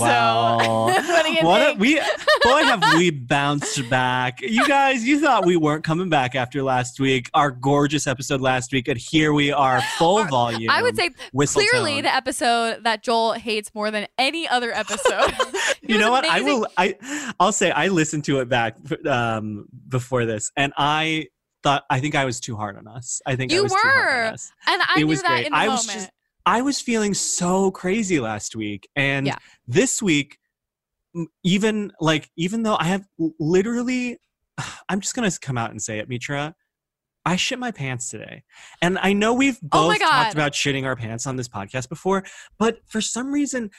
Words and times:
So, 0.00 0.04
Wow. 0.06 0.86
what 0.86 1.24
do 1.26 1.32
you 1.32 1.42
What 1.42 1.76
a, 1.76 1.78
we 1.78 1.94
boy 2.42 2.62
have 2.64 2.82
we 2.96 3.10
bounced 3.10 3.88
back. 3.88 4.40
You 4.40 4.66
guys, 4.66 5.06
you 5.06 5.20
thought 5.20 5.46
we 5.46 5.56
weren't 5.56 5.84
coming 5.84 6.08
back 6.08 6.34
after 6.34 6.62
last 6.62 6.98
week, 7.00 7.30
our 7.34 7.50
gorgeous 7.50 8.06
episode 8.06 8.40
last 8.40 8.72
week, 8.72 8.88
and 8.88 8.98
here 8.98 9.32
we 9.32 9.52
are, 9.52 9.80
full 9.98 10.18
Or- 10.20 10.28
volume. 10.28 10.70
I 10.70 10.82
would 10.82 10.96
say 10.96 11.10
clearly 11.46 11.94
tone. 11.94 12.02
the 12.02 12.14
episode 12.14 12.84
that 12.84 13.02
Joel 13.02 13.32
hates 13.34 13.74
more 13.74 13.90
than 13.90 14.06
any 14.18 14.48
other 14.48 14.72
episode. 14.72 15.32
You 15.82 15.98
know 15.98 16.10
what? 16.12 16.24
I 16.24 16.40
will. 16.42 16.66
I 16.76 17.32
I'll 17.40 17.50
say 17.52 17.70
I 17.72 17.88
listened 17.88 18.24
to 18.26 18.38
it 18.40 18.48
back 18.48 18.76
um, 19.06 19.66
before 19.88 20.24
this, 20.26 20.52
and 20.56 20.72
I 20.76 21.28
thought 21.64 21.84
I 21.90 21.98
think 22.00 22.14
I 22.14 22.24
was 22.26 22.38
too 22.38 22.54
hard 22.54 22.76
on 22.76 22.86
us. 22.86 23.20
I 23.26 23.34
think 23.34 23.50
I 23.50 23.56
You 23.56 23.62
was 23.64 23.72
too 23.72 23.78
hard 23.82 23.96
on 23.98 24.04
were. 24.28 24.32
us. 24.34 24.52
And 24.68 24.82
I 24.82 24.94
it 24.96 24.98
knew 24.98 25.06
was 25.08 25.22
that 25.22 25.28
great. 25.28 25.46
in 25.46 25.52
the 25.52 25.58
I 25.58 25.66
moment. 25.66 25.86
was 25.86 25.94
just 25.94 26.10
I 26.46 26.62
was 26.62 26.80
feeling 26.80 27.14
so 27.14 27.70
crazy 27.70 28.20
last 28.20 28.56
week, 28.56 28.88
and 28.96 29.26
Yeah. 29.26 29.36
this 29.66 30.02
week, 30.02 30.38
even 31.44 31.92
like 32.00 32.30
even 32.36 32.62
though 32.62 32.76
I 32.78 32.84
have 32.84 33.04
literally, 33.38 34.18
I'm 34.88 35.00
just 35.00 35.14
gonna 35.14 35.30
come 35.40 35.58
out 35.58 35.70
and 35.70 35.80
say 35.82 35.98
it, 35.98 36.08
Mitra. 36.08 36.54
I 37.26 37.36
shit 37.36 37.58
my 37.58 37.70
pants 37.70 38.08
today, 38.08 38.44
and 38.80 38.98
I 38.98 39.12
know 39.12 39.34
we've 39.34 39.58
Oh 39.72 39.88
both 39.90 40.00
talked 40.00 40.32
about 40.32 40.52
shitting 40.52 40.84
our 40.86 40.96
pants 40.96 41.26
on 41.26 41.36
this 41.36 41.48
podcast 41.48 41.88
before, 41.90 42.24
but 42.58 42.78
for 42.86 43.00
some 43.02 43.30
reason, 43.30 43.70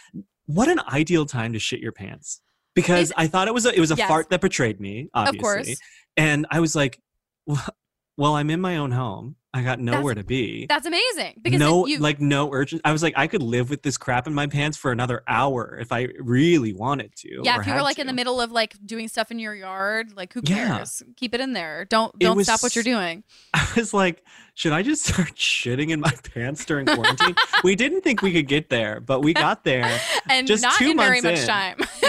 what 0.45 0.67
an 0.69 0.79
ideal 0.89 1.25
time 1.25 1.51
to 1.53 1.59
shit 1.59 1.79
your 1.79 1.91
pants 1.91 2.41
because 2.75 3.11
I 3.17 3.25
thought 3.27 3.47
it 3.47 3.53
was 3.53 3.65
a, 3.65 3.75
it 3.75 3.79
was 3.79 3.89
a 3.91 3.95
Yes. 3.95 4.07
fart 4.07 4.29
that 4.29 4.41
betrayed 4.41 4.79
me, 4.79 5.09
obviously, 5.15 5.59
of 5.61 5.65
course. 5.65 5.79
and 6.17 6.45
I 6.51 6.59
was 6.59 6.75
like, 6.75 6.99
well, 7.47 7.65
well, 8.17 8.35
I'm 8.35 8.51
in 8.51 8.61
my 8.61 8.77
own 8.77 8.91
home. 8.91 9.35
I 9.53 9.63
got 9.63 9.79
nowhere 9.81 10.15
to 10.15 10.23
be 10.23 10.65
That's 10.67 10.85
amazing. 10.85 11.41
Because 11.41 11.59
no 11.59 11.85
you, 11.85 11.99
like 11.99 12.21
no 12.21 12.51
urgent 12.53 12.81
i 12.85 12.91
was 12.93 13.03
like 13.03 13.13
i 13.17 13.27
could 13.27 13.43
live 13.43 13.69
with 13.69 13.83
this 13.83 13.97
crap 13.97 14.25
in 14.25 14.33
my 14.33 14.47
pants 14.47 14.77
for 14.77 14.93
another 14.93 15.23
hour 15.27 15.77
if 15.81 15.91
i 15.91 16.07
really 16.19 16.71
wanted 16.71 17.13
to 17.17 17.41
yeah, 17.43 17.59
if 17.59 17.67
you 17.67 17.73
were 17.73 17.81
like 17.81 17.99
in 17.99 18.07
the 18.07 18.13
middle 18.13 18.39
of 18.39 18.51
like 18.51 18.75
doing 18.85 19.09
stuff 19.09 19.29
in 19.29 19.39
your 19.39 19.53
yard, 19.53 20.15
like 20.15 20.31
who 20.33 20.41
Yeah. 20.43 20.77
cares? 20.77 21.03
Keep 21.17 21.33
it 21.35 21.41
in 21.41 21.51
there. 21.53 21.85
Don't 21.85 22.17
don't 22.17 22.37
was 22.37 22.47
stop 22.47 22.63
what 22.63 22.75
you're 22.75 22.83
doing. 22.83 23.23
i 23.53 23.67
was 23.75 23.93
like 23.93 24.23
should 24.53 24.71
i 24.71 24.81
just 24.81 25.03
start 25.05 25.35
shitting 25.35 25.89
in 25.91 25.99
my 25.99 26.13
pants 26.33 26.63
during 26.65 26.85
quarantine 26.85 27.35
we 27.63 27.75
didn't 27.75 28.01
think 28.01 28.21
we 28.21 28.31
could 28.31 28.47
get 28.47 28.69
there 28.69 28.99
but 29.01 29.19
we 29.21 29.33
got 29.33 29.63
there 29.65 29.99
And 30.29 30.47
Just 30.47 30.63
not 30.63 30.75
two 30.75 30.91
in 30.91 30.97
very 30.97 31.19
much 31.19 31.39
in. 31.39 31.47
time. 31.47 31.77
Two 31.99 32.07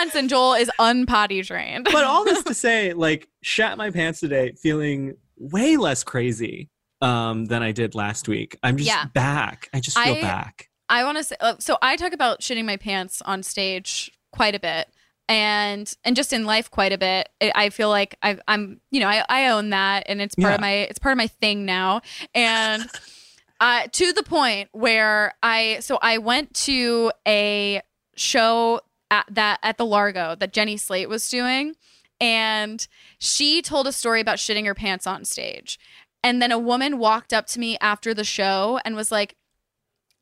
months 0.00 0.14
and 0.16 0.28
Joel 0.28 0.54
is 0.54 0.70
unpotty 0.80 1.44
trained. 1.46 1.84
but 1.92 2.04
all 2.04 2.24
this 2.24 2.42
to 2.44 2.54
say 2.66 2.92
like 2.92 3.28
shat 3.42 3.76
my 3.78 3.90
pants 3.90 4.20
today 4.20 4.52
feeling 4.60 5.14
way 5.36 5.76
less 5.76 6.02
crazy 6.04 6.68
um 7.02 7.46
than 7.46 7.62
i 7.62 7.72
did 7.72 7.94
last 7.94 8.28
week 8.28 8.58
i'm 8.62 8.76
just 8.76 8.88
Yeah. 8.88 9.06
back 9.14 9.68
i 9.72 9.80
just 9.80 9.98
feel 9.98 10.14
I- 10.16 10.20
back 10.20 10.66
I 10.92 11.04
want 11.04 11.18
to 11.18 11.22
say 11.24 11.36
uh, 11.40 11.54
so. 11.60 11.78
I 11.80 11.94
talk 11.94 12.12
about 12.12 12.40
shitting 12.40 12.64
my 12.64 12.76
pants 12.76 13.22
on 13.22 13.44
stage 13.44 14.10
quite 14.32 14.56
a 14.56 14.58
bit, 14.58 14.88
and 15.28 15.94
and 16.02 16.16
just 16.16 16.32
in 16.32 16.44
life 16.44 16.68
quite 16.68 16.92
a 16.92 16.98
bit. 16.98 17.28
I 17.40 17.70
feel 17.70 17.88
like 17.90 18.16
I, 18.24 18.38
I'm, 18.48 18.80
you 18.90 18.98
know, 18.98 19.06
I, 19.06 19.24
I 19.28 19.46
own 19.50 19.70
that, 19.70 20.02
and 20.08 20.20
it's 20.20 20.34
part 20.34 20.54
of 20.54 20.60
my 20.60 20.72
it's 20.72 20.98
part 20.98 21.12
of 21.12 21.18
my 21.18 21.28
thing 21.28 21.64
now, 21.64 22.00
and 22.34 22.84
uh, 23.60 23.86
to 23.92 24.12
the 24.12 24.24
point 24.24 24.68
where 24.72 25.32
I 25.44 25.78
so 25.78 25.96
I 26.02 26.18
went 26.18 26.54
to 26.66 27.12
a 27.24 27.82
show 28.16 28.80
at 29.10 29.26
that 29.30 29.58
at 29.62 29.78
the 29.78 29.86
Largo 29.86 30.34
that 30.36 30.52
Jenny 30.52 30.76
Slate 30.76 31.08
was 31.08 31.28
doing, 31.28 31.74
and 32.20 32.86
she 33.18 33.62
told 33.62 33.86
a 33.86 33.92
story 33.92 34.20
about 34.20 34.38
shitting 34.38 34.66
her 34.66 34.74
pants 34.74 35.06
on 35.06 35.24
stage. 35.24 35.78
And 36.22 36.42
then 36.42 36.52
a 36.52 36.58
woman 36.58 36.98
walked 36.98 37.32
up 37.32 37.46
to 37.48 37.60
me 37.60 37.78
after 37.80 38.12
the 38.12 38.24
show 38.24 38.78
and 38.84 38.94
was 38.94 39.10
like, 39.10 39.36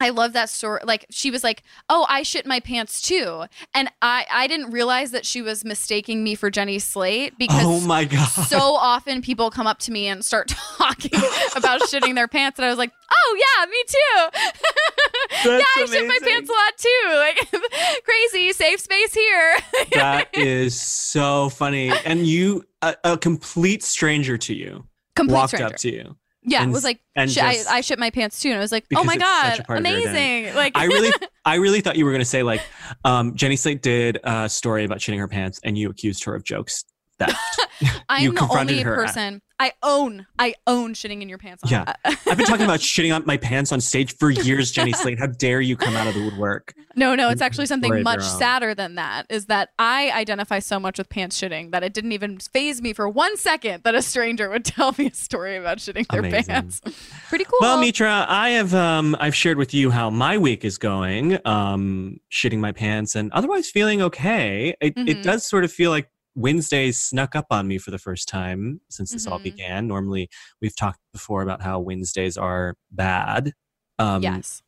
I 0.01 0.11
love 0.11 0.33
that 0.35 0.49
story. 0.49 0.81
Like 0.85 1.07
she 1.11 1.31
was 1.31 1.43
like, 1.43 1.65
"Oh, 1.89 2.07
I 2.09 2.23
shit 2.23 2.47
my 2.47 2.61
pants 2.61 3.03
too," 3.03 3.45
and 3.75 3.91
I 4.01 4.27
I 4.31 4.47
didn't 4.47 4.71
realize 4.71 5.11
that 5.11 5.27
she 5.27 5.43
was 5.43 5.65
mistaking 5.65 6.23
me 6.23 6.35
for 6.37 6.51
Jenny 6.51 6.79
Slate 6.79 7.33
oh 7.33 7.37
because 7.39 7.65
oh 7.65 7.81
my 7.81 8.05
god 8.05 8.29
so 8.29 8.59
often 8.59 9.23
people 9.23 9.51
come 9.51 9.67
up 9.67 9.79
to 9.81 9.93
me 9.93 10.07
and 10.07 10.25
start 10.25 10.49
talking 10.79 11.11
about 11.57 11.81
shitting 11.83 12.15
their 12.15 12.29
pants, 12.29 12.59
and 12.59 12.67
I 12.67 12.69
was 12.69 12.79
like, 12.79 12.93
"Oh 13.13 13.39
yeah, 13.39 13.67
me 13.67 13.83
too. 13.87 15.49
yeah, 15.51 15.63
I 15.77 15.87
shit 15.87 16.07
my 16.07 16.19
pants 16.23 16.49
a 16.49 16.53
lot 16.53 16.77
too. 16.79 17.09
Like 17.17 17.63
crazy, 18.05 18.53
safe 18.53 18.81
space 18.81 19.15
here." 19.15 19.57
that 19.95 20.29
is 20.33 20.81
so 20.81 21.49
funny 21.49 21.93
and 22.05 22.27
you 22.27 22.65
a, 22.83 22.95
a 23.05 23.19
complete 23.19 23.83
stranger 23.83 24.39
to 24.39 24.55
you 24.55 24.85
Complete 25.17 25.35
walked 25.35 25.51
stranger. 25.51 25.67
up 25.67 25.77
to 25.81 25.93
you 25.93 26.17
yeah, 26.51 26.63
and 26.63 26.71
it 26.71 26.75
was 26.75 26.85
like, 26.85 27.01
and 27.17 27.31
sh- 27.31 27.35
just- 27.35 27.71
I, 27.71 27.77
I 27.77 27.81
shit 27.81 27.99
my 27.99 28.11
pants 28.11 28.41
too, 28.41 28.49
and 28.51 28.59
I 28.59 28.61
was 28.61 28.73
like, 28.73 28.85
"Oh 28.95 29.05
my 29.05 29.17
god, 29.17 29.51
such 29.51 29.61
a 29.61 29.65
part 29.65 29.79
of 29.81 29.87
your 29.87 29.99
amazing!" 30.01 30.55
Like 30.55 30.77
I 30.77 30.85
really, 30.85 31.11
I 31.45 31.57
really 31.57 31.81
thought 31.81 31.97
you 31.97 32.05
were 32.05 32.11
going 32.11 32.21
to 32.21 32.25
say 32.25 32.43
like, 32.43 32.63
um, 33.05 33.35
Jenny 33.35 33.57
Slate 33.57 33.83
did 33.83 34.19
a 34.25 34.49
story 34.49 34.85
about 34.85 34.99
shitting 34.99 35.19
her 35.19 35.29
pants, 35.29 35.61
and 35.65 35.77
you 35.79 35.91
accused 35.91 36.25
her 36.25 36.35
of 36.35 36.45
jokes 36.45 36.85
theft. 37.19 37.37
I'm 38.09 38.23
you 38.23 38.33
the 38.33 38.39
confronted 38.39 38.71
only 38.79 38.83
her. 38.85 38.95
person 38.95 39.43
I 39.61 39.73
own. 39.83 40.25
I 40.39 40.55
own 40.69 40.95
shitting 40.95 41.21
in 41.21 41.29
your 41.29 41.39
pants. 41.39 41.65
on- 41.65 41.71
Yeah. 41.71 41.93
I've 42.05 42.37
been 42.37 42.47
talking 42.47 42.65
about 42.65 42.79
shitting 42.93 43.13
on 43.15 43.25
my 43.27 43.37
pants 43.37 43.73
on 43.73 43.81
stage 43.81 44.17
for 44.17 44.31
years, 44.31 44.71
Jenny 44.71 44.93
Slate. 44.95 45.19
How 45.19 45.27
dare 45.27 45.61
you 45.61 45.77
come 45.77 45.97
out 45.97 46.07
of 46.07 46.15
the 46.15 46.23
woodwork? 46.25 46.75
No, 46.95 47.17
no, 47.17 47.29
it's 47.29 47.43
actually 47.43 47.67
something 47.67 48.05
much 48.05 48.23
sadder 48.23 48.73
than 48.73 48.95
that. 48.95 49.27
Is 49.29 49.47
that 49.47 49.71
I 49.79 50.13
identify 50.13 50.61
so 50.61 50.79
much 50.79 50.97
with 50.99 51.09
pants 51.09 51.41
shitting 51.41 51.73
that 51.73 51.83
it 51.83 51.93
didn't 51.93 52.13
even 52.13 52.39
phase 52.39 52.81
me 52.81 52.93
for 52.93 53.09
one 53.09 53.37
second 53.37 53.83
that 53.83 53.97
a 53.97 54.03
stranger 54.03 54.49
would 54.49 54.65
tell 54.65 54.95
me 54.97 55.07
a 55.09 55.15
story 55.15 55.57
about 55.57 55.79
shitting 55.79 56.07
their 56.09 56.21
Amazing. 56.21 56.45
pants. 56.47 56.81
Pretty 57.29 57.45
cool. 57.45 57.59
Well, 57.61 57.81
Mitra, 57.81 58.27
I 58.29 58.51
have 58.51 58.73
um, 58.75 59.17
I've 59.19 59.35
shared 59.35 59.59
with 59.59 59.75
you 59.75 59.91
how 59.91 60.09
my 60.09 60.39
week 60.39 60.65
is 60.65 60.79
going, 60.79 61.37
um, 61.45 62.21
shitting 62.33 62.59
my 62.61 62.71
pants, 62.71 63.17
and 63.17 63.33
otherwise 63.33 63.69
feeling 63.71 64.03
okay. 64.03 64.77
It, 64.81 64.95
Mhm. 64.95 65.09
it 65.09 65.23
does 65.25 65.45
sort 65.45 65.65
of 65.65 65.73
feel 65.73 65.91
like 65.91 66.09
Wednesdays 66.39 66.99
snuck 66.99 67.35
up 67.35 67.47
on 67.51 67.67
me 67.67 67.79
for 67.79 67.91
the 67.91 67.99
first 67.99 68.29
time 68.29 68.81
since 68.89 69.11
this 69.13 69.27
all 69.27 69.39
Mhm. 69.41 69.43
began. 69.45 69.89
Normally, 69.89 70.31
we've 70.61 70.77
talked 70.77 71.01
before 71.13 71.43
about 71.43 71.63
how 71.63 71.81
Wednesdays 71.81 72.37
are 72.37 72.77
bad. 72.91 73.53
Um, 73.99 74.23
yes, 74.23 74.63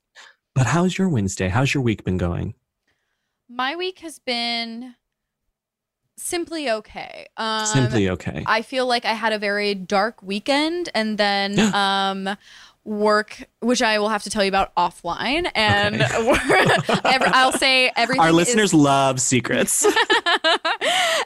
But 0.54 0.66
how's 0.66 0.98
your 0.98 1.08
Wednesday? 1.08 1.48
How's 1.48 1.72
your 1.72 1.82
week 1.82 2.04
been 2.04 2.18
going? 2.18 2.54
my 3.48 3.74
week 3.74 3.98
has 4.00 4.18
been 4.20 4.94
simply 6.16 6.70
okay. 6.70 7.26
Um, 7.36 7.66
Simply 7.66 8.08
okay. 8.10 8.44
I 8.46 8.62
feel 8.62 8.86
like 8.86 9.04
I 9.04 9.12
had 9.14 9.32
a 9.32 9.38
very 9.38 9.74
dark 9.74 10.22
weekend 10.22 10.88
and 10.94 11.18
then 11.18 11.58
um 11.74 12.36
work 12.84 13.42
which 13.60 13.82
I 13.82 13.98
will 13.98 14.08
have 14.08 14.22
to 14.22 14.30
tell 14.30 14.42
you 14.42 14.48
about 14.48 14.74
offline 14.74 15.50
and 15.54 16.00
every, 17.04 17.26
I'll 17.28 17.52
say 17.52 17.90
everything 17.96 18.20
Our 18.22 18.28
is- 18.30 18.34
listeners 18.34 18.72
love 18.74 19.20
secrets. 19.20 19.84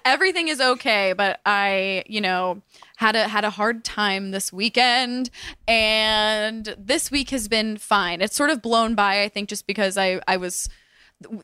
everything 0.05 0.49
is 0.49 0.61
okay 0.61 1.13
but 1.15 1.41
I 1.47 2.05
you 2.07 2.21
know 2.21 2.63
had 2.97 3.17
a 3.17 3.29
had 3.29 3.45
a 3.45 3.51
hard 3.51 3.85
time 3.85 4.31
this 4.31 4.53
weekend 4.53 5.31
and 5.67 6.75
this 6.79 7.11
week 7.11 7.31
has 7.31 7.49
been 7.49 7.77
fine 7.77 8.21
it's 8.21 8.37
sort 8.37 8.51
of 8.51 8.63
blown 8.63 8.95
by 8.95 9.23
I 9.23 9.29
think 9.29 9.49
just 9.49 9.67
because 9.67 9.97
I 9.97 10.21
I 10.29 10.37
was 10.37 10.69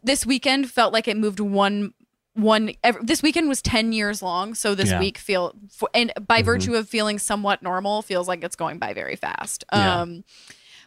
this 0.02 0.26
weekend 0.26 0.70
felt 0.70 0.92
like 0.92 1.08
it 1.08 1.16
moved 1.16 1.40
one 1.40 1.94
one 2.34 2.70
ev 2.84 2.96
this 3.02 3.22
weekend 3.22 3.48
was 3.48 3.60
10 3.60 3.92
years 3.92 4.22
long 4.22 4.54
so 4.54 4.74
this 4.74 4.90
Yeah. 4.90 5.00
week 5.00 5.18
feel 5.18 5.52
and 5.94 6.12
by 6.26 6.42
Mhm. 6.42 6.44
virtue 6.44 6.74
of 6.74 6.88
feeling 6.88 7.18
somewhat 7.18 7.62
normal 7.62 8.02
feels 8.02 8.28
like 8.28 8.44
it's 8.44 8.56
going 8.56 8.78
by 8.78 8.94
very 8.94 9.16
fast 9.16 9.64
Yeah. 9.72 10.00
um 10.02 10.24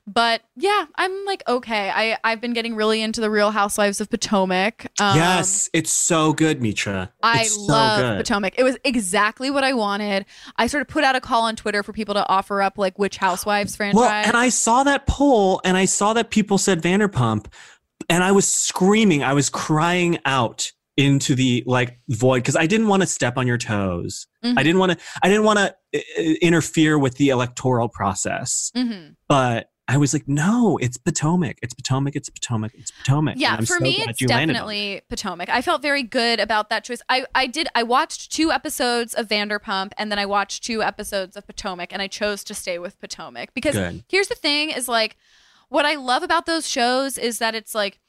but 0.06 0.42
yeah 0.56 0.86
i'm 0.96 1.26
like 1.26 1.42
okay 1.48 1.90
i 1.90 2.18
i've 2.24 2.42
been 2.42 2.54
getting 2.54 2.76
really 2.76 3.02
into 3.02 3.22
the 3.22 3.30
real 3.30 3.52
housewives 3.52 4.02
of 4.02 4.10
potomac 4.10 4.92
um, 5.00 5.18
yes, 5.18 5.70
it's 5.74 5.92
so 5.92 6.34
good, 6.34 6.62
Mitra. 6.62 7.12
I 7.22 7.44
so 7.44 7.62
love 7.62 8.00
good. 8.00 8.18
Potomac. 8.18 8.54
It 8.58 8.64
was 8.64 8.78
exactly 8.84 9.50
what 9.50 9.64
I 9.64 9.74
wanted. 9.74 10.26
I 10.58 10.68
sort 10.68 10.82
of 10.82 10.88
put 10.88 11.04
out 11.04 11.16
a 11.16 11.22
call 11.22 11.44
on 11.44 11.56
Twitter 11.56 11.84
for 11.84 11.94
people 11.94 12.14
to 12.14 12.28
offer 12.30 12.62
up 12.62 12.78
like 12.78 13.00
which 13.00 13.18
Housewives 13.18 13.76
franchise. 13.76 14.00
Well, 14.00 14.10
and 14.10 14.38
I 14.38 14.50
saw 14.50 14.84
that 14.84 15.08
poll 15.08 15.62
and 15.64 15.76
I 15.76 15.86
saw 15.86 16.14
that 16.14 16.30
people 16.30 16.58
said 16.58 16.82
Vanderpump 16.82 17.48
and 18.10 18.24
I 18.24 18.32
was 18.32 18.48
screaming, 18.48 19.24
I 19.24 19.34
was 19.34 19.50
crying 19.50 20.20
out 20.26 20.72
into 20.96 21.34
the 21.34 21.64
like 21.66 22.00
void 22.10 22.40
because 22.40 22.56
I 22.56 22.68
didn't 22.68 22.88
want 22.88 23.02
to 23.02 23.08
step 23.08 23.38
on 23.38 23.48
your 23.48 23.58
toes. 23.58 24.28
Mhm. 24.46 24.58
I 24.58 24.64
didn't 24.64 24.80
want 24.80 24.92
to. 24.92 24.98
I 25.24 25.28
didn't 25.28 25.44
want 25.44 25.60
to 25.60 25.76
interfere 26.46 27.00
with 27.00 27.16
the 27.18 27.30
electoral 27.30 27.90
process. 27.90 28.72
Mhm. 28.76 29.16
But 29.28 29.70
I 29.88 29.98
was 29.98 30.14
like, 30.14 30.28
no, 30.30 30.78
it's 30.78 30.96
Potomac. 30.98 31.58
It's 31.62 31.74
Potomac. 31.74 32.16
It's 32.16 32.30
Potomac. 32.30 32.72
It's 32.74 32.90
Potomac. 32.92 33.36
Yeah, 33.38 33.58
for 33.58 33.66
so 33.66 33.80
me, 33.80 33.98
it's 34.00 34.22
you 34.22 34.28
landed 34.28 34.44
on 34.44 34.50
it. 34.50 34.54
definitely 34.54 35.02
Potomac. 35.10 35.50
I 35.50 35.62
felt 35.62 35.82
very 35.82 36.04
good 36.04 36.40
about 36.40 36.70
that 36.70 36.86
choice. 36.86 37.02
I, 37.10 37.26
I 37.36 37.48
did. 37.48 37.68
I 37.76 37.84
watched 37.84 38.32
two 38.32 38.50
episodes 38.52 39.14
of 39.14 39.28
Vanderpump, 39.28 39.92
and 39.98 40.10
then 40.10 40.20
I 40.20 40.26
watched 40.26 40.64
two 40.64 40.82
episodes 40.82 41.36
of 41.36 41.46
Potomac, 41.46 41.92
and 41.92 42.02
I 42.02 42.08
chose 42.08 42.46
to 42.46 42.54
stay 42.54 42.80
with 42.80 42.98
Potomac 43.02 43.54
because 43.54 43.76
Good. 43.76 44.06
here's 44.08 44.30
the 44.30 44.36
thing: 44.36 44.70
is 44.70 44.88
like 44.88 45.18
what 45.68 45.86
I 45.86 45.96
love 45.96 46.24
about 46.24 46.46
those 46.46 46.66
shows 46.68 47.18
is 47.18 47.40
that 47.40 47.54
it's 47.54 47.76
like 47.76 48.00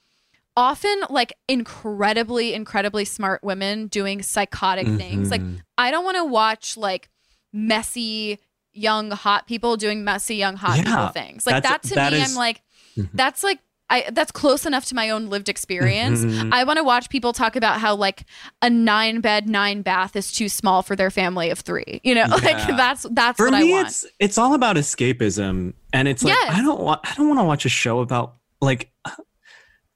often 0.57 1.03
like 1.11 1.33
incredibly, 1.49 2.55
incredibly 2.55 3.05
smart 3.05 3.43
women 3.43 3.89
doing 3.89 4.23
psychotic 4.23 4.87
things. 4.87 5.29
Like 5.29 5.41
Mhm. 5.41 5.63
I 5.77 5.91
don't 5.91 6.05
want 6.05 6.19
to 6.19 6.25
watch 6.25 6.77
like 6.77 7.09
messy 7.53 8.39
young 8.75 9.11
hot 9.11 9.47
people 9.47 9.77
doing 9.77 10.05
messy 10.05 10.37
young 10.37 10.57
hot 10.57 10.77
people 10.77 10.93
Yeah, 10.93 11.09
things. 11.11 11.47
Like 11.47 11.63
that 11.63 11.83
to 11.85 11.95
that 11.95 12.13
me, 12.13 12.21
is- 12.21 12.31
I'm 12.31 12.37
like, 12.37 12.61
Mhm. 12.97 13.09
that's 13.15 13.43
like 13.43 13.59
I 13.91 14.07
that's 14.13 14.33
close 14.33 14.65
enough 14.65 14.87
to 14.87 14.95
my 14.95 15.11
own 15.11 15.29
lived 15.29 15.49
experience. 15.51 16.21
Mhm. 16.25 16.53
I 16.53 16.65
want 16.65 16.79
to 16.79 16.83
watch 16.85 17.11
people 17.11 17.33
talk 17.35 17.55
about 17.55 17.81
how 17.81 17.95
like 17.95 18.25
a 18.63 18.71
nine 18.71 19.21
bed, 19.21 19.47
nine 19.49 19.83
bath 19.83 20.17
is 20.17 20.33
too 20.33 20.49
small 20.49 20.83
for 20.83 20.97
their 20.97 21.11
family 21.11 21.51
of 21.51 21.59
three. 21.61 22.01
You 22.03 22.15
know, 22.15 22.25
like 22.31 22.67
that's 22.67 23.05
that's 23.11 23.37
For 23.37 23.51
what 23.51 23.61
me, 23.61 23.73
I 23.73 23.77
want. 23.77 23.89
it's 23.89 24.07
it's 24.19 24.39
all 24.39 24.55
about 24.55 24.77
escapism, 24.77 25.75
and 25.93 26.09
it's 26.09 26.25
like 26.25 26.35
Yes. 26.35 26.55
I 26.57 26.63
don't 26.63 26.81
want 26.81 27.01
I 27.05 27.15
don't 27.15 27.29
want 27.29 27.41
to 27.41 27.45
watch 27.45 27.67
a 27.67 27.69
show 27.69 28.01
about 28.01 28.37
like 28.63 28.91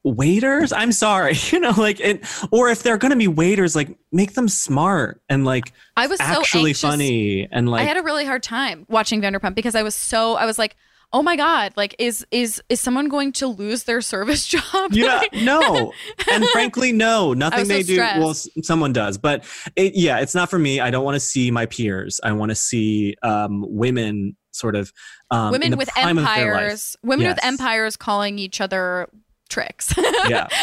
waiters. 0.08 0.72
I'm 0.72 0.92
sorry, 0.92 1.34
you 1.50 1.60
know, 1.60 1.70
like 1.70 2.00
it, 2.00 2.24
or 2.50 2.68
if 2.68 2.82
they're 2.82 2.98
gonna 2.98 3.16
be 3.16 3.28
waiters, 3.28 3.76
like 3.76 3.96
make 4.12 4.34
them 4.34 4.48
smart 4.48 5.20
and 5.28 5.44
like 5.44 5.72
I 5.96 6.06
was 6.06 6.18
so 6.18 6.24
actually 6.24 6.70
anxious. 6.70 6.80
funny 6.80 7.48
and 7.50 7.68
like 7.68 7.82
I 7.82 7.84
had 7.84 7.96
a 7.96 8.02
really 8.02 8.24
hard 8.24 8.42
time 8.42 8.86
watching 8.88 9.20
Vanderpump 9.20 9.54
because 9.54 9.74
I 9.74 9.82
was 9.82 9.94
so 9.94 10.34
I 10.34 10.46
was 10.46 10.58
like, 10.58 10.76
oh 11.12 11.22
my 11.22 11.36
god, 11.36 11.72
like 11.76 11.94
is 11.98 12.26
is 12.30 12.62
is 12.68 12.80
someone 12.80 13.08
going 13.08 13.32
to 13.32 13.46
lose 13.46 13.84
their 13.84 14.00
service 14.00 14.46
job? 14.48 14.92
yeah, 14.92 15.22
no, 15.42 15.92
and 16.30 16.44
frankly, 16.46 16.92
no, 16.92 17.32
nothing 17.34 17.60
was 17.60 17.68
so 17.68 17.74
they 17.74 17.82
do. 17.82 17.98
Well, 17.98 18.34
someone 18.34 18.92
does, 18.92 19.18
but 19.18 19.44
it, 19.76 19.94
yeah, 19.94 20.18
it's 20.18 20.34
not 20.34 20.50
for 20.50 20.58
me. 20.58 20.80
I 20.80 20.90
don't 20.90 21.04
want 21.04 21.16
to 21.16 21.20
see 21.20 21.50
my 21.50 21.66
peers. 21.66 22.20
I 22.22 22.32
want 22.32 22.50
to 22.50 22.56
see 22.56 23.16
um, 23.22 23.64
women 23.66 24.36
sort 24.52 24.74
of 24.74 24.92
um, 25.30 25.52
women 25.52 25.76
with 25.76 25.88
prime 25.90 26.18
of 26.18 26.24
their 26.24 26.34
life. 26.34 26.40
empires, 26.40 26.96
women 27.02 27.26
with 27.28 27.44
empires 27.44 27.96
calling 27.96 28.38
each 28.38 28.60
other 28.60 29.08
tricks. 29.48 29.92
yeah. 30.28 30.48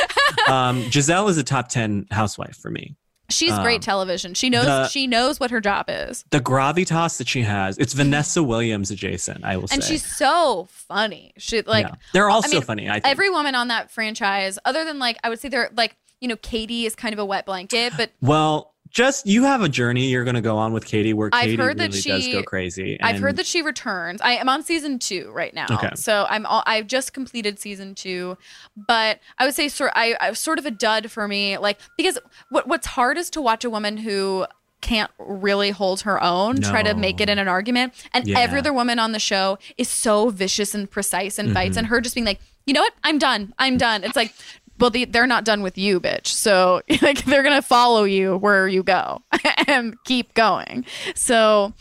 Um, 0.50 0.84
Gizelle 0.84 1.28
is 1.30 1.38
a 1.38 1.44
top 1.44 1.70
10 1.70 2.08
housewife 2.12 2.56
for 2.56 2.70
me. 2.70 2.96
She's 3.30 3.52
Um, 3.52 3.64
great 3.64 3.82
television. 3.82 4.36
She 4.36 4.52
knows 4.52 4.66
the- 4.66 4.88
she 4.90 5.08
knows 5.08 5.40
what 5.40 5.50
her 5.50 5.60
job 5.60 5.86
is. 5.90 6.24
The 6.30 6.40
gravitas 6.40 7.18
that 7.18 7.28
she 7.28 7.42
has, 7.42 7.78
it's 7.80 7.94
Vanessa 7.94 8.44
Williams 8.44 8.92
adjacent, 8.92 9.44
I 9.44 9.58
will 9.58 9.68
And 9.72 9.84
say. 9.84 9.94
she's 9.94 10.06
so 10.06 10.68
funny. 10.70 11.34
She 11.38 11.64
like 11.64 11.88
Yeah. 11.88 11.96
They're 12.14 12.30
all 12.30 12.44
I 12.44 12.48
so 12.48 12.58
mean, 12.58 12.62
funny, 12.62 12.90
I 12.90 12.94
think. 12.96 13.08
every 13.08 13.32
woman 13.32 13.56
on 13.56 13.70
that 13.70 13.90
franchise, 13.90 14.60
other 14.66 14.86
than 14.86 15.00
like 15.00 15.18
I 15.24 15.30
would 15.30 15.40
say 15.40 15.50
they're 15.50 15.72
like, 15.76 15.96
you 16.22 16.28
know, 16.28 16.36
Katie 16.36 16.86
is 16.86 16.96
kind 16.96 17.14
of 17.14 17.18
a 17.20 17.26
wet 17.26 17.48
blanket, 17.48 17.94
but 17.98 18.12
well, 18.22 18.75
just 18.96 19.28
you 19.28 19.44
have 19.44 19.62
a 19.62 19.68
journey 19.68 20.08
you're 20.08 20.24
going 20.24 20.36
to 20.36 20.42
go 20.42 20.58
on 20.58 20.72
with 20.72 20.86
Katie 20.86 21.14
where 21.14 21.30
I've 21.34 21.44
Katie 21.44 21.58
heard 21.58 21.78
that 21.80 21.90
really 21.94 22.02
does 22.02 22.28
go 22.30 22.44
crazy. 22.44 22.98
I've 23.02 23.20
heard 23.20 23.36
that 23.36 23.46
she 23.46 23.62
returns. 23.62 24.22
I 24.22 24.38
am 24.38 24.48
on 24.48 24.64
season 24.64 25.00
two 25.00 25.30
right 25.34 25.54
now, 25.54 25.68
Okay. 25.70 25.90
so 25.96 26.26
I'm 26.30 26.46
all, 26.46 26.64
I've 26.66 26.88
just 26.88 27.12
completed 27.14 27.60
season 27.60 27.94
two, 27.94 28.38
but 28.76 29.20
I 29.38 29.46
would 29.46 29.54
say 29.54 29.68
sort 29.68 29.92
I, 29.96 30.16
I 30.22 30.32
sort 30.34 30.60
of 30.60 30.66
a 30.66 30.72
dud 30.72 31.12
for 31.12 31.28
me, 31.28 31.58
like 31.58 31.78
because 31.98 32.18
what 32.50 32.68
what's 32.70 32.88
hard 32.88 33.18
is 33.18 33.30
to 33.32 33.42
watch 33.42 33.66
a 33.66 33.70
woman 33.70 33.98
who 33.98 34.46
can't 34.80 35.12
really 35.20 35.72
hold 35.72 36.02
her 36.02 36.22
own 36.24 36.62
try 36.62 36.84
to 36.84 36.94
make 36.94 37.20
it 37.20 37.28
in 37.28 37.40
an 37.40 37.48
argument 37.48 37.92
and 38.14 38.28
Yeah. 38.28 38.40
every 38.40 38.60
other 38.60 38.72
woman 38.72 39.00
on 39.00 39.14
the 39.14 39.20
show 39.20 39.58
is 39.78 39.90
so 39.90 40.30
vicious 40.30 40.76
and 40.76 40.90
precise 40.92 41.40
and 41.40 41.54
fights 41.54 41.76
Mhm. 41.76 41.80
and 41.80 41.88
her 41.88 42.00
just 42.02 42.14
being 42.14 42.26
like 42.26 42.40
you 42.68 42.74
know 42.74 42.82
what 42.82 42.94
i'm 43.04 43.18
done 43.18 43.52
i'm 43.58 43.78
done 43.78 44.04
it's 44.04 44.16
like 44.16 44.32
well 44.80 44.90
the, 44.90 45.06
they're 45.06 45.28
not 45.28 45.46
done 45.46 45.62
with 45.62 45.78
you 45.78 46.00
bitch 46.00 46.28
so 46.28 46.82
like 47.02 47.24
they're 47.26 47.44
gonna 47.44 47.62
follow 47.62 48.04
you 48.04 48.38
where 48.38 48.68
you 48.68 48.84
go 48.84 49.22
and 49.68 49.96
keep 50.06 50.34
going 50.34 50.86
so 51.14 51.74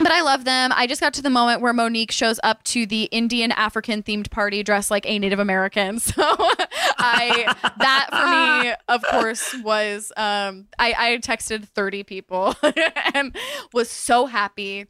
but 0.00 0.10
I 0.10 0.22
love 0.22 0.44
them. 0.44 0.72
I 0.74 0.86
just 0.86 1.00
got 1.00 1.12
to 1.14 1.22
the 1.22 1.28
moment 1.28 1.60
where 1.60 1.74
Monique 1.74 2.10
shows 2.10 2.40
up 2.42 2.62
to 2.64 2.86
the 2.86 3.02
Indian 3.04 3.52
African 3.52 4.02
themed 4.02 4.30
party 4.30 4.62
dressed 4.62 4.90
like 4.90 5.04
a 5.06 5.18
Native 5.18 5.38
American. 5.38 6.00
So 6.10 6.24
I 6.98 7.54
that 7.78 8.08
for 8.10 8.64
me, 8.64 8.74
of 8.88 9.02
course, 9.02 9.54
was 9.62 10.12
um 10.16 10.66
I, 10.78 10.94
I 10.98 11.18
texted 11.18 11.68
30 11.68 12.02
people 12.04 12.54
and 13.14 13.36
was 13.72 13.90
so 13.90 14.24
happy. 14.26 14.86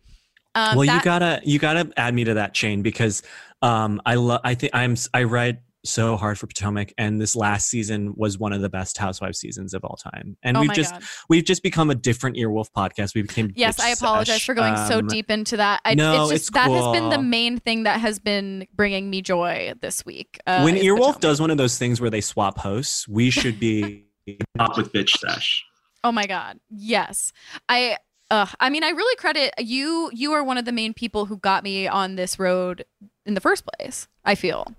Um, 0.54 0.76
well, 0.76 0.84
you 0.84 1.02
gotta 1.02 1.40
you 1.44 1.58
gotta 1.58 1.92
add 1.96 2.14
me 2.14 2.24
to 2.24 2.34
that 2.34 2.54
chain 2.54 2.82
because 2.82 3.22
um, 3.62 4.00
I 4.06 4.14
love. 4.14 4.40
I 4.44 4.54
think 4.54 4.74
I'm. 4.74 4.96
I 5.12 5.24
write 5.24 5.60
so 5.84 6.16
hard 6.16 6.38
for 6.38 6.46
Potomac, 6.46 6.92
and 6.98 7.20
this 7.20 7.34
last 7.34 7.68
season 7.68 8.12
was 8.16 8.38
one 8.38 8.52
of 8.52 8.60
the 8.60 8.68
best 8.68 8.98
Housewives 8.98 9.38
seasons 9.38 9.74
of 9.74 9.84
all 9.84 9.96
time. 9.96 10.36
And 10.42 10.56
oh 10.56 10.60
we've 10.60 10.72
just 10.72 10.92
God. 10.92 11.02
we've 11.28 11.44
just 11.44 11.62
become 11.62 11.90
a 11.90 11.94
different 11.94 12.36
Earwolf 12.36 12.66
podcast. 12.76 13.14
We 13.14 13.22
became 13.22 13.52
Yes, 13.54 13.78
Bitch 13.78 13.84
I 13.84 13.88
apologize 13.90 14.36
Sesh. 14.36 14.46
for 14.46 14.54
going 14.54 14.76
so 14.88 14.98
Um, 14.98 15.06
deep 15.06 15.30
into 15.30 15.56
that. 15.56 15.80
I, 15.84 15.94
no, 15.94 16.12
it's 16.12 16.30
just 16.30 16.32
it's 16.32 16.50
that 16.50 16.70
has 16.70 16.92
been 16.92 17.08
the 17.08 17.22
main 17.22 17.58
thing 17.58 17.84
that 17.84 18.00
has 18.00 18.18
been 18.18 18.66
bringing 18.74 19.08
me 19.10 19.22
joy 19.22 19.72
this 19.80 20.04
week. 20.04 20.38
Uh, 20.46 20.62
when 20.62 20.76
is 20.76 20.84
Earwolf 20.84 20.96
Potomac. 20.98 21.20
does 21.20 21.40
one 21.40 21.50
of 21.50 21.56
those 21.56 21.78
things 21.78 22.00
where 22.00 22.10
they 22.10 22.20
swap 22.20 22.58
hosts, 22.58 23.08
we 23.08 23.30
should 23.30 23.58
be 23.58 24.04
up 24.58 24.76
with 24.76 24.92
Bitch 24.92 25.16
Sesh. 25.18 25.64
Oh 26.04 26.12
my 26.12 26.26
god. 26.26 26.58
Yes. 26.70 27.32
I 27.68 27.96
uh 28.30 28.46
I 28.60 28.70
mean 28.70 28.84
I 28.84 28.90
really 28.90 29.16
credit 29.16 29.52
you 29.58 30.10
you 30.12 30.32
are 30.32 30.42
one 30.44 30.56
of 30.58 30.64
the 30.64 30.72
main 30.72 30.94
people 30.94 31.26
who 31.26 31.36
got 31.36 31.64
me 31.64 31.88
on 31.88 32.16
this 32.16 32.38
road 32.38 32.84
in 33.26 33.34
the 33.34 33.40
first 33.40 33.64
place. 33.66 34.08
I 34.24 34.34
feel. 34.34 34.74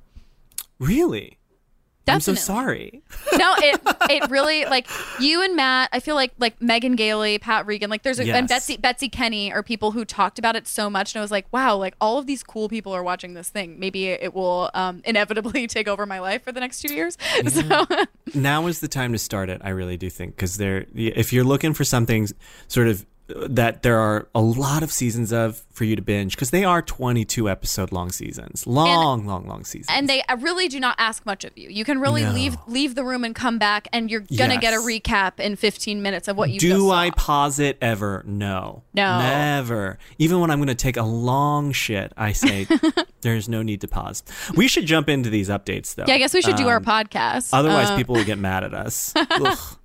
Really? 0.82 1.38
I'm 2.08 2.20
so 2.20 2.34
sorry. 2.34 3.04
No, 3.38 3.54
it 3.58 3.82
it 4.10 4.30
really 4.30 4.66
like 4.66 4.88
you 5.20 5.42
and 5.42 5.56
Matt, 5.56 5.90
I 5.94 6.00
feel 6.00 6.16
like 6.16 6.34
like 6.38 6.62
Megan 6.62 6.96
Gailey, 6.96 7.40
Pat 7.40 7.66
Regan, 7.66 7.90
like 7.90 8.04
there's 8.04 8.20
a, 8.20 8.30
and 8.30 8.48
Betsy 8.48 8.78
Betsy 8.78 9.10
Kenny 9.10 9.54
are 9.54 9.64
people 9.64 9.92
who 9.92 10.04
talked 10.06 10.38
about 10.38 10.56
it 10.56 10.68
so 10.68 10.90
much 10.90 11.16
and 11.16 11.20
I 11.20 11.24
was 11.24 11.32
like, 11.32 11.46
wow, 11.52 11.78
like 11.78 11.96
all 12.02 12.18
of 12.18 12.26
these 12.26 12.44
cool 12.44 12.68
people 12.68 12.94
are 12.94 13.04
watching 13.04 13.34
this 13.34 13.50
thing. 13.50 13.80
Maybe 13.80 14.08
it 14.08 14.34
will 14.34 14.70
um 14.74 15.02
inevitably 15.06 15.66
take 15.68 15.88
over 15.88 16.06
my 16.06 16.20
life 16.20 16.44
for 16.44 16.52
the 16.52 16.60
next 16.60 16.82
2 16.82 16.94
years. 16.94 17.18
So 17.48 17.86
now 18.36 18.68
is 18.68 18.80
the 18.80 18.88
time 18.88 19.14
to 19.14 19.18
start 19.18 19.50
it. 19.50 19.62
I 19.64 19.70
really 19.70 19.98
do 19.98 20.10
think 20.10 20.36
because 20.36 20.58
there, 20.58 20.86
if 20.94 21.32
you're 21.32 21.46
looking 21.46 21.74
for 21.74 21.84
something 21.84 22.28
sort 22.68 22.88
of 22.88 23.06
that 23.48 23.84
there 23.84 23.98
are 24.00 24.28
a 24.36 24.42
lot 24.42 24.84
of 24.84 24.92
seasons 24.92 25.32
of 25.32 25.62
for 25.72 25.84
you 25.86 25.96
to 25.96 26.02
binge 26.02 26.36
because 26.36 26.50
they 26.52 26.64
are 26.64 26.82
22 26.82 27.50
episode 27.50 27.92
long 27.92 28.12
seasons, 28.12 28.68
long, 28.68 29.26
long, 29.26 29.48
long 29.48 29.64
seasons. 29.66 29.88
and 29.90 30.08
they 30.10 30.22
uh, 30.24 30.36
really 30.38 30.68
do 30.68 30.80
not 30.80 30.96
ask 31.00 31.26
much 31.26 31.44
of 31.44 31.58
you. 31.58 31.70
You 31.70 31.84
can 31.86 32.00
really 32.00 32.24
No. 32.24 32.32
leave 32.32 32.58
leave 32.68 32.96
the 32.96 33.04
room 33.04 33.24
and 33.24 33.34
come 33.34 33.58
back, 33.58 33.88
and 33.94 34.10
you're 34.12 34.22
gonna 34.38 34.58
get 34.60 34.74
a 34.74 34.78
recap 34.78 35.40
in 35.40 35.56
15 35.56 36.02
minutes 36.02 36.28
of 36.28 36.38
what 36.38 36.50
you 36.52 36.60
just 36.60 36.76
do. 36.76 36.92
I 36.92 37.10
pause 37.12 37.60
it 37.60 37.78
ever? 37.82 38.24
No, 38.28 38.84
No. 38.94 39.20
never. 39.20 39.98
Even 40.18 40.40
when 40.40 40.52
I'm 40.52 40.60
going 40.60 40.68
to 40.68 40.76
take 40.76 40.98
a 40.98 41.04
long 41.04 41.72
shit, 41.72 42.12
I 42.18 42.32
say 42.34 42.68
there's 43.22 43.48
no 43.50 43.62
need 43.62 43.82
to 43.82 43.88
pause. 43.88 44.24
We 44.56 44.68
should 44.68 44.86
jump 44.86 45.10
into 45.10 45.30
these 45.30 45.50
updates 45.50 45.96
though. 45.96 46.06
yeah, 46.08 46.16
I 46.16 46.18
guess 46.18 46.34
we 46.34 46.42
should 46.42 46.56
do 46.58 46.68
our 46.68 46.78
Um, 46.78 46.84
podcast. 46.86 47.50
Otherwise, 47.54 47.90
Uh, 47.92 47.96
people 47.98 48.16
will 48.16 48.24
get 48.26 48.38
mad 48.38 48.64
at 48.64 48.74
us. 48.74 49.14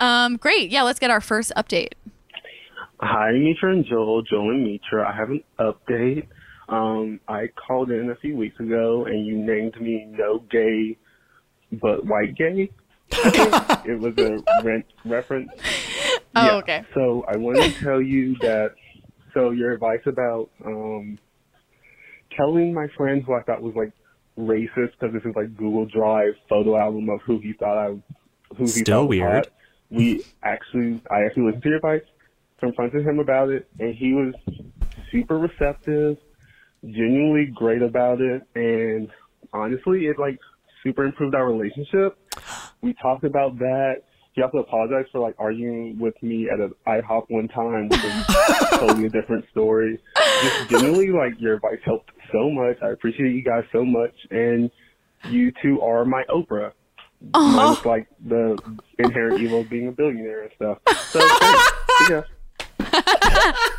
Um, 0.00 0.36
great. 0.36 0.70
Yeah, 0.70 0.82
let's 0.82 0.98
get 0.98 1.10
our 1.10 1.20
first 1.20 1.52
update. 1.56 1.92
Hi, 3.00 3.32
Mitra 3.32 3.72
and 3.72 3.84
Joel. 3.84 4.22
Joel 4.22 4.50
and 4.50 4.64
Mitra. 4.64 5.08
I 5.08 5.14
have 5.16 5.30
an 5.30 5.42
update. 5.58 6.26
Um, 6.68 7.20
I 7.28 7.48
called 7.48 7.90
in 7.90 8.10
a 8.10 8.16
few 8.16 8.36
weeks 8.36 8.58
ago 8.58 9.04
and 9.06 9.26
you 9.26 9.36
named 9.36 9.78
me 9.80 10.06
no 10.08 10.38
gay, 10.50 10.96
but 11.72 12.06
white 12.06 12.34
gay. 12.36 12.70
it 13.12 14.00
was 14.00 14.16
a 14.18 14.62
rent 14.64 14.86
reference. 15.04 15.50
Oh, 16.34 16.46
Yeah. 16.46 16.52
okay. 16.56 16.84
So 16.94 17.24
I 17.28 17.36
wanted 17.36 17.72
to 17.74 17.84
tell 17.84 18.00
you 18.00 18.36
that. 18.40 18.72
So 19.34 19.50
your 19.50 19.72
advice 19.72 20.00
about 20.06 20.48
um, 20.64 21.18
telling 22.36 22.72
my 22.72 22.86
friend 22.96 23.22
who 23.24 23.34
I 23.34 23.42
thought 23.42 23.60
was 23.60 23.74
like 23.74 23.92
racist 24.38 24.92
because 24.98 25.12
this 25.12 25.24
is 25.24 25.34
like 25.34 25.56
Google 25.56 25.86
Drive 25.86 26.34
photo 26.48 26.76
album 26.76 27.08
of 27.10 27.20
who 27.22 27.38
he 27.40 27.52
thought 27.52 27.76
I, 27.76 27.88
who 28.54 28.62
he 28.64 28.66
Still 28.68 29.00
thought 29.02 29.08
was 29.08 29.08
weird. 29.18 29.34
hot. 29.34 29.48
We 29.90 30.24
actually, 30.44 31.02
I 31.10 31.24
actually 31.24 31.44
listened 31.46 31.62
to 31.64 31.68
your 31.68 31.76
advice, 31.78 32.02
confronted 32.60 33.06
him 33.06 33.18
about 33.18 33.50
it, 33.50 33.68
and 33.78 33.94
he 33.94 34.12
was 34.12 34.34
super 35.10 35.38
receptive, 35.38 36.18
genuinely 36.84 37.46
great 37.54 37.82
about 37.82 38.20
it, 38.20 38.42
and 38.54 39.08
honestly, 39.52 40.06
it 40.06 40.18
like 40.18 40.38
super 40.82 41.04
improved 41.04 41.34
our 41.34 41.46
relationship. 41.46 42.18
We 42.82 42.94
talked 42.94 43.24
about 43.24 43.58
that. 43.58 44.02
He 44.32 44.42
also 44.42 44.58
apologized 44.58 45.10
for 45.12 45.20
like 45.20 45.36
arguing 45.38 45.98
with 45.98 46.20
me 46.22 46.48
at 46.52 46.58
an 46.58 46.72
IHOP 46.86 47.26
one 47.28 47.48
time, 47.48 47.88
which 47.88 48.02
is 48.04 48.26
totally 48.72 49.06
a 49.06 49.10
different 49.10 49.44
story. 49.50 50.00
Just 50.42 50.70
genuinely, 50.70 51.10
like 51.10 51.40
your 51.40 51.54
advice 51.54 51.78
helped 51.84 52.10
so 52.32 52.50
much. 52.50 52.76
I 52.82 52.90
appreciate 52.90 53.32
you 53.32 53.44
guys 53.44 53.62
so 53.72 53.84
much, 53.84 54.14
and 54.30 54.70
you 55.30 55.52
two 55.62 55.80
are 55.80 56.04
my 56.04 56.24
Oprah. 56.28 56.72
Oh. 57.32 57.56
minus 57.56 57.86
like 57.86 58.06
the 58.26 58.58
inherent 58.98 59.40
evil 59.40 59.60
of 59.60 59.70
being 59.70 59.88
a 59.88 59.92
billionaire 59.92 60.42
and 60.42 60.50
stuff. 60.56 60.78
So 61.10 61.20
yeah. 62.10 62.22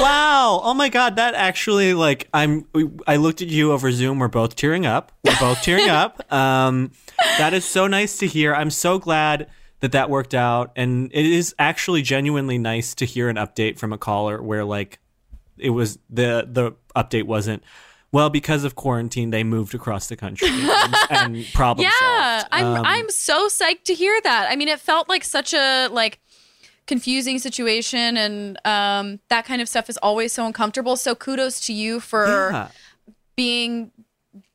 Wow. 0.00 0.60
Oh 0.64 0.74
my 0.74 0.88
god, 0.88 1.16
that 1.16 1.34
actually 1.34 1.94
like 1.94 2.28
I'm 2.34 2.66
I 3.06 3.16
looked 3.16 3.42
at 3.42 3.48
you 3.48 3.72
over 3.72 3.92
Zoom, 3.92 4.18
we're 4.18 4.28
both 4.28 4.56
tearing 4.56 4.86
up. 4.86 5.12
We're 5.24 5.38
both 5.38 5.62
tearing 5.62 5.88
up. 5.88 6.20
Um 6.32 6.90
that 7.38 7.54
is 7.54 7.64
so 7.64 7.86
nice 7.86 8.18
to 8.18 8.26
hear. 8.26 8.54
I'm 8.54 8.70
so 8.70 8.98
glad 8.98 9.48
that 9.80 9.92
that 9.92 10.10
worked 10.10 10.34
out 10.34 10.72
and 10.74 11.10
it 11.12 11.26
is 11.26 11.54
actually 11.58 12.02
genuinely 12.02 12.58
nice 12.58 12.94
to 12.96 13.04
hear 13.04 13.28
an 13.28 13.36
update 13.36 13.78
from 13.78 13.92
a 13.92 13.98
caller 13.98 14.42
where 14.42 14.64
like 14.64 14.98
it 15.58 15.70
was 15.70 15.98
the 16.10 16.48
the 16.50 16.72
update 16.96 17.24
wasn't 17.24 17.62
well 18.10 18.30
because 18.30 18.64
of 18.64 18.74
quarantine 18.74 19.30
they 19.30 19.44
moved 19.44 19.74
across 19.74 20.06
the 20.06 20.16
country 20.16 20.48
and, 20.48 20.94
and 21.10 21.46
problem 21.52 21.84
yeah, 22.00 22.38
solved. 22.38 22.48
I'm 22.52 22.66
Um, 22.66 22.82
I'm 22.84 23.10
so 23.10 23.48
psyched 23.48 23.84
to 23.84 23.94
hear 23.94 24.18
that. 24.22 24.50
I 24.50 24.56
mean, 24.56 24.68
it 24.68 24.80
felt 24.80 25.08
like 25.08 25.24
such 25.24 25.52
a 25.52 25.88
like 25.88 26.20
confusing 26.86 27.38
situation 27.38 28.16
and 28.16 28.58
um 28.66 29.18
that 29.28 29.44
kind 29.46 29.62
of 29.62 29.68
stuff 29.68 29.88
is 29.88 29.96
always 29.98 30.32
so 30.32 30.46
uncomfortable. 30.46 30.96
So 30.96 31.14
kudos 31.14 31.60
to 31.66 31.72
you 31.72 32.00
for 32.00 32.50
yeah. 32.50 32.68
being 33.36 33.90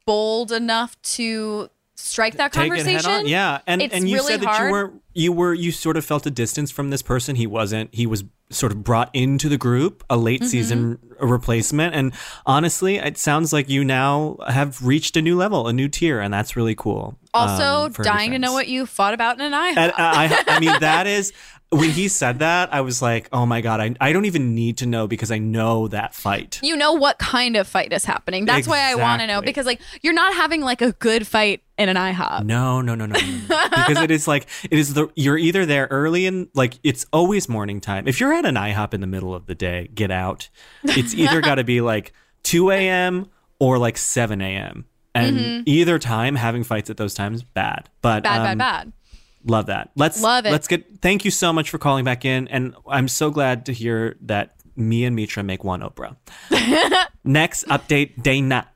bold 0.05 0.51
enough 0.51 0.99
to 1.01 1.69
strike 1.95 2.37
that 2.37 2.51
take 2.53 2.69
conversation. 2.69 3.27
Yeah, 3.27 3.61
and 3.67 3.81
It's 3.81 3.93
and 3.93 4.07
you 4.09 4.15
really 4.15 4.33
said 4.33 4.41
that 4.41 4.47
hard. 4.47 4.67
you 4.67 4.71
were 4.71 4.93
you 5.19 5.31
were 5.33 5.53
you 5.53 5.71
sort 5.71 5.97
of 5.97 6.05
felt 6.05 6.25
a 6.25 6.31
distance 6.31 6.71
from 6.71 6.89
this 6.89 7.01
person. 7.01 7.35
He 7.35 7.45
wasn't. 7.45 7.93
He 7.93 8.07
was 8.07 8.23
sort 8.51 8.71
of 8.71 8.83
brought 8.83 9.09
into 9.13 9.47
the 9.49 9.57
group, 9.57 10.03
a 10.09 10.17
late 10.17 10.39
Mm-hmm. 10.41 10.47
season 10.49 10.99
replacement. 11.19 11.93
And 11.93 12.13
honestly, 12.45 12.95
it 12.97 13.17
sounds 13.17 13.53
like 13.53 13.69
you 13.69 13.83
now 13.83 14.37
have 14.47 14.83
reached 14.83 15.15
a 15.17 15.21
new 15.21 15.37
level, 15.37 15.67
a 15.67 15.73
new 15.73 15.87
tier, 15.87 16.19
and 16.19 16.33
that's 16.33 16.55
really 16.55 16.73
cool. 16.75 17.17
Also, 17.33 17.85
um, 17.85 17.91
dying 17.91 18.31
to 18.31 18.39
know 18.39 18.53
what 18.53 18.67
you 18.67 18.85
fought 18.87 19.13
about 19.13 19.35
in 19.39 19.45
an 19.45 19.53
eye. 19.53 19.73
And 19.77 19.91
I, 19.95 20.43
I 20.47 20.59
mean, 20.59 20.73
that 20.79 21.05
is 21.05 21.31
when 21.69 21.91
he 21.91 22.07
said 22.07 22.39
that. 22.39 22.73
I 22.73 22.81
was 22.81 23.01
like, 23.03 23.29
oh 23.31 23.45
my 23.45 23.61
god, 23.61 23.79
I, 23.81 23.93
I 24.01 24.13
don't 24.13 24.25
even 24.25 24.55
need 24.55 24.77
to 24.77 24.87
know 24.87 25.05
because 25.07 25.29
I 25.29 25.37
know 25.37 25.87
that 25.89 26.15
fight. 26.15 26.59
you 26.63 26.75
know 26.75 26.93
what 26.93 27.19
kind 27.19 27.55
of 27.55 27.67
fight 27.67 27.93
is 27.93 28.03
happening. 28.05 28.45
That's 28.45 28.67
why 28.67 28.79
I 28.91 28.95
want 28.95 29.21
to 29.21 29.27
know 29.27 29.41
because 29.43 29.67
like 29.67 29.79
you're 30.01 30.13
not 30.13 30.33
having 30.33 30.61
like 30.61 30.81
a 30.81 30.93
good 30.93 31.27
fight 31.27 31.61
in 31.77 31.87
an 31.87 31.95
IHOP. 31.97 32.43
No, 32.45 32.81
no, 32.81 32.95
no, 32.95 33.05
no, 33.05 33.15
no. 33.15 33.61
because 33.69 34.01
it 34.01 34.09
is 34.11 34.27
like 34.27 34.47
it 34.71 34.79
is 34.79 34.95
the 34.95 35.08
you're 35.15 35.37
either 35.37 35.65
there 35.65 35.87
early 35.91 36.25
and 36.25 36.47
like 36.53 36.79
it's 36.83 37.05
always 37.11 37.49
morning 37.49 37.81
time. 37.81 38.07
If 38.07 38.19
you're 38.19 38.33
at 38.33 38.45
an 38.45 38.55
IHOP 38.55 38.93
in 38.93 39.01
the 39.01 39.07
middle 39.07 39.33
of 39.33 39.45
the 39.45 39.55
day, 39.55 39.89
get 39.93 40.11
out. 40.11 40.49
It's 40.83 41.13
either 41.13 41.41
got 41.49 41.55
to 41.55 41.63
be 41.63 41.81
like 41.81 42.13
2 42.43 42.71
a.m. 42.71 43.27
or 43.59 43.77
like 43.77 43.97
7 43.97 44.41
a.m. 44.41 44.85
And 45.15 45.67
either 45.67 45.99
time 45.99 46.35
having 46.35 46.63
fights 46.63 46.89
at 46.89 46.97
those 46.97 47.13
times 47.13 47.43
bad. 47.43 47.89
But 48.01 48.23
Mm-hmm. 48.23 48.43
Bad, 48.43 48.51
um, 48.51 48.57
bad, 48.57 48.85
bad. 48.85 48.93
Love 49.45 49.65
that. 49.67 49.91
Let's 49.95 50.21
Love 50.21 50.45
it. 50.45 50.51
Let's 50.51 50.67
get. 50.67 51.01
Thank 51.01 51.25
you 51.25 51.31
so 51.31 51.51
much 51.51 51.69
for 51.69 51.77
calling 51.77 52.05
back 52.05 52.25
in, 52.25 52.47
and 52.49 52.75
I'm 52.87 53.07
so 53.07 53.31
glad 53.31 53.65
to 53.67 53.73
hear 53.73 54.17
that 54.21 54.55
me 54.75 55.05
and 55.05 55.15
Mitra 55.15 55.43
make 55.43 55.63
one 55.63 55.81
Oprah. 55.81 56.15
Next 57.23 57.65
update, 57.67 58.21
Dana. 58.21 58.67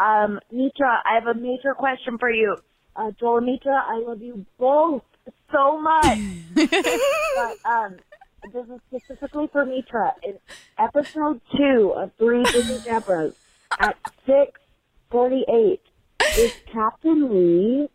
Um, 0.00 0.40
Mitra, 0.50 1.02
I 1.04 1.14
have 1.14 1.26
a 1.26 1.34
major 1.34 1.74
question 1.74 2.18
for 2.18 2.30
you. 2.30 2.56
Uh, 3.00 3.10
Joel 3.18 3.38
and 3.38 3.46
Mitra, 3.46 3.82
I 3.88 4.02
love 4.06 4.20
you 4.20 4.44
both 4.58 5.02
so 5.50 5.80
much. 5.80 6.18
but, 6.54 7.56
um, 7.64 7.96
this 8.52 8.66
is 8.66 8.80
specifically 8.90 9.48
for 9.50 9.64
Mitra. 9.64 10.12
In 10.22 10.34
episode 10.78 11.40
two 11.56 11.94
of 11.96 12.10
Three 12.18 12.42
Busy 12.42 12.76
Debras, 12.86 13.32
at 13.78 13.96
6.48, 14.28 15.78
is 16.36 16.52
Captain 16.70 17.30
Lee 17.32 17.88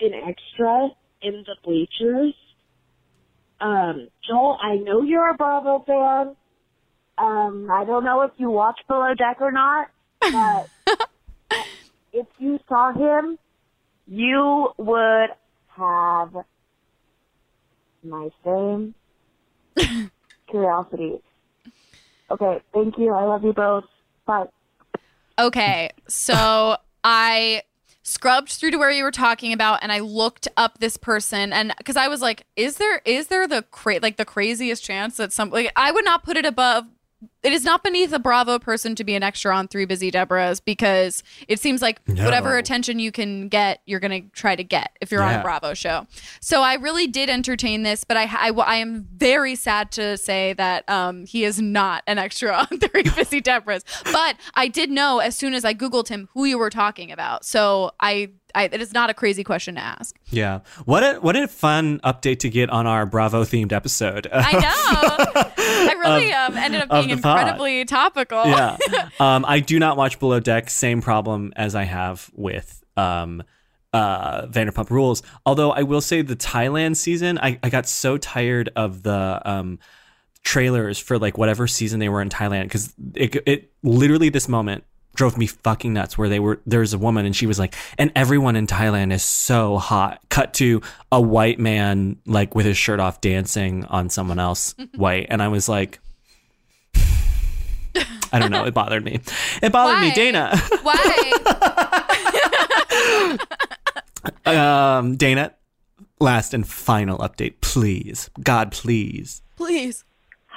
an 0.00 0.14
extra 0.14 0.88
in 1.20 1.44
the 1.46 1.56
bleachers? 1.62 2.34
Um, 3.60 4.08
Joel, 4.26 4.56
I 4.62 4.76
know 4.76 5.02
you're 5.02 5.28
a 5.28 5.34
Bravo 5.34 5.84
fan. 5.86 6.34
Um, 7.18 7.68
I 7.70 7.84
don't 7.84 8.04
know 8.04 8.22
if 8.22 8.30
you 8.38 8.48
watch 8.48 8.80
Below 8.88 9.12
Deck 9.12 9.36
or 9.42 9.52
not, 9.52 9.88
but 10.22 10.70
if 12.14 12.26
you 12.38 12.58
saw 12.66 12.94
him, 12.94 13.36
you 14.10 14.68
would 14.76 15.28
have 15.68 16.34
my 18.02 18.28
same 18.44 18.94
curiosity. 20.50 21.20
Okay, 22.30 22.60
thank 22.74 22.98
you. 22.98 23.12
I 23.12 23.24
love 23.24 23.44
you 23.44 23.52
both. 23.52 23.84
Bye. 24.26 24.46
Okay, 25.38 25.90
so 26.08 26.76
I 27.04 27.62
scrubbed 28.02 28.50
through 28.50 28.72
to 28.72 28.76
where 28.78 28.90
you 28.90 29.04
were 29.04 29.12
talking 29.12 29.52
about 29.52 29.78
and 29.82 29.92
I 29.92 30.00
looked 30.00 30.48
up 30.56 30.78
this 30.78 30.96
person 30.96 31.52
and 31.52 31.72
cuz 31.84 31.96
I 31.96 32.08
was 32.08 32.20
like 32.20 32.44
is 32.56 32.78
there 32.78 33.00
is 33.04 33.28
there 33.28 33.46
the 33.46 33.62
cra- 33.62 34.00
like 34.02 34.16
the 34.16 34.24
craziest 34.24 34.82
chance 34.82 35.18
that 35.18 35.32
some 35.32 35.50
like 35.50 35.70
I 35.76 35.92
would 35.92 36.04
not 36.04 36.24
put 36.24 36.36
it 36.36 36.44
above 36.44 36.86
it 37.42 37.52
is 37.52 37.64
not 37.64 37.82
beneath 37.82 38.12
a 38.12 38.18
Bravo 38.18 38.58
person 38.58 38.94
to 38.94 39.04
be 39.04 39.14
an 39.14 39.22
extra 39.22 39.54
on 39.54 39.68
Three 39.68 39.84
Busy 39.84 40.10
Deborahs 40.10 40.60
because 40.64 41.22
it 41.48 41.58
seems 41.60 41.82
like 41.82 42.06
No. 42.08 42.24
whatever 42.24 42.56
attention 42.56 42.98
you 42.98 43.12
can 43.12 43.48
get, 43.48 43.80
you're 43.86 44.00
going 44.00 44.22
to 44.22 44.28
try 44.30 44.56
to 44.56 44.64
get 44.64 44.96
if 45.00 45.10
you're 45.10 45.22
on 45.22 45.34
a 45.34 45.42
Bravo 45.42 45.74
show. 45.74 46.06
So 46.40 46.62
I 46.62 46.74
really 46.74 47.06
did 47.06 47.28
entertain 47.30 47.82
this, 47.82 48.04
but 48.04 48.16
I, 48.16 48.24
I, 48.24 48.50
I 48.50 48.76
am 48.76 49.06
very 49.16 49.54
sad 49.54 49.90
to 49.92 50.16
say 50.16 50.52
that 50.54 50.88
um, 50.88 51.26
he 51.26 51.44
is 51.44 51.60
not 51.60 52.02
an 52.06 52.18
extra 52.18 52.52
on 52.70 52.78
Three 52.78 53.02
Busy 53.02 53.40
Deborahs. 53.40 53.84
But 54.12 54.36
I 54.54 54.68
did 54.68 54.90
know 54.90 55.18
as 55.18 55.36
soon 55.36 55.54
as 55.54 55.64
I 55.64 55.74
Googled 55.74 56.08
him 56.08 56.28
who 56.34 56.44
you 56.44 56.58
were 56.58 56.70
talking 56.70 57.10
about. 57.12 57.44
So 57.44 57.92
I, 58.00 58.30
I 58.54 58.64
it 58.64 58.80
is 58.80 58.92
not 58.92 59.10
a 59.10 59.14
crazy 59.14 59.44
question 59.44 59.74
to 59.76 59.80
ask. 59.80 60.18
Yeah. 60.26 60.60
What 60.84 61.02
a 61.02 61.20
what 61.20 61.36
a 61.36 61.48
fun 61.48 62.00
update 62.00 62.40
to 62.40 62.50
get 62.50 62.70
on 62.70 62.86
our 62.86 63.06
Bravo 63.06 63.44
themed 63.44 63.72
episode. 63.72 64.28
I 64.32 64.52
know. 64.52 65.52
I 65.56 65.94
really 65.98 66.32
um, 66.32 66.56
ended 66.56 66.82
up 66.82 66.90
being 66.90 67.10
incredibly 67.10 67.84
topical. 67.84 68.44
yeah. 68.46 68.76
Um, 69.20 69.44
I 69.46 69.60
do 69.60 69.78
not 69.78 69.96
watch 69.96 70.18
Below 70.18 70.40
Deck. 70.40 70.70
Same 70.70 71.02
problem 71.02 71.52
as 71.56 71.74
I 71.74 71.84
have 71.84 72.30
with 72.34 72.82
um, 72.96 73.42
uh, 73.92 74.46
Vanderpump 74.46 74.88
Rules. 74.90 75.22
Although 75.44 75.72
I 75.72 75.82
will 75.82 76.00
say 76.00 76.22
the 76.22 76.36
Thailand 76.36 76.96
season, 76.96 77.38
I, 77.38 77.58
I 77.62 77.68
got 77.68 77.86
so 77.86 78.16
tired 78.16 78.70
of 78.76 79.02
the 79.02 79.42
um, 79.44 79.78
trailers 80.42 80.98
for 80.98 81.18
like 81.18 81.36
whatever 81.36 81.66
season 81.66 82.00
they 82.00 82.08
were 82.08 82.22
in 82.22 82.28
Thailand 82.28 82.64
because 82.64 82.94
it, 83.14 83.36
it 83.46 83.72
literally 83.82 84.30
this 84.30 84.48
moment 84.48 84.84
drove 85.14 85.36
me 85.36 85.46
fucking 85.46 85.92
nuts 85.92 86.16
where 86.16 86.28
they 86.28 86.40
were 86.40 86.60
there's 86.66 86.94
a 86.94 86.98
woman 86.98 87.26
and 87.26 87.34
she 87.34 87.46
was 87.46 87.58
like 87.58 87.74
and 87.98 88.12
everyone 88.14 88.56
in 88.56 88.66
Thailand 88.66 89.12
is 89.12 89.22
so 89.22 89.76
hot. 89.78 90.20
Cut 90.28 90.54
to 90.54 90.80
a 91.10 91.20
white 91.20 91.58
man 91.58 92.16
like 92.26 92.54
with 92.54 92.66
his 92.66 92.76
shirt 92.76 93.00
off 93.00 93.20
dancing 93.20 93.84
on 93.86 94.08
someone 94.08 94.38
else 94.38 94.74
white. 94.94 95.26
And 95.30 95.42
I 95.42 95.48
was 95.48 95.68
like 95.68 95.98
I 98.32 98.38
don't 98.38 98.52
know. 98.52 98.64
It 98.64 98.74
bothered 98.74 99.04
me. 99.04 99.20
It 99.62 99.72
bothered 99.72 100.00
me 100.00 100.12
Dana. 100.14 100.56
Why? 100.82 101.32
um 104.46 105.16
Dana 105.16 105.54
last 106.20 106.54
and 106.54 106.66
final 106.66 107.18
update 107.18 107.60
please. 107.60 108.30
God 108.42 108.70
please. 108.70 109.42
Please. 109.56 110.04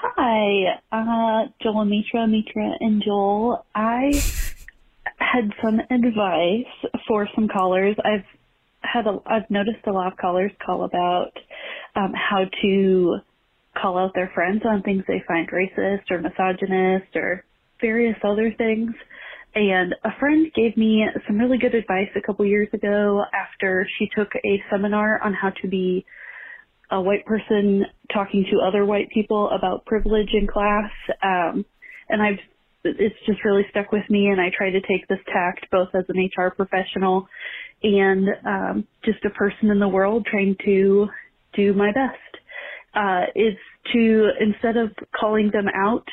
Hi, 0.05 0.81
uh, 0.91 1.47
Joel 1.61 1.85
Mitra, 1.85 2.27
Mitra 2.27 2.71
and 2.81 3.01
Joel. 3.01 3.65
I 3.73 4.11
had 5.17 5.49
some 5.63 5.79
advice 5.79 6.91
for 7.07 7.29
some 7.33 7.47
callers. 7.47 7.95
I've 8.03 8.25
had 8.81 9.07
a, 9.07 9.19
I've 9.25 9.49
noticed 9.49 9.87
a 9.87 9.93
lot 9.93 10.11
of 10.11 10.17
callers 10.17 10.51
call 10.63 10.83
about 10.83 11.31
um, 11.95 12.11
how 12.13 12.43
to 12.61 13.15
call 13.81 13.97
out 13.97 14.13
their 14.13 14.29
friends 14.35 14.63
on 14.65 14.81
things 14.81 15.05
they 15.07 15.23
find 15.25 15.49
racist 15.49 16.11
or 16.11 16.19
misogynist 16.19 17.15
or 17.15 17.45
various 17.79 18.17
other 18.25 18.53
things. 18.57 18.91
And 19.55 19.95
a 20.03 20.09
friend 20.19 20.51
gave 20.53 20.75
me 20.75 21.05
some 21.25 21.37
really 21.37 21.57
good 21.57 21.75
advice 21.75 22.09
a 22.17 22.21
couple 22.21 22.45
years 22.45 22.67
ago 22.73 23.23
after 23.33 23.87
she 23.97 24.09
took 24.13 24.35
a 24.35 24.61
seminar 24.69 25.23
on 25.23 25.33
how 25.33 25.51
to 25.61 25.67
be 25.69 26.05
a 26.93 27.01
white 27.01 27.25
person 27.25 27.85
talking 28.13 28.45
to 28.51 28.59
other 28.59 28.85
white 28.85 29.09
people 29.09 29.49
about 29.49 29.83
privilege 29.85 30.29
in 30.33 30.47
class. 30.47 30.91
Um, 31.23 31.65
and 32.07 32.21
I've, 32.21 32.39
it's 32.83 33.15
just 33.25 33.43
really 33.43 33.65
stuck 33.71 33.91
with 33.91 34.07
me 34.09 34.27
and 34.27 34.39
I 34.39 34.51
try 34.55 34.69
to 34.69 34.79
take 34.81 35.07
this 35.07 35.17
tact 35.25 35.65
both 35.71 35.89
as 35.95 36.05
an 36.09 36.29
HR 36.37 36.51
professional 36.51 37.27
and, 37.81 38.27
um, 38.45 38.87
just 39.03 39.25
a 39.25 39.31
person 39.31 39.71
in 39.71 39.79
the 39.79 39.87
world 39.87 40.27
trying 40.29 40.55
to 40.65 41.07
do 41.55 41.73
my 41.73 41.91
best. 41.91 42.19
Uh, 42.93 43.25
is 43.35 43.55
to, 43.91 44.29
instead 44.39 44.77
of 44.77 44.91
calling 45.19 45.49
them 45.51 45.65
out, 45.75 46.05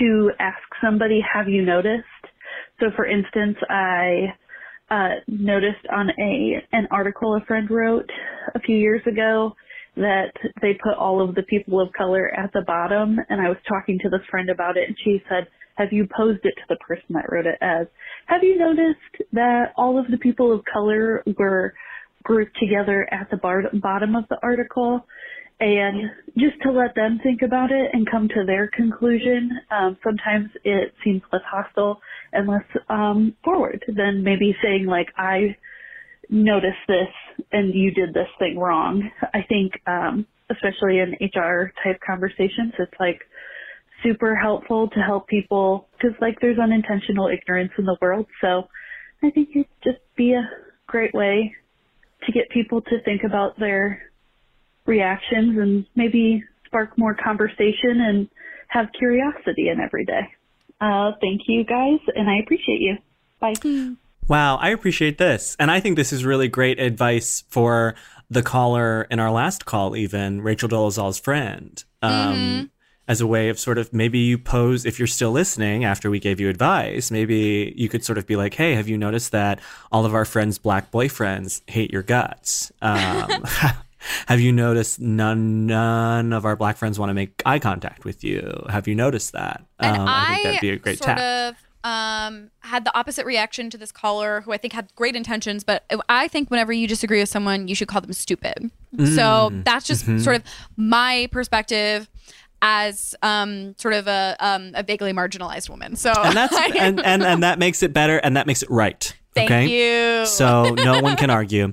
to 0.00 0.32
ask 0.40 0.58
somebody, 0.82 1.20
have 1.32 1.48
you 1.48 1.62
noticed? 1.64 2.04
So 2.80 2.86
for 2.96 3.06
instance, 3.06 3.56
I, 3.70 4.34
uh, 4.90 5.20
noticed 5.28 5.86
on 5.92 6.10
a, 6.18 6.60
an 6.72 6.88
article 6.90 7.36
a 7.36 7.44
friend 7.46 7.70
wrote 7.70 8.10
a 8.54 8.60
few 8.60 8.76
years 8.76 9.00
ago 9.06 9.54
that 9.96 10.32
they 10.60 10.74
put 10.74 10.94
all 10.98 11.20
of 11.20 11.34
the 11.34 11.42
people 11.42 11.80
of 11.80 11.92
color 11.92 12.30
at 12.36 12.52
the 12.52 12.62
bottom 12.66 13.18
and 13.28 13.40
I 13.40 13.48
was 13.48 13.58
talking 13.68 13.98
to 14.02 14.08
this 14.08 14.26
friend 14.30 14.50
about 14.50 14.76
it 14.76 14.88
and 14.88 14.96
she 15.04 15.22
said, 15.28 15.46
have 15.76 15.92
you 15.92 16.06
posed 16.16 16.44
it 16.44 16.54
to 16.56 16.62
the 16.68 16.76
person 16.76 17.06
that 17.10 17.30
wrote 17.30 17.46
it 17.46 17.58
as, 17.60 17.86
have 18.26 18.42
you 18.42 18.58
noticed 18.58 19.30
that 19.32 19.72
all 19.76 19.98
of 19.98 20.06
the 20.10 20.18
people 20.18 20.52
of 20.52 20.64
color 20.72 21.22
were 21.38 21.74
grouped 22.22 22.56
together 22.58 23.08
at 23.12 23.28
the 23.30 23.36
bar- 23.36 23.70
bottom 23.74 24.14
of 24.14 24.24
the 24.28 24.38
article? 24.42 25.04
And 25.60 26.10
just 26.36 26.60
to 26.62 26.72
let 26.72 26.94
them 26.94 27.20
think 27.22 27.42
about 27.42 27.70
it 27.70 27.90
and 27.92 28.08
come 28.10 28.28
to 28.28 28.44
their 28.44 28.68
conclusion, 28.68 29.50
um, 29.70 29.96
sometimes 30.02 30.50
it 30.64 30.92
seems 31.04 31.22
less 31.32 31.42
hostile 31.48 32.00
and 32.32 32.48
less 32.48 32.64
um, 32.88 33.34
forward 33.44 33.84
than 33.88 34.24
maybe 34.24 34.54
saying 34.62 34.86
like, 34.86 35.08
I 35.16 35.56
noticed 36.34 36.84
this 36.88 37.08
and 37.52 37.74
you 37.74 37.92
did 37.92 38.12
this 38.12 38.28
thing 38.38 38.58
wrong. 38.58 39.10
I 39.32 39.42
think, 39.48 39.72
um, 39.86 40.26
especially 40.50 40.98
in 40.98 41.16
HR 41.20 41.72
type 41.82 42.00
conversations, 42.06 42.74
it's 42.78 42.92
like 42.98 43.20
super 44.02 44.34
helpful 44.34 44.88
to 44.90 45.00
help 45.00 45.28
people 45.28 45.88
because 45.92 46.16
like 46.20 46.38
there's 46.40 46.58
unintentional 46.58 47.28
ignorance 47.28 47.72
in 47.78 47.84
the 47.84 47.96
world. 48.02 48.26
So 48.40 48.68
I 49.22 49.30
think 49.30 49.50
it'd 49.54 49.66
just 49.82 49.98
be 50.16 50.32
a 50.32 50.48
great 50.86 51.14
way 51.14 51.54
to 52.26 52.32
get 52.32 52.50
people 52.50 52.82
to 52.82 53.02
think 53.04 53.22
about 53.24 53.58
their 53.58 54.02
reactions 54.86 55.58
and 55.58 55.86
maybe 55.94 56.44
spark 56.66 56.98
more 56.98 57.14
conversation 57.14 58.00
and 58.00 58.28
have 58.68 58.86
curiosity 58.98 59.68
in 59.68 59.80
every 59.80 60.04
day. 60.04 60.22
Uh, 60.80 61.12
thank 61.20 61.42
you 61.46 61.64
guys, 61.64 62.00
and 62.14 62.28
I 62.28 62.38
appreciate 62.42 62.80
you. 62.80 62.96
Bye. 63.40 63.54
Wow, 64.28 64.56
I 64.56 64.70
appreciate 64.70 65.18
this. 65.18 65.56
And 65.58 65.70
I 65.70 65.80
think 65.80 65.96
this 65.96 66.12
is 66.12 66.24
really 66.24 66.48
great 66.48 66.78
advice 66.78 67.44
for 67.48 67.94
the 68.30 68.42
caller 68.42 69.02
in 69.10 69.20
our 69.20 69.30
last 69.30 69.66
call, 69.66 69.96
even 69.96 70.40
Rachel 70.40 70.68
Dolezal's 70.68 71.18
friend. 71.18 71.82
Um, 72.02 72.70
As 73.06 73.20
a 73.20 73.26
way 73.26 73.50
of 73.50 73.58
sort 73.58 73.76
of 73.76 73.92
maybe 73.92 74.18
you 74.18 74.38
pose, 74.38 74.86
if 74.86 74.98
you're 74.98 75.06
still 75.06 75.30
listening 75.30 75.84
after 75.84 76.08
we 76.08 76.18
gave 76.18 76.40
you 76.40 76.48
advice, 76.48 77.10
maybe 77.10 77.74
you 77.76 77.86
could 77.90 78.02
sort 78.02 78.16
of 78.16 78.26
be 78.26 78.34
like, 78.34 78.54
hey, 78.54 78.74
have 78.74 78.88
you 78.88 78.96
noticed 78.96 79.32
that 79.32 79.60
all 79.92 80.06
of 80.06 80.14
our 80.14 80.24
friends' 80.24 80.56
black 80.56 80.90
boyfriends 80.90 81.60
hate 81.66 81.90
your 81.90 82.02
guts? 82.02 82.72
Um, 82.80 83.44
have 84.26 84.40
you 84.40 84.52
noticed 84.52 85.00
none, 85.00 85.66
none 85.66 86.32
of 86.32 86.44
our 86.44 86.56
black 86.56 86.76
friends 86.76 86.98
want 86.98 87.10
to 87.10 87.14
make 87.14 87.42
eye 87.44 87.58
contact 87.58 88.04
with 88.04 88.24
you? 88.24 88.64
Have 88.68 88.88
you 88.88 88.94
noticed 88.94 89.32
that? 89.32 89.64
Um, 89.78 90.06
I, 90.08 90.34
think 90.34 90.44
that'd 90.44 90.60
be 90.60 90.70
a 90.70 90.76
great 90.76 90.98
sort 90.98 91.18
tap. 91.18 91.52
of 91.52 91.63
um, 91.84 92.50
had 92.60 92.84
the 92.84 92.96
opposite 92.98 93.26
reaction 93.26 93.70
to 93.70 93.78
this 93.78 93.92
caller, 93.92 94.40
who 94.40 94.52
I 94.52 94.56
think 94.56 94.72
had 94.72 94.92
great 94.96 95.14
intentions, 95.14 95.62
but 95.62 95.84
I 96.08 96.26
think 96.28 96.50
whenever 96.50 96.72
you 96.72 96.88
disagree 96.88 97.20
with 97.20 97.28
someone, 97.28 97.68
you 97.68 97.74
should 97.74 97.88
call 97.88 98.00
them 98.00 98.12
stupid. 98.14 98.70
So 98.96 99.50
Mm. 99.52 99.64
that's 99.64 99.86
just 99.86 100.04
Mm-hmm. 100.06 100.18
sort 100.18 100.36
of 100.36 100.42
my 100.76 101.28
perspective 101.30 102.08
as 102.62 103.14
um, 103.22 103.74
sort 103.78 103.92
of 103.94 104.06
a 104.06 104.36
um, 104.40 104.70
a 104.74 104.82
vaguely 104.82 105.12
marginalized 105.12 105.68
woman. 105.68 105.96
So 105.96 106.10
and 106.12 106.34
that's 106.34 106.56
and, 106.80 107.04
and 107.04 107.22
and 107.22 107.42
that 107.42 107.58
makes 107.58 107.82
it 107.82 107.92
better 107.92 108.16
and 108.18 108.36
that 108.36 108.46
makes 108.46 108.62
it 108.62 108.70
right 108.70 109.14
thank 109.34 109.50
okay 109.50 110.20
you. 110.20 110.24
so 110.26 110.74
no 110.76 111.00
one 111.00 111.16
can 111.16 111.28
argue 111.28 111.72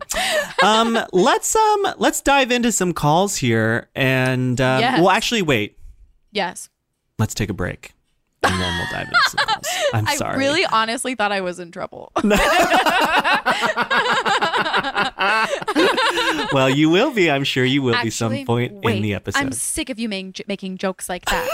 um 0.64 0.98
let's 1.14 1.56
um 1.56 1.88
let's 1.98 2.20
dive 2.22 2.52
into 2.52 2.72
some 2.72 2.92
calls 2.92 3.36
here 3.38 3.88
and 3.96 4.60
um, 4.60 4.80
Yes. 4.82 5.00
well 5.00 5.12
actually 5.12 5.44
wait 5.44 5.78
yes, 6.32 6.70
let's 7.20 7.34
take 7.36 7.50
a 7.50 7.54
break 7.54 7.94
and 8.44 8.60
then 8.60 8.78
we'll 8.78 8.88
dive 8.92 9.08
into 9.08 9.30
some 9.30 9.46
calls 9.46 9.68
i'm 9.94 10.08
I 10.08 10.16
sorry. 10.16 10.34
I 10.34 10.38
really 10.38 10.66
honestly 10.66 11.16
thought 11.16 11.32
I 11.32 11.42
was 11.42 11.60
in 11.60 11.72
trouble. 11.72 12.12
well 16.54 16.70
you 16.70 16.90
will 16.90 17.14
be. 17.14 17.30
I'm 17.30 17.44
sure 17.44 17.66
you 17.66 17.82
will 17.82 18.02
be 18.02 18.10
some 18.10 18.46
point 18.46 18.74
wait, 18.84 18.98
in 18.98 19.02
the 19.02 19.14
episode. 19.14 19.40
I'm 19.40 19.52
sick 19.52 19.90
of 19.90 20.00
you 20.00 20.10
making 20.10 20.46
making 20.48 20.78
jokes 20.78 21.10
like 21.10 21.26
that. 21.26 21.50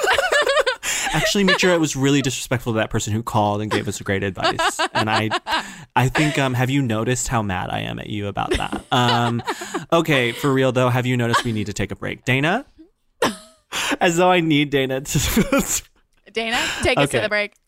actually 1.14 1.44
Mitra, 1.44 1.74
it 1.74 1.80
was 1.80 1.96
really 1.96 2.22
disrespectful 2.22 2.74
to 2.74 2.78
that 2.78 2.90
person 2.90 3.14
who 3.14 3.24
called 3.24 3.62
and 3.62 3.72
gave 3.72 3.88
us 3.88 4.02
great 4.02 4.24
advice. 4.24 4.80
And 4.94 5.10
i 5.10 5.30
i 5.96 6.10
think 6.10 6.38
um 6.38 6.54
have 6.54 6.70
you 6.70 6.82
noticed 6.82 7.28
how 7.28 7.42
mad 7.42 7.70
i 7.70 7.80
am 7.80 8.00
at 8.00 8.08
you 8.08 8.28
about 8.28 8.52
that? 8.52 8.84
Um 8.92 9.42
okay 9.92 10.32
for 10.32 10.52
real 10.52 10.72
though 10.72 10.90
have 10.90 11.06
you 11.06 11.18
noticed 11.18 11.44
we 11.44 11.52
need 11.52 11.68
to 11.68 11.74
take 11.74 11.92
a 11.92 11.96
break? 11.96 12.26
Dana? 12.26 12.66
As 14.00 14.18
though 14.18 14.32
i 14.32 14.40
need 14.40 14.70
dana 14.70 15.02
to 15.02 15.84
Dana, 16.38 16.60
take 16.84 17.00
us 17.00 17.10
to 17.10 17.20
the 17.20 17.30
break. 17.30 17.54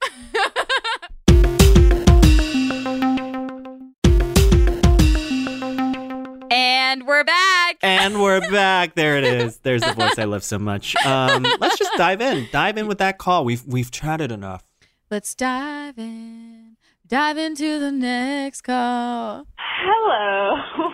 and 6.51 7.07
we're 7.07 7.23
back. 7.23 7.77
and 7.81 8.21
we're 8.21 8.39
back 8.51 8.93
there 8.93 9.17
it 9.17 9.23
is 9.23 9.57
there's 9.63 9.81
the 9.81 9.93
voice 9.93 10.19
i 10.19 10.23
love 10.23 10.43
so 10.43 10.59
much 10.59 10.95
um 11.05 11.43
let's 11.59 11.77
just 11.79 11.91
dive 11.97 12.21
in 12.21 12.47
dive 12.51 12.77
in 12.77 12.85
with 12.87 12.99
that 12.99 13.17
call 13.17 13.43
we've 13.43 13.65
we've 13.65 13.89
chatted 13.91 14.31
enough 14.31 14.63
Let's 15.11 15.33
dive 15.33 15.97
in. 15.97 16.77
Dive 17.07 17.39
into 17.39 17.79
the 17.79 17.91
next 17.91 18.61
call. 18.61 19.47
Hello. 19.57 20.55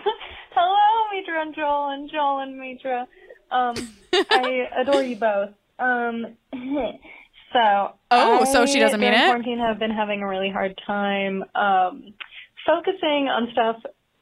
Hello, 0.52 1.14
Mitra 1.14 1.42
and 1.42 1.54
Joel 1.54 1.90
and 1.90 2.10
Joel 2.10 2.40
and 2.40 2.58
Mitra. 2.58 3.06
Um, 3.52 3.76
I 4.14 4.70
adore 4.78 5.04
you 5.04 5.18
both. 5.18 5.50
Um, 5.80 6.28
so. 7.56 7.94
Oh, 8.12 8.44
so 8.46 8.66
she 8.66 8.80
doesn't 8.80 9.00
mean 9.00 9.14
it? 9.14 9.26
quarantine 9.26 9.60
have 9.60 9.80
been 9.80 9.92
having 9.92 10.22
a 10.22 10.28
really 10.28 10.50
hard 10.50 10.80
time, 10.86 11.44
um, 11.56 12.14
focusing 12.66 13.30
on 13.30 13.48
stuff, 13.52 13.78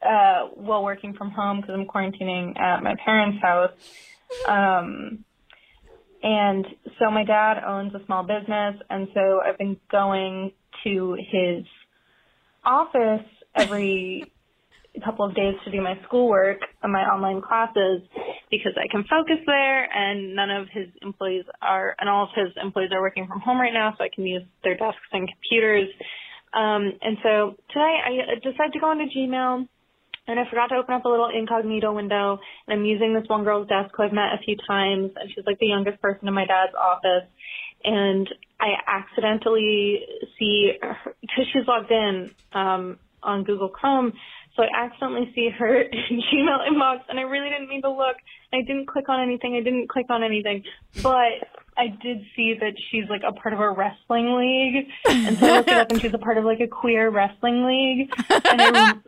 uh, 0.06 0.48
while 0.56 0.84
working 0.84 1.14
from 1.14 1.32
home 1.32 1.62
because 1.62 1.76
I'm 1.76 1.88
quarantining 1.88 2.60
at 2.60 2.84
my 2.84 2.96
parents' 3.04 3.42
house. 3.42 3.72
Um, 4.48 5.26
and 6.22 6.66
so 7.00 7.12
my 7.12 7.24
dad 7.24 7.64
owns 7.66 7.94
a 7.96 8.06
small 8.06 8.24
business, 8.24 8.76
and 8.90 9.08
so 9.14 9.42
I've 9.46 9.58
been 9.58 9.78
going 9.92 10.52
to 10.84 11.18
his 11.20 11.66
office 12.64 13.26
every 13.56 14.32
couple 15.02 15.26
of 15.26 15.36
days 15.36 15.56
to 15.66 15.72
do 15.72 15.82
my 15.82 15.98
schoolwork 16.06 16.60
and 16.82 16.92
my 16.92 17.02
online 17.02 17.42
classes 17.42 18.02
because 18.52 18.74
I 18.78 18.88
can 18.92 19.04
focus 19.10 19.38
there 19.46 19.90
and 19.92 20.36
none 20.36 20.52
of 20.52 20.68
his 20.72 20.88
employees 21.02 21.46
are, 21.62 21.96
and 22.00 22.10
all 22.10 22.26
of 22.26 22.30
his 22.36 22.54
employees 22.62 22.92
are 22.94 23.02
working 23.02 23.28
from 23.28 23.40
home 23.40 23.60
right 23.60 23.74
now 23.74 23.94
so 23.98 24.04
I 24.04 24.10
can 24.14 24.26
use 24.26 24.44
their 24.64 24.76
desks 24.78 25.02
and 25.12 25.28
computers. 25.28 25.90
Um, 26.54 26.94
and 27.02 27.18
so 27.24 27.56
today 27.70 27.98
I 28.06 28.36
decided 28.36 28.74
to 28.74 28.80
go 28.80 28.92
into 28.92 29.06
Gmail 29.06 29.68
and 30.28 30.40
I 30.40 30.44
forgot 30.50 30.68
to 30.68 30.76
open 30.76 30.94
up 30.94 31.06
a 31.06 31.10
little 31.10 31.30
incognito 31.36 31.92
window 31.94 32.40
and 32.68 32.80
I'm 32.80 32.86
using 32.86 33.14
this 33.14 33.28
one 33.28 33.44
girl's 33.44 33.68
desk 33.68 33.94
who 33.96 34.04
I've 34.04 34.14
met 34.14 34.34
a 34.34 34.44
few 34.46 34.56
times 34.68 35.12
and 35.16 35.30
she's 35.34 35.46
like 35.46 35.60
the 35.60 35.68
youngest 35.68 36.02
person 36.02 36.28
in 36.28 36.34
my 36.34 36.46
dad's 36.46 36.74
office 36.80 37.28
and 37.84 38.30
I 38.60 38.76
accidentally 38.88 40.06
see 40.40 40.74
because 41.22 41.46
she's 41.52 41.68
logged 41.68 41.92
in 41.92 42.32
um, 42.54 43.00
on 43.22 43.44
Google 43.44 43.70
Chrome, 43.70 44.14
so 44.56 44.64
I 44.64 44.86
accidentally 44.86 45.32
see 45.34 45.50
her 45.50 45.82
in 45.82 46.22
Gmail 46.22 46.68
inbox, 46.70 47.02
and 47.10 47.20
I 47.20 47.24
really 47.24 47.50
didn't 47.50 47.70
mean 47.70 47.82
to 47.82 47.90
look. 47.90 48.18
I 48.54 48.62
didn't 48.62 48.88
click 48.88 49.10
on 49.10 49.22
anything. 49.22 49.56
I 49.56 49.62
didn't 49.62 49.90
click 49.90 50.08
on 50.10 50.24
anything, 50.24 50.64
but 51.02 51.48
I 51.78 51.88
did 52.02 52.24
see 52.36 52.56
that 52.60 52.74
she's 52.92 53.06
like 53.10 53.24
a 53.28 53.32
part 53.32 53.54
of 53.54 53.60
a 53.60 53.70
wrestling 53.72 54.36
league, 54.36 54.88
and 55.06 55.38
so 55.38 55.48
I 55.48 55.58
looked 55.58 55.70
it 55.70 55.78
up, 55.78 55.92
and 55.92 56.02
she's 56.02 56.14
a 56.14 56.20
part 56.20 56.38
of 56.38 56.46
like 56.46 56.60
a 56.60 56.68
queer 56.68 57.10
wrestling 57.10 57.66
league, 57.66 58.14
and 58.30 58.62
I. 58.62 58.94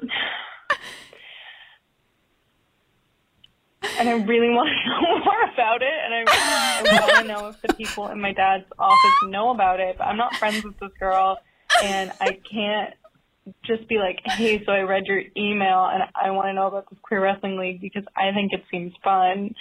and 4.00 4.10
I 4.10 4.14
really 4.14 4.50
want 4.50 4.70
to 4.70 4.90
know 4.90 5.24
more 5.24 5.44
about 5.54 5.82
it, 5.82 5.94
and 6.04 6.14
I, 6.14 6.24
I 6.28 7.00
want 7.02 7.18
to 7.18 7.24
know 7.28 7.48
if 7.50 7.62
the 7.62 7.74
people 7.76 8.08
in 8.08 8.20
my 8.20 8.34
dad's 8.34 8.66
office 8.80 9.14
know 9.28 9.52
about 9.52 9.80
it. 9.80 9.98
But 9.98 10.06
I'm 10.06 10.18
not 10.18 10.36
friends 10.36 10.64
with 10.64 10.78
this 10.80 10.92
girl, 11.00 11.38
and 11.84 12.12
I 12.20 12.40
can't 12.52 12.94
just 13.64 13.88
be 13.88 13.98
like, 13.98 14.20
"Hey, 14.26 14.64
so 14.66 14.72
I 14.72 14.82
read 14.82 15.06
your 15.06 15.22
email, 15.38 15.86
and 15.86 16.04
I 16.16 16.32
want 16.32 16.48
to 16.48 16.54
know 16.54 16.68
about 16.68 16.90
this 16.90 17.00
queer 17.02 17.22
wrestling 17.22 17.58
league 17.58 17.82
because 17.82 18.04
I 18.16 18.32
think 18.34 18.54
it 18.54 18.64
seems 18.72 18.94
fun." 19.04 19.56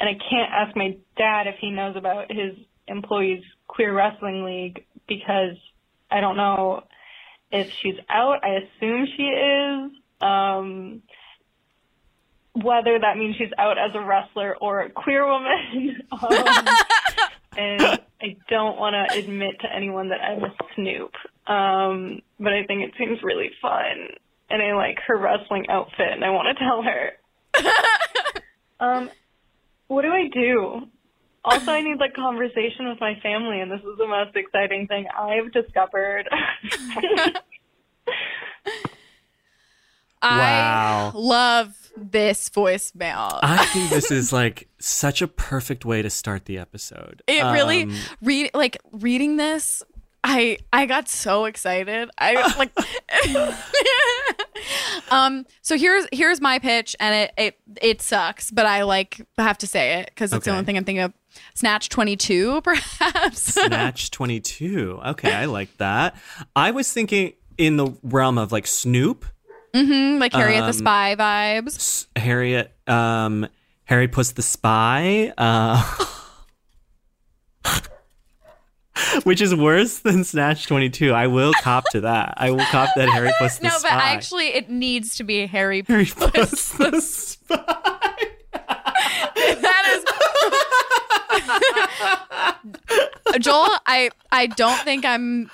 And 0.00 0.08
I 0.08 0.14
can't 0.14 0.52
ask 0.52 0.76
my 0.76 0.96
dad 1.16 1.46
if 1.46 1.56
he 1.60 1.70
knows 1.70 1.96
about 1.96 2.30
his 2.30 2.56
employees' 2.88 3.44
queer 3.68 3.94
wrestling 3.94 4.44
league 4.44 4.84
because 5.06 5.56
I 6.10 6.20
don't 6.20 6.36
know 6.36 6.84
if 7.52 7.70
she's 7.70 7.98
out. 8.08 8.44
I 8.44 8.60
assume 8.64 9.06
she 9.16 9.22
is. 9.22 9.90
Um, 10.20 11.02
whether 12.54 12.98
that 13.00 13.16
means 13.16 13.36
she's 13.36 13.52
out 13.58 13.78
as 13.78 13.90
a 13.94 14.00
wrestler 14.00 14.56
or 14.56 14.82
a 14.82 14.90
queer 14.90 15.26
woman. 15.26 16.02
um, 16.12 16.66
and 17.56 18.00
I 18.20 18.36
don't 18.48 18.78
want 18.78 18.94
to 18.94 19.18
admit 19.18 19.60
to 19.60 19.72
anyone 19.74 20.08
that 20.10 20.20
I'm 20.20 20.44
a 20.44 20.54
snoop. 20.74 21.12
Um, 21.46 22.20
but 22.38 22.52
I 22.52 22.64
think 22.64 22.82
it 22.82 22.92
seems 22.98 23.22
really 23.22 23.50
fun. 23.60 24.08
And 24.50 24.62
I 24.62 24.74
like 24.74 24.98
her 25.06 25.16
wrestling 25.16 25.66
outfit 25.68 26.12
and 26.12 26.24
I 26.24 26.30
want 26.30 26.56
to 26.56 26.64
tell 26.64 26.82
her. 26.82 27.12
um, 28.80 29.10
what 29.88 30.02
do 30.02 30.08
I 30.08 30.28
do? 30.32 30.88
Also, 31.44 31.72
I 31.72 31.82
need 31.82 31.98
like 31.98 32.14
conversation 32.14 32.88
with 32.88 32.98
my 33.00 33.20
family, 33.22 33.60
and 33.60 33.70
this 33.70 33.80
is 33.80 33.98
the 33.98 34.06
most 34.06 34.34
exciting 34.34 34.86
thing 34.86 35.06
I've 35.14 35.52
discovered. 35.52 36.26
Wow. 40.24 41.12
I 41.14 41.18
love 41.18 41.83
this 41.96 42.48
voicemail. 42.50 43.38
I 43.42 43.64
think 43.66 43.90
this 43.90 44.10
is 44.10 44.32
like 44.32 44.68
such 44.78 45.22
a 45.22 45.28
perfect 45.28 45.84
way 45.84 46.02
to 46.02 46.10
start 46.10 46.44
the 46.46 46.58
episode. 46.58 47.22
it 47.26 47.42
really 47.42 47.84
Um, 47.84 47.94
read 48.22 48.50
like 48.54 48.78
reading 48.92 49.36
this 49.36 49.82
I 50.26 50.58
I 50.72 50.86
got 50.86 51.08
so 51.08 51.44
excited. 51.44 52.10
I 52.18 52.54
like 52.58 52.72
Um 55.10 55.44
so 55.60 55.76
here's 55.76 56.06
here's 56.12 56.40
my 56.40 56.58
pitch 56.58 56.96
and 56.98 57.14
it 57.14 57.32
it 57.36 57.58
it 57.82 58.02
sucks, 58.02 58.50
but 58.50 58.64
I 58.66 58.82
like 58.82 59.20
have 59.36 59.58
to 59.58 59.66
say 59.66 60.00
it 60.00 60.10
cuz 60.16 60.32
it's 60.32 60.44
the 60.46 60.50
only 60.50 60.64
thing 60.64 60.76
I'm 60.76 60.84
thinking 60.84 61.02
of. 61.04 61.12
Snatch 61.54 61.88
22 61.90 62.60
perhaps. 62.64 63.54
Snatch 63.54 64.10
22. 64.10 65.00
Okay, 65.06 65.32
I 65.32 65.44
like 65.46 65.76
that. 65.76 66.16
I 66.56 66.70
was 66.70 66.92
thinking 66.92 67.34
in 67.58 67.76
the 67.76 67.88
realm 68.02 68.38
of 68.38 68.50
like 68.50 68.66
Snoop, 68.66 69.26
Mhm, 69.74 70.20
like 70.20 70.32
Harriet 70.32 70.60
the 70.62 70.66
Um, 70.68 70.72
Spy 70.72 71.16
vibes. 71.18 72.06
Harriet, 72.16 72.72
um, 72.86 73.46
Harry 73.84 74.06
Puss 74.08 74.32
the 74.32 74.42
Spy, 74.42 75.32
uh, 75.36 75.82
which 79.24 79.40
is 79.42 79.54
worse 79.54 79.98
than 79.98 80.22
Snatch 80.24 80.66
22. 80.66 81.12
I 81.12 81.26
will 81.26 81.52
cop 81.60 81.84
to 81.90 82.02
that. 82.02 82.34
I 82.36 82.50
will 82.52 82.64
cop 82.66 82.90
that 82.96 83.08
Harry 83.08 83.32
Puss 83.38 83.58
the 83.58 83.64
No, 83.68 83.70
Spy. 83.78 83.88
but 83.88 83.98
actually 83.98 84.46
it 84.54 84.70
needs 84.70 85.16
to 85.16 85.24
be 85.24 85.46
Harry 85.46 85.84
Harry 85.88 86.06
Puss. 86.06 86.30
Puss 86.34 86.70
the 86.72 87.00
Spy. 87.00 87.56
that 89.34 90.02
is 93.34 93.40
Joel, 93.40 93.68
I 93.86 94.10
I 94.30 94.46
don't 94.46 94.78
think 94.80 95.04
I'm 95.04 95.50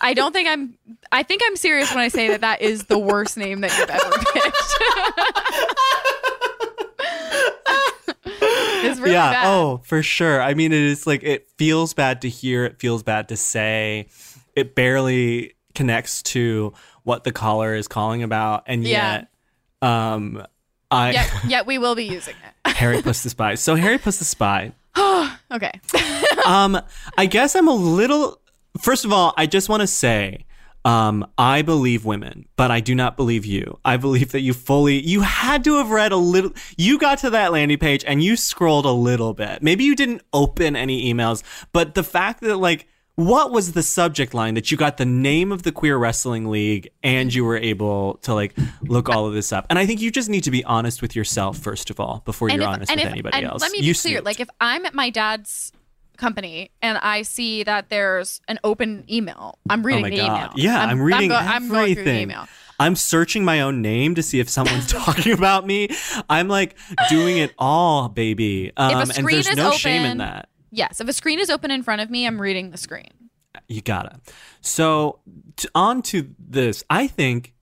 I 0.00 0.12
don't 0.14 0.32
think 0.32 0.48
I'm 0.48 0.74
I 1.12 1.22
think 1.22 1.42
I'm 1.46 1.56
serious 1.56 1.90
when 1.90 2.00
I 2.00 2.08
say 2.08 2.28
that 2.28 2.40
that 2.40 2.62
is 2.62 2.84
the 2.84 2.98
worst 2.98 3.36
name 3.36 3.60
that 3.60 3.70
you've 3.78 3.90
ever 3.90 4.10
picked. 4.32 4.56
it's 8.84 8.98
really 9.00 9.12
yeah. 9.12 9.32
bad. 9.32 9.46
Oh, 9.46 9.80
for 9.84 10.02
sure. 10.02 10.40
I 10.40 10.54
mean, 10.54 10.72
it 10.72 10.80
is 10.80 11.06
like 11.06 11.22
it 11.22 11.48
feels 11.58 11.94
bad 11.94 12.22
to 12.22 12.28
hear. 12.28 12.64
It 12.64 12.78
feels 12.80 13.02
bad 13.02 13.28
to 13.28 13.36
say. 13.36 14.08
It 14.56 14.74
barely 14.74 15.54
connects 15.74 16.22
to 16.24 16.72
what 17.04 17.24
the 17.24 17.32
caller 17.32 17.74
is 17.74 17.88
calling 17.88 18.22
about, 18.22 18.64
and 18.66 18.84
Yeah. 18.84 19.12
yet, 19.12 19.28
um, 19.88 20.44
I 20.90 21.12
Yet, 21.12 21.32
yet 21.46 21.66
we 21.66 21.78
will 21.78 21.94
be 21.94 22.04
using 22.04 22.34
it. 22.66 22.70
Harry 22.76 23.00
Puss 23.02 23.22
the 23.22 23.30
Spy. 23.30 23.54
So 23.54 23.74
Harry 23.74 23.98
Puss 23.98 24.18
the 24.18 24.24
Spy. 24.24 24.72
Okay. 25.52 25.72
Um, 26.46 26.80
I 27.18 27.26
guess 27.26 27.54
I'm 27.54 27.68
a 27.68 27.74
little. 27.74 28.40
First 28.80 29.04
of 29.04 29.12
all, 29.12 29.34
I 29.36 29.44
just 29.46 29.68
want 29.68 29.82
to 29.82 29.86
say. 29.86 30.46
Um, 30.84 31.26
I 31.38 31.62
believe 31.62 32.04
women, 32.04 32.46
but 32.56 32.72
I 32.72 32.80
do 32.80 32.94
not 32.94 33.16
believe 33.16 33.44
you. 33.46 33.78
I 33.84 33.96
believe 33.96 34.32
that 34.32 34.40
you 34.40 34.52
fully, 34.52 35.00
you 35.00 35.20
had 35.20 35.62
to 35.64 35.76
have 35.76 35.90
read 35.90 36.10
a 36.10 36.16
little, 36.16 36.52
you 36.76 36.98
got 36.98 37.18
to 37.18 37.30
that 37.30 37.52
landing 37.52 37.78
page 37.78 38.04
and 38.04 38.22
you 38.22 38.36
scrolled 38.36 38.84
a 38.84 38.90
little 38.90 39.32
bit. 39.32 39.62
Maybe 39.62 39.84
you 39.84 39.94
didn't 39.94 40.22
open 40.32 40.74
any 40.74 41.12
emails, 41.12 41.44
but 41.72 41.94
the 41.94 42.02
fact 42.02 42.40
that 42.40 42.56
like, 42.56 42.88
what 43.14 43.52
was 43.52 43.72
the 43.72 43.82
subject 43.82 44.32
line 44.32 44.54
that 44.54 44.70
you 44.70 44.76
got 44.76 44.96
the 44.96 45.04
name 45.04 45.52
of 45.52 45.62
the 45.62 45.70
queer 45.70 45.98
wrestling 45.98 46.50
league 46.50 46.88
and 47.02 47.32
you 47.32 47.44
were 47.44 47.58
able 47.58 48.14
to 48.22 48.34
like 48.34 48.56
look 48.80 49.08
all 49.08 49.26
of 49.26 49.34
this 49.34 49.52
up? 49.52 49.66
And 49.68 49.78
I 49.78 49.84
think 49.84 50.00
you 50.00 50.10
just 50.10 50.30
need 50.30 50.44
to 50.44 50.50
be 50.50 50.64
honest 50.64 51.02
with 51.02 51.14
yourself, 51.14 51.58
first 51.58 51.90
of 51.90 52.00
all, 52.00 52.22
before 52.24 52.48
you're 52.48 52.62
if, 52.62 52.66
honest 52.66 52.90
with 52.90 53.04
anybody 53.04 53.36
and 53.36 53.46
else. 53.46 53.60
Let 53.60 53.70
me 53.70 53.78
you 53.78 53.92
be 53.92 53.98
clear. 53.98 54.14
snooped. 54.14 54.24
Like 54.24 54.40
if 54.40 54.48
I'm 54.60 54.86
at 54.86 54.94
my 54.94 55.10
dad's 55.10 55.72
company 56.22 56.70
and 56.80 56.98
I 56.98 57.22
see 57.22 57.64
that 57.64 57.90
there's 57.90 58.40
an 58.46 58.60
open 58.62 59.04
email, 59.10 59.58
I'm 59.68 59.82
reading 59.84 60.06
oh 60.06 60.10
the 60.10 60.16
god! 60.16 60.36
email. 60.36 60.52
Yeah, 60.56 60.80
I'm, 60.80 61.02
reading 61.02 61.28
go- 61.28 61.34
I'm 61.34 61.68
going 61.68 61.94
through 61.94 62.04
the 62.04 62.10
everything. 62.10 62.22
email. 62.22 62.46
I'm 62.78 62.96
searching 62.96 63.44
my 63.44 63.60
own 63.60 63.82
name 63.82 64.14
to 64.14 64.22
see 64.22 64.40
if 64.40 64.48
someone's 64.48 64.86
talking 64.90 65.32
about 65.32 65.66
me. 65.66 65.88
I'm 66.30 66.48
like 66.48 66.76
doing 67.10 67.38
it 67.38 67.52
all, 67.58 68.08
baby. 68.08 68.72
Um, 68.76 69.10
and 69.16 69.28
there's 69.28 69.54
no 69.56 69.72
shame 69.72 70.04
in 70.04 70.18
that. 70.18 70.48
Yes, 70.70 71.00
if 71.00 71.08
a 71.08 71.12
screen 71.12 71.38
is 71.38 71.50
open 71.50 71.70
in 71.70 71.82
front 71.82 72.00
of 72.00 72.08
me, 72.08 72.26
I'm 72.26 72.40
reading 72.40 72.70
the 72.70 72.78
screen. 72.78 73.10
You 73.68 73.82
gotta. 73.82 74.20
So 74.60 75.20
t- 75.56 75.68
on 75.74 76.02
to 76.02 76.34
this. 76.38 76.82
I 76.88 77.06
think, 77.06 77.54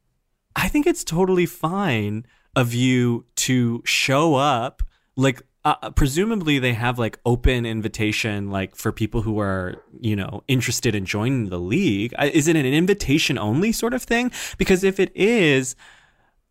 I 0.54 0.68
think 0.68 0.86
it's 0.86 1.02
totally 1.02 1.46
fine 1.46 2.24
of 2.54 2.72
you 2.74 3.26
to 3.36 3.82
show 3.84 4.34
up. 4.36 4.82
Like, 5.16 5.42
uh, 5.64 5.90
presumably 5.90 6.58
they 6.58 6.72
have 6.72 6.98
like 6.98 7.18
open 7.26 7.66
invitation, 7.66 8.50
like 8.50 8.74
for 8.74 8.92
people 8.92 9.22
who 9.22 9.38
are 9.40 9.82
you 10.00 10.16
know 10.16 10.42
interested 10.48 10.94
in 10.94 11.04
joining 11.04 11.48
the 11.50 11.58
league. 11.58 12.14
Is 12.20 12.48
it 12.48 12.56
an 12.56 12.66
invitation 12.66 13.38
only 13.38 13.72
sort 13.72 13.94
of 13.94 14.02
thing? 14.02 14.30
Because 14.58 14.84
if 14.84 15.00
it 15.00 15.12
is. 15.14 15.76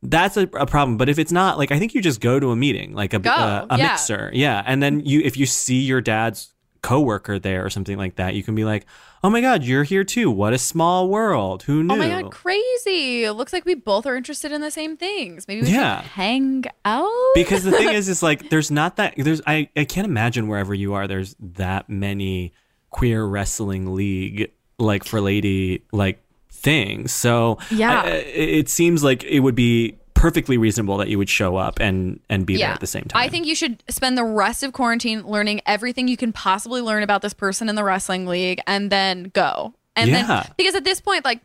That's 0.01 0.37
a, 0.37 0.43
a 0.53 0.65
problem, 0.65 0.95
but 0.95 1.09
if 1.09 1.19
it's 1.19 1.33
not, 1.33 1.57
like 1.57 1.73
I 1.73 1.77
think 1.77 1.93
you 1.93 2.01
just 2.01 2.21
go 2.21 2.39
to 2.39 2.51
a 2.51 2.55
meeting, 2.55 2.93
like 2.93 3.13
a 3.13 3.19
Go, 3.19 3.31
uh, 3.31 3.67
a 3.69 3.77
yeah. 3.77 3.87
mixer, 3.89 4.31
yeah, 4.33 4.63
and 4.65 4.81
then 4.81 5.01
you 5.01 5.19
if 5.19 5.35
you 5.35 5.45
see 5.45 5.81
your 5.81 5.99
dad's 5.99 6.53
coworker 6.81 7.39
there 7.39 7.65
or 7.65 7.69
something 7.69 7.97
like 7.97 8.15
that, 8.15 8.33
you 8.35 8.43
can 8.43 8.55
be 8.55 8.63
like, 8.65 8.85
"Oh 9.23 9.29
my 9.29 9.41
god, 9.41 9.63
you're 9.63 9.83
here 9.83 10.03
too! 10.03 10.29
What 10.31 10.53
a 10.53 10.57
small 10.57 11.09
world! 11.09 11.63
Who 11.63 11.83
knew?" 11.83 11.93
Oh 11.93 11.97
my 11.97 12.09
god, 12.09 12.31
crazy! 12.31 13.23
It 13.25 13.33
looks 13.33 13.53
like 13.53 13.65
we 13.65 13.75
both 13.75 14.05
are 14.05 14.15
interested 14.15 14.51
in 14.51 14.61
the 14.61 14.71
same 14.71 14.97
things. 14.97 15.47
Maybe 15.47 15.61
we 15.63 15.69
Yeah. 15.69 16.01
should 16.01 16.11
hang 16.11 16.63
out. 16.85 17.09
because 17.35 17.63
the 17.63 17.71
thing 17.71 17.89
is, 17.93 18.09
is 18.09 18.23
like 18.23 18.49
there's 18.49 18.71
not 18.71 18.95
that 18.95 19.13
there's 19.17 19.41
I 19.45 19.69
I 19.75 19.83
can't 19.85 20.07
imagine 20.07 20.47
wherever 20.47 20.73
you 20.73 20.93
are 20.93 21.07
there's 21.07 21.35
that 21.39 21.89
many 21.89 22.53
queer 22.89 23.23
wrestling 23.25 23.93
league 23.93 24.51
like 24.79 25.03
for 25.03 25.21
lady 25.21 25.83
like 25.91 26.23
things. 26.51 27.11
So 27.11 27.57
Yeah. 27.71 28.01
I- 28.03 28.09
it 28.09 28.49
it 28.49 28.69
seems 28.69 29.03
like 29.03 29.23
it 29.23 29.41
would 29.41 29.55
be 29.55 29.98
perfectly 30.19 30.57
reasonable 30.57 30.97
that 30.97 31.07
you 31.07 31.17
would 31.17 31.29
show 31.29 31.55
up 31.55 31.79
and 31.79 32.19
and 32.29 32.45
be 32.45 32.57
there 32.57 32.67
at 32.69 32.79
the 32.79 32.87
same 32.87 33.03
time. 33.03 33.21
I 33.21 33.29
think 33.29 33.47
you 33.47 33.55
should 33.55 33.83
spend 33.89 34.17
the 34.17 34.23
rest 34.23 34.63
of 34.63 34.73
quarantine 34.73 35.25
learning 35.25 35.61
everything 35.65 36.07
you 36.07 36.17
can 36.17 36.33
possibly 36.33 36.81
learn 36.81 37.03
about 37.03 37.21
this 37.21 37.33
person 37.33 37.69
in 37.69 37.75
the 37.75 37.83
wrestling 37.83 38.25
league 38.25 38.59
and 38.67 38.91
then 38.91 39.31
go. 39.33 39.73
And 39.95 40.09
Yeah. 40.09 40.27
then 40.27 40.51
because 40.57 40.75
at 40.75 40.83
this 40.83 40.99
point 41.01 41.25
like 41.25 41.39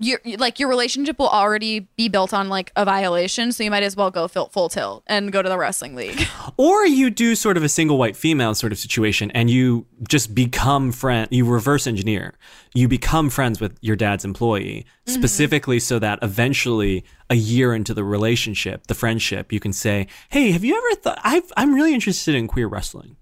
your 0.00 0.20
like 0.38 0.60
your 0.60 0.68
relationship 0.68 1.18
will 1.18 1.28
already 1.28 1.80
be 1.96 2.08
built 2.08 2.32
on 2.32 2.48
like 2.48 2.70
a 2.76 2.84
violation, 2.84 3.50
so 3.52 3.64
you 3.64 3.70
might 3.70 3.82
as 3.82 3.96
well 3.96 4.10
go 4.10 4.28
full, 4.28 4.48
full 4.48 4.68
tilt 4.68 5.02
and 5.06 5.32
go 5.32 5.42
to 5.42 5.48
the 5.48 5.58
wrestling 5.58 5.94
league. 5.94 6.26
Or 6.56 6.84
you 6.84 7.08
do 7.10 7.36
sort 7.36 7.56
of 7.56 7.62
a 7.62 7.68
single 7.68 7.98
white 7.98 8.16
female 8.16 8.52
sort 8.54 8.72
of 8.72 8.78
situation 8.78 9.30
and 9.30 9.48
you 9.48 9.86
just 10.08 10.34
become 10.34 10.90
friend 10.90 11.28
you 11.30 11.44
reverse 11.44 11.86
engineer. 11.86 12.34
You 12.74 12.88
become 12.88 13.30
friends 13.30 13.60
with 13.60 13.78
your 13.80 13.96
dad's 13.96 14.24
employee 14.24 14.84
Mm-hmm. 15.06 15.14
specifically 15.14 15.78
so 15.80 15.98
that 16.00 16.18
eventually 16.20 17.04
a 17.30 17.34
year 17.34 17.74
into 17.74 17.94
the 17.94 18.04
relationship, 18.04 18.86
the 18.88 18.94
friendship, 18.94 19.52
you 19.52 19.60
can 19.60 19.72
say, 19.72 20.06
"Hey, 20.28 20.50
have 20.50 20.64
you 20.64 20.76
ever 20.76 21.00
thought 21.00 21.18
I've, 21.24 21.50
I'm 21.56 21.74
really 21.74 21.94
interested 21.94 22.34
in 22.34 22.46
queer 22.46 22.66
wrestling." 22.68 23.16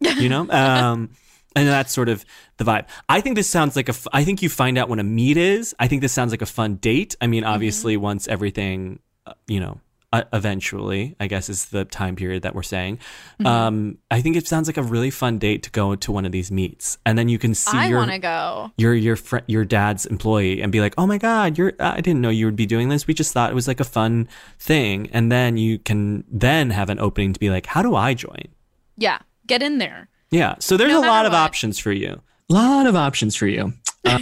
You 0.00 0.28
know? 0.28 0.46
Um 0.50 1.10
and 1.56 1.66
that's 1.66 1.92
sort 1.92 2.08
of 2.08 2.24
the 2.58 2.64
vibe. 2.64 2.86
I 3.08 3.20
think 3.20 3.34
this 3.34 3.48
sounds 3.48 3.74
like 3.74 3.88
a. 3.88 3.92
f- 3.92 4.06
I 4.12 4.22
think 4.22 4.42
you 4.42 4.48
find 4.48 4.78
out 4.78 4.88
when 4.88 5.00
a 5.00 5.04
meet 5.04 5.36
is. 5.36 5.74
I 5.80 5.88
think 5.88 6.02
this 6.02 6.12
sounds 6.12 6.30
like 6.30 6.42
a 6.42 6.46
fun 6.46 6.76
date. 6.76 7.16
I 7.20 7.26
mean, 7.26 7.42
obviously, 7.44 7.96
once 7.96 8.28
everything, 8.28 9.00
uh, 9.26 9.32
you 9.48 9.58
know, 9.58 9.80
uh, 10.12 10.22
eventually, 10.32 11.16
I 11.18 11.26
guess 11.26 11.48
is 11.48 11.66
the 11.66 11.84
time 11.84 12.14
period 12.14 12.42
that 12.42 12.54
we're 12.54 12.62
saying. 12.62 13.00
Um, 13.44 13.98
I 14.10 14.20
think 14.22 14.36
it 14.36 14.46
sounds 14.46 14.68
like 14.68 14.76
a 14.76 14.82
really 14.82 15.10
fun 15.10 15.38
date 15.38 15.62
to 15.64 15.70
go 15.70 15.94
to 15.96 16.12
one 16.12 16.24
of 16.24 16.32
these 16.32 16.50
meets, 16.52 16.98
and 17.04 17.18
then 17.18 17.28
you 17.28 17.38
can 17.38 17.54
see 17.54 17.76
I 17.76 17.92
want 17.92 18.10
to 18.12 18.18
go. 18.18 18.70
your 18.78 18.94
your 18.94 19.16
fr- 19.16 19.46
your 19.46 19.64
dad's 19.64 20.06
employee 20.06 20.62
and 20.62 20.70
be 20.70 20.80
like, 20.80 20.94
"Oh 20.96 21.06
my 21.06 21.18
god, 21.18 21.58
you're 21.58 21.72
I 21.80 22.00
didn't 22.00 22.20
know 22.20 22.30
you 22.30 22.46
would 22.46 22.56
be 22.56 22.66
doing 22.66 22.88
this. 22.88 23.06
We 23.06 23.14
just 23.14 23.32
thought 23.32 23.50
it 23.50 23.54
was 23.54 23.66
like 23.68 23.80
a 23.80 23.84
fun 23.84 24.28
thing." 24.58 25.08
And 25.12 25.32
then 25.32 25.56
you 25.56 25.78
can 25.78 26.24
then 26.30 26.70
have 26.70 26.88
an 26.88 27.00
opening 27.00 27.32
to 27.32 27.40
be 27.40 27.50
like, 27.50 27.66
"How 27.66 27.82
do 27.82 27.94
I 27.96 28.14
join?" 28.14 28.48
Yeah, 28.96 29.18
get 29.46 29.62
in 29.62 29.78
there. 29.78 30.08
Yeah. 30.30 30.56
So 30.58 30.76
there's 30.76 30.92
No 30.92 30.98
a 30.98 31.00
lot 31.00 31.24
matter 31.24 31.28
of 31.28 31.34
options 31.34 31.78
for 31.78 31.92
you. 31.92 32.20
A 32.50 32.52
lot 32.52 32.86
of 32.86 32.96
options 32.96 33.34
for 33.36 33.46
you. 33.46 33.72
Uh, 34.04 34.18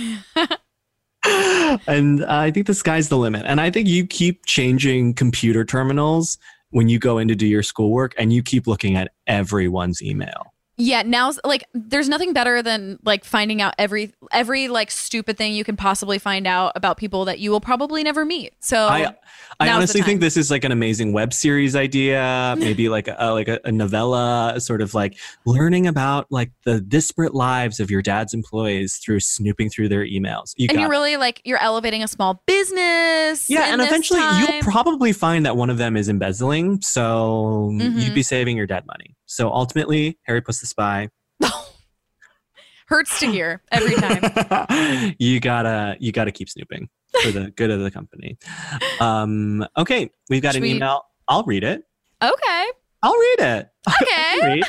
and 1.87 2.25
I 2.25 2.51
think 2.51 2.67
the 2.67 2.75
sky's 2.75 3.09
the 3.09 3.19
limit. 3.19 3.45
And 3.47 3.61
I 3.61 3.71
think 3.71 3.89
you 3.89 4.07
keep 4.07 4.47
changing 4.47 5.15
computer 5.15 5.65
terminals 5.65 6.39
when 6.71 6.89
you 6.89 6.99
go 6.99 7.19
in 7.19 7.29
to 7.29 7.35
do 7.35 7.47
your 7.47 7.63
schoolwork 7.63 8.15
and 8.19 8.33
you 8.33 8.43
keep 8.43 8.67
looking 8.67 8.97
at 8.97 9.13
everyone's 9.27 10.03
email. 10.03 10.54
Yeah, 10.77 11.03
now 11.03 11.31
like 11.45 11.65
there's 11.73 12.09
nothing 12.09 12.33
better 12.33 12.61
than 12.63 12.99
like 13.05 13.25
finding 13.25 13.63
out 13.63 13.75
every 13.79 14.13
every 14.33 14.67
like 14.67 14.91
stupid 14.91 15.37
thing 15.37 15.55
you 15.55 15.63
can 15.63 15.77
possibly 15.77 16.19
find 16.19 16.49
out 16.49 16.73
about 16.75 16.97
people 16.97 17.27
that 17.27 17.39
you 17.39 17.53
will 17.53 17.61
probably 17.61 18.03
never 18.03 18.25
meet. 18.25 18.55
So 18.59 18.89
I 18.89 19.15
I 19.61 19.69
honestly 19.71 20.03
think 20.03 20.21
this 20.21 20.37
is 20.37 20.51
like 20.51 20.65
an 20.65 20.73
amazing 20.73 21.13
web 21.13 21.33
series 21.33 21.77
idea, 21.77 22.57
maybe 22.59 22.89
like 22.89 23.07
a 23.07 23.33
like 23.33 23.47
a, 23.47 23.61
a 23.65 23.71
novella, 23.71 24.57
sort 24.59 24.83
of 24.83 24.95
like 24.95 25.17
learning 25.47 25.87
about 25.87 26.27
like 26.33 26.51
the 26.65 26.81
disparate 26.81 27.35
lives 27.35 27.79
of 27.79 27.89
your 27.89 28.03
dad's 28.03 28.35
employees 28.35 28.97
through 28.97 29.21
snooping 29.21 29.71
through 29.71 29.89
their 29.91 30.05
emails. 30.05 30.55
You 30.57 30.67
and 30.71 30.77
got 30.77 30.81
you're 30.81 30.89
it. 30.89 30.97
really 30.97 31.17
like 31.17 31.41
you're 31.45 31.63
elevating 31.63 32.03
a 32.03 32.09
small 32.09 32.43
business. 32.47 33.49
Yeah, 33.49 33.73
and 33.73 33.81
eventually 33.81 34.19
time. 34.21 34.43
you'll 34.43 34.63
probably 34.63 35.13
find 35.13 35.47
that 35.47 35.57
one 35.57 35.71
of 35.71 35.79
them 35.79 35.97
is 35.97 36.09
embezzling, 36.09 36.81
so 36.81 37.71
Mhm. 37.73 38.03
you'd 38.03 38.15
be 38.15 38.25
saving 38.25 38.57
your 38.57 38.67
dad 38.67 38.85
money. 38.87 39.15
So 39.35 39.51
ultimately, 39.51 40.17
Harry 40.27 40.41
Puss 40.41 40.61
the 40.61 40.67
Spy, 40.69 41.09
hurts 42.87 43.19
to 43.19 43.27
hear 43.27 43.61
every 43.73 43.97
time. 43.97 45.17
you 45.19 45.41
gotta 45.41 45.97
you 45.99 46.13
gotta 46.13 46.31
keep 46.31 46.49
snooping 46.49 46.89
for 47.21 47.33
the 47.33 47.51
good 47.51 47.73
of 47.73 47.81
the 47.81 47.91
company. 47.91 48.39
Um, 49.01 49.67
okay, 49.77 50.09
we've 50.31 50.41
got 50.41 50.53
Should 50.55 50.63
an 50.63 50.69
we- 50.69 50.75
email. 50.77 51.03
I'll 51.27 51.43
read 51.43 51.65
it. 51.65 51.83
okay. 52.23 52.65
I'll 53.03 53.13
read 53.19 53.41
it. 53.41 53.69
Okay. 54.03 54.41
Read. 54.43 54.65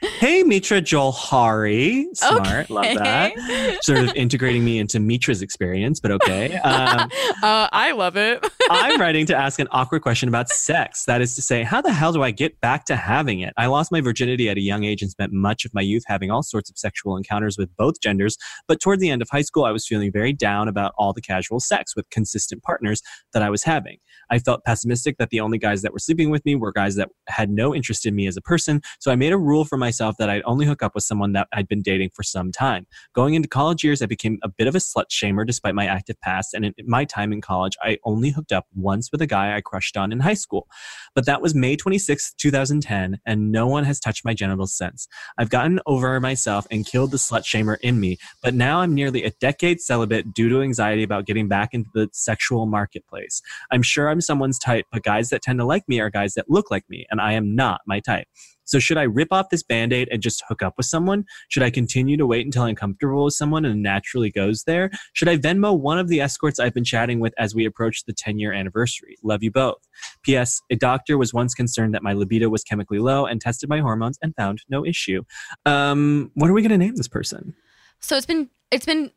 Hey, 0.00 0.42
Mitra 0.42 0.80
Joel 0.80 1.12
Hari. 1.12 2.08
Smart. 2.14 2.70
Love 2.70 2.96
that. 2.96 3.82
Sort 3.82 3.98
of 3.98 4.14
integrating 4.14 4.64
me 4.64 4.78
into 4.78 5.00
Mitra's 5.00 5.42
experience, 5.42 6.00
but 6.00 6.10
okay. 6.12 6.58
Um, 6.68 7.10
uh, 7.42 7.68
I 7.72 7.92
love 7.92 8.16
it. 8.16 8.46
I'm 8.70 9.00
writing 9.00 9.24
to 9.26 9.36
ask 9.36 9.58
an 9.58 9.68
awkward 9.70 10.02
question 10.02 10.28
about 10.28 10.48
sex. 10.48 11.04
That 11.06 11.20
is 11.22 11.34
to 11.36 11.42
say, 11.42 11.62
how 11.62 11.80
the 11.80 11.92
hell 11.92 12.12
do 12.12 12.22
I 12.22 12.30
get 12.30 12.60
back 12.60 12.84
to 12.86 12.96
having 12.96 13.40
it? 13.40 13.54
I 13.56 13.66
lost 13.66 13.90
my 13.90 14.00
virginity 14.00 14.48
at 14.50 14.56
a 14.56 14.60
young 14.60 14.84
age 14.84 15.02
and 15.02 15.10
spent 15.10 15.32
much 15.32 15.64
of 15.64 15.72
my 15.72 15.80
youth 15.80 16.04
having 16.06 16.30
all 16.30 16.42
sorts 16.42 16.68
of 16.68 16.76
sexual 16.76 17.16
encounters 17.16 17.56
with 17.56 17.74
both 17.76 18.00
genders. 18.00 18.36
But 18.66 18.80
toward 18.80 19.00
the 19.00 19.08
end 19.08 19.22
of 19.22 19.28
high 19.30 19.42
school, 19.42 19.64
I 19.64 19.70
was 19.70 19.86
feeling 19.86 20.12
very 20.12 20.32
down 20.32 20.68
about 20.68 20.92
all 20.98 21.12
the 21.12 21.22
casual 21.22 21.58
sex 21.58 21.96
with 21.96 22.10
consistent 22.10 22.62
partners 22.62 23.02
that 23.32 23.42
I 23.42 23.50
was 23.50 23.62
having. 23.62 23.98
I 24.30 24.38
felt 24.38 24.64
pessimistic 24.64 25.16
that 25.18 25.30
the 25.30 25.40
only 25.40 25.58
guys 25.58 25.82
that 25.82 25.92
were 25.92 25.98
sleeping 25.98 26.30
with 26.30 26.44
me 26.44 26.54
were 26.54 26.72
guys 26.72 26.96
that 26.96 27.08
had 27.28 27.50
no 27.50 27.74
interest 27.74 28.06
in 28.06 28.14
me 28.14 28.26
as 28.26 28.36
a 28.36 28.42
person. 28.42 28.80
So 29.00 29.10
I 29.10 29.16
made 29.16 29.32
a 29.32 29.38
rule 29.38 29.64
for 29.64 29.76
myself 29.76 30.16
that 30.18 30.30
I'd 30.30 30.42
only 30.44 30.66
hook 30.66 30.82
up 30.82 30.94
with 30.94 31.04
someone 31.04 31.32
that 31.32 31.48
I'd 31.52 31.68
been 31.68 31.82
dating 31.82 32.10
for 32.14 32.22
some 32.22 32.52
time. 32.52 32.86
Going 33.14 33.34
into 33.34 33.48
college 33.48 33.84
years, 33.84 34.02
I 34.02 34.06
became 34.06 34.38
a 34.42 34.48
bit 34.48 34.66
of 34.66 34.74
a 34.74 34.78
slut 34.78 35.06
shamer 35.10 35.46
despite 35.46 35.74
my 35.74 35.86
active 35.86 36.20
past. 36.20 36.54
And 36.54 36.64
in 36.64 36.74
my 36.86 37.04
time 37.04 37.32
in 37.32 37.40
college, 37.40 37.76
I 37.82 37.98
only 38.04 38.30
hooked 38.30 38.52
up 38.52 38.66
once 38.74 39.10
with 39.10 39.22
a 39.22 39.26
guy 39.26 39.56
I 39.56 39.60
crushed 39.60 39.96
on 39.96 40.12
in 40.12 40.20
high 40.20 40.34
school. 40.34 40.68
But 41.14 41.26
that 41.26 41.42
was 41.42 41.54
May 41.54 41.76
26, 41.76 42.34
2010, 42.34 43.20
and 43.26 43.52
no 43.52 43.66
one 43.66 43.84
has 43.84 44.00
touched 44.00 44.24
my 44.24 44.34
genitals 44.34 44.74
since. 44.74 45.08
I've 45.38 45.50
gotten 45.50 45.80
over 45.86 46.18
myself 46.20 46.66
and 46.70 46.86
killed 46.86 47.10
the 47.10 47.16
slut 47.16 47.44
shamer 47.44 47.76
in 47.82 48.00
me, 48.00 48.18
but 48.42 48.54
now 48.54 48.80
I'm 48.80 48.94
nearly 48.94 49.24
a 49.24 49.30
decade 49.30 49.80
celibate 49.80 50.32
due 50.32 50.48
to 50.48 50.62
anxiety 50.62 51.02
about 51.02 51.26
getting 51.26 51.48
back 51.48 51.70
into 51.72 51.90
the 51.94 52.08
sexual 52.12 52.66
marketplace. 52.66 53.42
I'm 53.70 53.82
sure 53.82 54.08
I'm 54.08 54.17
someone's 54.20 54.58
type, 54.58 54.86
but 54.92 55.02
guys 55.02 55.30
that 55.30 55.42
tend 55.42 55.58
to 55.58 55.64
like 55.64 55.88
me 55.88 56.00
are 56.00 56.10
guys 56.10 56.34
that 56.34 56.50
look 56.50 56.70
like 56.70 56.84
me, 56.88 57.06
and 57.10 57.20
I 57.20 57.32
am 57.32 57.54
not 57.54 57.80
my 57.86 58.00
type. 58.00 58.26
So 58.64 58.78
should 58.78 58.98
I 58.98 59.04
rip 59.04 59.28
off 59.32 59.48
this 59.48 59.62
band-aid 59.62 60.08
and 60.12 60.20
just 60.20 60.42
hook 60.46 60.62
up 60.62 60.74
with 60.76 60.84
someone? 60.84 61.24
Should 61.48 61.62
I 61.62 61.70
continue 61.70 62.18
to 62.18 62.26
wait 62.26 62.44
until 62.44 62.64
I'm 62.64 62.74
comfortable 62.74 63.24
with 63.24 63.32
someone 63.32 63.64
and 63.64 63.82
naturally 63.82 64.30
goes 64.30 64.64
there? 64.64 64.90
Should 65.14 65.28
I 65.28 65.38
Venmo 65.38 65.78
one 65.78 65.98
of 65.98 66.08
the 66.08 66.20
escorts 66.20 66.58
I've 66.58 66.74
been 66.74 66.84
chatting 66.84 67.18
with 67.18 67.32
as 67.38 67.54
we 67.54 67.64
approach 67.64 68.04
the 68.04 68.12
10-year 68.12 68.52
anniversary? 68.52 69.16
Love 69.22 69.42
you 69.42 69.50
both. 69.50 69.78
P.S. 70.22 70.60
A 70.70 70.76
doctor 70.76 71.16
was 71.16 71.32
once 71.32 71.54
concerned 71.54 71.94
that 71.94 72.02
my 72.02 72.12
libido 72.12 72.50
was 72.50 72.62
chemically 72.62 72.98
low 72.98 73.24
and 73.24 73.40
tested 73.40 73.70
my 73.70 73.78
hormones 73.78 74.18
and 74.20 74.36
found 74.36 74.60
no 74.68 74.84
issue. 74.84 75.22
Um, 75.64 76.30
what 76.34 76.50
are 76.50 76.52
we 76.52 76.60
going 76.60 76.70
to 76.70 76.78
name 76.78 76.96
this 76.96 77.08
person? 77.08 77.54
so 78.00 78.16
it's 78.16 78.26
been 78.26 78.48
it's 78.70 78.86
been 78.86 79.10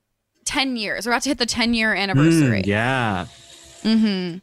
ten 0.46 0.76
years. 0.76 1.06
We're 1.06 1.14
about 1.14 1.24
to 1.24 1.30
hit 1.30 1.38
the 1.38 1.46
ten 1.46 1.74
year 1.74 1.94
anniversary. 1.94 2.64
Mm, 2.64 2.68
yeah. 2.68 3.26
Mm-hmm. 3.84 4.38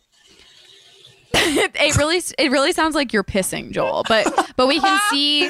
it 1.35 1.97
really 1.97 2.21
it 2.39 2.51
really 2.51 2.73
sounds 2.73 2.95
like 2.95 3.13
you're 3.13 3.25
pissing, 3.25 3.71
Joel. 3.71 4.03
But 4.09 4.53
but 4.57 4.67
we 4.67 4.81
can 4.81 4.99
see 5.11 5.43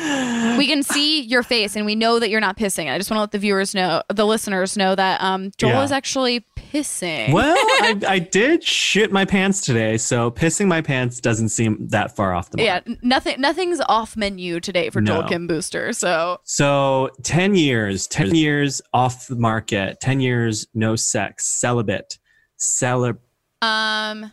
we 0.59 0.67
can 0.67 0.83
see 0.83 1.23
your 1.23 1.43
face 1.43 1.77
and 1.77 1.87
we 1.87 1.95
know 1.95 2.19
that 2.19 2.31
you're 2.31 2.41
not 2.41 2.57
pissing. 2.57 2.93
I 2.93 2.99
just 2.99 3.11
want 3.11 3.19
to 3.19 3.21
let 3.23 3.31
the 3.33 3.39
viewers 3.39 3.75
know, 3.75 4.03
the 4.13 4.27
listeners 4.27 4.77
know 4.77 4.95
that 4.95 5.21
um 5.23 5.51
Joel 5.57 5.71
Yeah. 5.71 5.83
is 5.85 5.93
actually 5.93 6.45
pissing. 6.57 7.33
Well, 7.33 7.57
I, 7.59 8.01
I 8.07 8.19
did 8.19 8.63
shit 8.65 9.13
my 9.13 9.25
pants 9.25 9.61
today, 9.61 9.97
so 9.99 10.31
pissing 10.31 10.67
my 10.67 10.81
pants 10.83 11.21
doesn't 11.21 11.51
seem 11.51 11.87
that 11.89 12.15
far 12.17 12.35
off 12.35 12.51
the 12.51 12.59
mark. 12.59 12.67
Yeah, 12.87 12.95
nothing 13.03 13.41
nothing's 13.41 13.81
off 13.89 14.17
menu 14.17 14.61
today 14.61 14.91
for 14.91 15.01
Joel 15.01 15.23
No. 15.23 15.29
Kim 15.29 15.47
Booster. 15.47 15.93
So 15.93 16.41
So 16.45 17.11
10 17.23 17.55
years, 17.55 18.07
10 18.09 18.35
years 18.35 18.83
off 18.93 19.29
the 19.29 19.37
market, 19.37 20.01
10 20.01 20.21
years 20.21 20.67
no 20.75 20.97
sex, 20.97 21.47
celibate, 21.47 22.19
celib. 22.59 23.19
um 23.63 24.33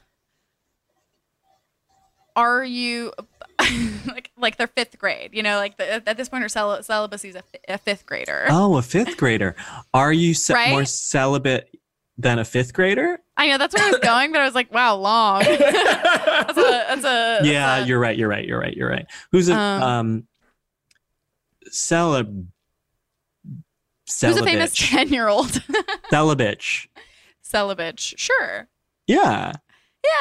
are 2.36 2.64
you 2.64 3.14
like 4.08 4.32
like 4.38 4.58
they're 4.58 4.68
fifth 4.68 4.98
grade, 5.00 5.32
you 5.34 5.42
know, 5.44 5.58
like 5.58 5.78
the, 5.78 6.08
at 6.08 6.18
this 6.18 6.30
point 6.30 6.44
her 6.44 6.50
cel- 6.50 6.84
celibacy 6.84 7.30
is 7.30 7.36
a, 7.36 7.44
a 7.70 7.78
fifth 7.78 8.06
grader. 8.06 8.46
Oh, 8.50 8.76
a 8.78 8.82
fifth 8.82 9.18
grader. 9.18 9.56
Are 9.94 10.12
you 10.14 10.34
ce- 10.34 10.50
Right? 10.52 10.72
more 10.72 10.86
celibate 10.86 11.70
than 12.18 12.40
a 12.40 12.46
fifth 12.46 12.74
grader? 12.74 13.20
I 13.38 13.48
know 13.48 13.58
that's 13.58 13.74
where 13.76 13.84
I 13.86 13.92
was 13.92 14.00
going, 14.00 14.32
but 14.32 14.42
I 14.42 14.46
was 14.46 14.56
like, 14.56 14.74
wow, 14.74 14.96
long. 14.96 15.44
that's 15.44 16.58
a 16.58 16.62
that's 16.62 17.06
a 17.06 17.40
yeah, 17.44 17.76
that's 17.78 17.86
a- 17.86 17.88
you're 17.88 18.00
right. 18.00 18.18
You're 18.18 18.30
right. 18.30 18.46
You're 18.46 18.60
right. 18.60 18.76
You're 18.76 18.90
right. 18.90 19.06
Who's 19.32 19.50
a 19.50 19.56
Um, 19.56 19.84
um, 19.84 20.28
celib? 21.70 22.46
Who's 24.22 24.38
a 24.38 24.44
famous 24.44 24.74
ten 24.76 25.10
year 25.10 25.28
old? 25.28 25.62
Celibate. 26.10 26.64
Celibate. 27.42 28.00
Sure. 28.00 28.68
Yeah. 29.08 29.54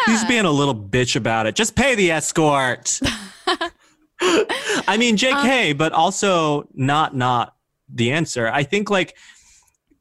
Yeah. 0.06 0.12
He's 0.12 0.24
being 0.24 0.44
a 0.44 0.50
little 0.50 0.74
bitch 0.74 1.16
about 1.16 1.46
it. 1.46 1.54
Just 1.54 1.74
pay 1.76 1.94
the 1.94 2.10
escort. 2.10 3.00
I 4.20 4.96
mean, 4.98 5.16
JK, 5.16 5.70
Um, 5.72 5.76
but 5.76 5.92
also 5.92 6.68
not 6.74 7.14
not 7.16 7.54
the 7.92 8.12
answer. 8.12 8.48
I 8.48 8.62
think 8.62 8.90
like 8.90 9.16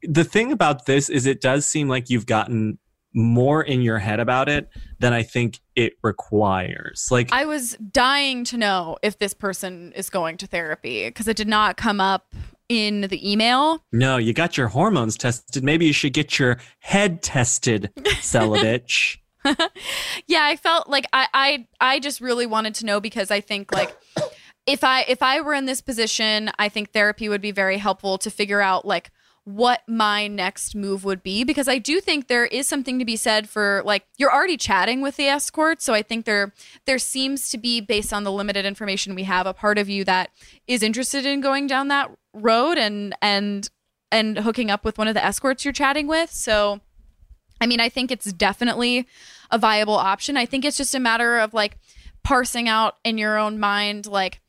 the 0.02 0.24
thing 0.24 0.52
about 0.52 0.86
this 0.86 1.08
is 1.08 1.26
it 1.26 1.40
does 1.40 1.66
seem 1.66 1.88
like 1.88 2.10
you've 2.10 2.26
gotten 2.26 2.78
more 3.16 3.62
in 3.62 3.80
your 3.80 3.98
head 3.98 4.18
about 4.20 4.48
it 4.48 4.68
than 4.98 5.12
I 5.12 5.22
think 5.22 5.60
it 5.76 5.94
requires. 6.02 7.08
Like 7.10 7.32
I 7.32 7.44
was 7.44 7.76
dying 7.92 8.44
to 8.44 8.56
know 8.56 8.96
if 9.02 9.18
this 9.18 9.34
person 9.34 9.92
is 9.94 10.10
going 10.10 10.36
to 10.38 10.46
therapy 10.46 11.06
because 11.08 11.28
it 11.28 11.36
did 11.36 11.48
not 11.48 11.76
come 11.76 12.00
up 12.00 12.34
in 12.68 13.02
the 13.02 13.30
email. 13.30 13.84
no, 13.92 14.16
you 14.16 14.32
got 14.32 14.56
your 14.56 14.68
hormones 14.68 15.16
tested. 15.18 15.62
Maybe 15.62 15.84
you 15.86 15.92
should 15.92 16.14
get 16.14 16.38
your 16.38 16.56
head 16.80 17.22
tested, 17.22 17.90
celibate. 18.20 18.90
Yeah, 20.26 20.44
I 20.44 20.56
felt 20.56 20.88
like 20.88 21.06
I 21.12 21.28
I 21.34 21.66
I 21.80 22.00
just 22.00 22.20
really 22.20 22.46
wanted 22.46 22.74
to 22.76 22.86
know 22.86 23.00
because 23.00 23.30
I 23.30 23.40
think 23.40 23.72
like 23.72 23.94
if 24.66 24.82
I 24.82 25.02
if 25.02 25.22
I 25.22 25.40
were 25.40 25.54
in 25.54 25.66
this 25.66 25.80
position, 25.80 26.50
I 26.58 26.68
think 26.68 26.92
therapy 26.92 27.28
would 27.28 27.42
be 27.42 27.50
very 27.50 27.78
helpful 27.78 28.18
to 28.18 28.30
figure 28.30 28.60
out 28.60 28.84
like 28.84 29.10
what 29.44 29.82
my 29.86 30.26
next 30.26 30.74
move 30.74 31.04
would 31.04 31.22
be 31.22 31.44
because 31.44 31.68
I 31.68 31.76
do 31.76 32.00
think 32.00 32.28
there 32.28 32.46
is 32.46 32.66
something 32.66 32.98
to 32.98 33.04
be 33.04 33.16
said 33.16 33.46
for 33.46 33.82
like 33.84 34.06
you're 34.16 34.32
already 34.32 34.56
chatting 34.56 35.02
with 35.02 35.16
the 35.16 35.26
escort, 35.26 35.82
so 35.82 35.92
I 35.92 36.02
think 36.02 36.24
there 36.24 36.52
there 36.86 36.98
seems 36.98 37.50
to 37.50 37.58
be 37.58 37.80
based 37.80 38.12
on 38.12 38.24
the 38.24 38.32
limited 38.32 38.64
information 38.64 39.14
we 39.14 39.24
have 39.24 39.46
a 39.46 39.52
part 39.52 39.76
of 39.76 39.88
you 39.88 40.04
that 40.04 40.30
is 40.66 40.82
interested 40.82 41.26
in 41.26 41.42
going 41.42 41.66
down 41.66 41.88
that 41.88 42.10
road 42.32 42.78
and 42.78 43.14
and 43.20 43.68
and 44.10 44.38
hooking 44.38 44.70
up 44.70 44.84
with 44.84 44.96
one 44.96 45.08
of 45.08 45.14
the 45.14 45.24
escorts 45.24 45.64
you're 45.64 45.72
chatting 45.72 46.06
with. 46.06 46.30
So 46.30 46.80
I 47.60 47.66
mean, 47.66 47.80
I 47.80 47.88
think 47.88 48.10
it's 48.10 48.32
definitely 48.32 49.06
a 49.50 49.58
viable 49.58 49.94
option. 49.96 50.36
I 50.36 50.46
think 50.46 50.64
it's 50.64 50.76
just 50.76 50.94
a 50.94 51.00
matter 51.00 51.38
of 51.38 51.54
like 51.54 51.78
parsing 52.22 52.68
out 52.68 52.96
in 53.04 53.18
your 53.18 53.38
own 53.38 53.58
mind, 53.58 54.06
like, 54.06 54.40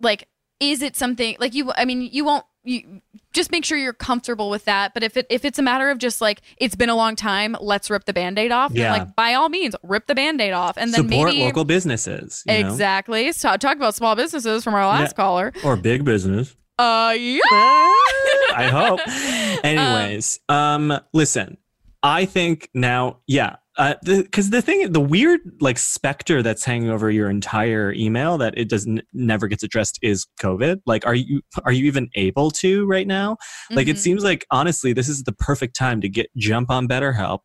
like, 0.00 0.28
is 0.60 0.82
it 0.82 0.96
something 0.96 1.36
like 1.38 1.54
you? 1.54 1.72
I 1.76 1.84
mean, 1.84 2.02
you 2.02 2.24
won't. 2.24 2.44
You 2.64 3.00
just 3.32 3.50
make 3.52 3.64
sure 3.64 3.78
you're 3.78 3.92
comfortable 3.92 4.50
with 4.50 4.64
that. 4.66 4.92
But 4.92 5.02
if 5.02 5.16
it 5.16 5.26
if 5.30 5.44
it's 5.44 5.58
a 5.58 5.62
matter 5.62 5.90
of 5.90 5.98
just 5.98 6.20
like 6.20 6.42
it's 6.58 6.74
been 6.74 6.88
a 6.88 6.96
long 6.96 7.14
time, 7.16 7.56
let's 7.60 7.88
rip 7.88 8.04
the 8.04 8.12
band-aid 8.12 8.50
off. 8.52 8.72
Yeah. 8.74 8.92
like 8.92 9.14
by 9.16 9.34
all 9.34 9.48
means, 9.48 9.74
rip 9.82 10.06
the 10.06 10.14
band-aid 10.14 10.52
off, 10.52 10.76
and 10.76 10.92
then 10.92 11.08
Support 11.08 11.30
maybe 11.30 11.44
local 11.44 11.64
businesses. 11.64 12.42
you 12.46 12.52
know? 12.60 12.68
exactly. 12.68 13.32
So 13.32 13.56
talk 13.56 13.76
about 13.76 13.94
small 13.94 14.16
businesses 14.16 14.64
from 14.64 14.74
our 14.74 14.86
last 14.86 15.10
Yeah. 15.12 15.16
caller. 15.16 15.52
Or 15.64 15.76
big 15.76 16.04
business. 16.04 16.56
Uh, 16.78 17.14
yeah. 17.18 17.40
I 17.50 18.68
hope. 18.70 19.00
Anyways, 19.64 20.40
um, 20.48 20.98
listen, 21.12 21.56
I 22.02 22.24
think 22.24 22.68
now, 22.74 23.18
yeah, 23.26 23.56
because 24.02 24.50
the, 24.50 24.60
thing, 24.60 24.90
the 24.92 25.00
weird 25.00 25.40
like 25.60 25.78
specter 25.78 26.42
that's 26.42 26.64
hanging 26.64 26.90
over 26.90 27.10
your 27.10 27.30
entire 27.30 27.92
email 27.92 28.36
that 28.38 28.56
it 28.58 28.68
doesn't 28.68 29.02
never 29.12 29.46
gets 29.46 29.62
addressed 29.62 29.98
is 30.02 30.26
COVID. 30.40 30.80
Like, 30.84 31.06
are 31.06 31.14
you 31.14 31.42
are 31.64 31.70
you 31.72 31.86
even 31.86 32.08
able 32.16 32.50
to 32.52 32.86
right 32.86 33.06
now? 33.06 33.36
Like, 33.70 33.86
it 33.86 33.96
Mhm. 33.96 34.00
seems 34.00 34.24
like 34.24 34.44
honestly, 34.50 34.92
this 34.92 35.08
is 35.08 35.22
the 35.22 35.32
perfect 35.32 35.76
time 35.76 36.00
to 36.00 36.08
get 36.08 36.28
jump 36.36 36.70
on 36.70 36.88
BetterHelp 36.88 37.40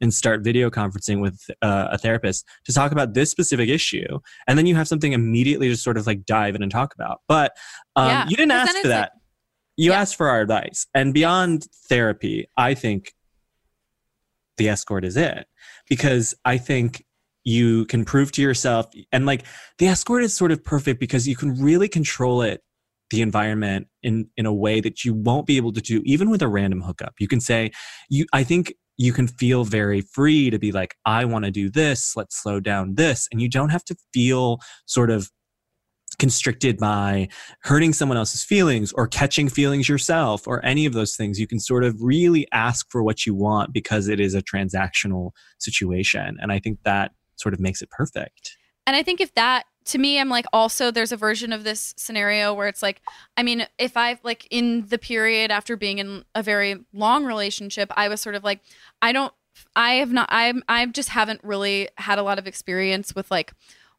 and 0.00 0.12
start 0.12 0.42
video 0.42 0.70
conferencing 0.70 1.20
with 1.22 1.40
uh, 1.62 1.88
a 1.92 1.98
therapist 1.98 2.44
to 2.64 2.72
talk 2.72 2.90
about 2.92 3.14
this 3.14 3.30
specific 3.30 3.68
issue, 3.68 4.18
and 4.48 4.58
then 4.58 4.66
you 4.66 4.74
have 4.74 4.88
something 4.88 5.12
immediately 5.12 5.68
to 5.68 5.76
sort 5.76 5.96
of 5.96 6.06
like 6.06 6.26
dive 6.26 6.54
in 6.56 6.62
and 6.62 6.72
talk 6.72 6.94
about. 6.94 7.20
But 7.28 7.52
um, 7.94 8.08
Yeah, 8.08 8.28
you 8.28 8.36
didn't 8.36 8.52
ask 8.52 8.76
for 8.76 8.88
that. 8.88 9.00
like- 9.00 9.10
you 9.78 9.90
Yeah. 9.92 10.00
asked 10.00 10.16
for 10.16 10.28
our 10.28 10.40
advice, 10.40 10.86
and 10.94 11.14
beyond 11.14 11.66
therapy, 11.88 12.48
I 12.56 12.74
think 12.74 13.12
the 14.56 14.68
escort 14.70 15.04
is 15.04 15.18
it 15.18 15.46
because 15.88 16.34
I 16.44 16.58
think 16.58 17.04
you 17.44 17.86
can 17.86 18.04
prove 18.04 18.32
to 18.32 18.42
yourself 18.42 18.86
and 19.12 19.24
like 19.24 19.44
the 19.78 19.86
escort 19.86 20.24
is 20.24 20.34
sort 20.34 20.50
of 20.50 20.64
perfect 20.64 20.98
because 20.98 21.28
you 21.28 21.36
can 21.36 21.54
really 21.62 21.88
control 21.88 22.42
it 22.42 22.60
the 23.10 23.22
environment 23.22 23.86
in 24.02 24.28
in 24.36 24.46
a 24.46 24.52
way 24.52 24.80
that 24.80 25.04
you 25.04 25.14
won't 25.14 25.46
be 25.46 25.56
able 25.56 25.72
to 25.72 25.80
do 25.80 26.02
even 26.04 26.28
with 26.28 26.42
a 26.42 26.48
random 26.48 26.82
hookup. 26.82 27.14
You 27.20 27.28
can 27.28 27.40
say 27.40 27.70
you 28.08 28.26
i 28.32 28.42
think 28.42 28.74
you 28.98 29.12
can 29.12 29.28
feel 29.28 29.64
very 29.64 30.00
free 30.00 30.50
to 30.50 30.58
be 30.58 30.72
like 30.72 30.96
i 31.04 31.24
want 31.24 31.44
to 31.44 31.50
do 31.50 31.70
this 31.70 32.14
let's 32.16 32.42
slow 32.42 32.58
down 32.60 32.94
this 32.94 33.28
and 33.30 33.40
you 33.40 33.48
don't 33.48 33.68
have 33.68 33.84
to 33.84 33.96
feel 34.12 34.58
sort 34.86 35.10
of 35.10 35.30
constricted 36.18 36.78
by 36.78 37.28
hurting 37.60 37.92
someone 37.92 38.16
else's 38.16 38.42
feelings 38.42 38.92
or 38.92 39.06
catching 39.06 39.48
feelings 39.48 39.88
yourself 39.88 40.46
or 40.46 40.64
any 40.64 40.86
of 40.86 40.92
those 40.92 41.16
things 41.16 41.38
you 41.38 41.46
can 41.46 41.60
sort 41.60 41.84
of 41.84 41.94
really 42.00 42.46
ask 42.52 42.90
for 42.90 43.02
what 43.02 43.26
you 43.26 43.34
want 43.34 43.72
because 43.72 44.08
it 44.08 44.20
is 44.20 44.34
a 44.34 44.42
transactional 44.42 45.32
situation. 45.58 46.36
And 46.40 46.52
i 46.52 46.58
think 46.58 46.78
that 46.84 47.12
sort 47.36 47.54
of 47.54 47.60
makes 47.60 47.82
it 47.82 47.90
perfect. 47.90 48.56
And 48.86 48.96
I 48.96 49.02
think 49.02 49.20
if 49.20 49.34
that 49.34 49.64
to 49.86 49.98
me, 49.98 50.18
I'm 50.18 50.28
like 50.28 50.46
also 50.52 50.90
there's 50.90 51.12
a 51.12 51.16
version 51.16 51.52
of 51.52 51.62
this 51.62 51.94
scenario 51.96 52.52
where 52.52 52.66
it's 52.66 52.82
like, 52.82 53.00
I 53.36 53.44
mean, 53.44 53.66
if 53.78 53.96
I've 53.96 54.18
like 54.24 54.46
in 54.50 54.86
the 54.88 54.98
period 54.98 55.50
after 55.50 55.76
being 55.76 55.98
in 55.98 56.24
a 56.34 56.42
very 56.42 56.84
long 56.92 57.24
relationship, 57.24 57.92
I 57.96 58.08
was 58.08 58.20
sort 58.20 58.34
of 58.34 58.42
like, 58.42 58.62
I 59.00 59.12
don't, 59.12 59.32
I 59.76 59.94
have 59.94 60.12
not, 60.12 60.28
I'm, 60.30 60.62
I 60.68 60.84
just 60.86 61.10
haven't 61.10 61.40
really 61.44 61.88
had 61.98 62.18
a 62.18 62.24
lot 62.24 62.38
of 62.38 62.48
experience 62.48 63.14
with 63.14 63.30
like 63.30 63.52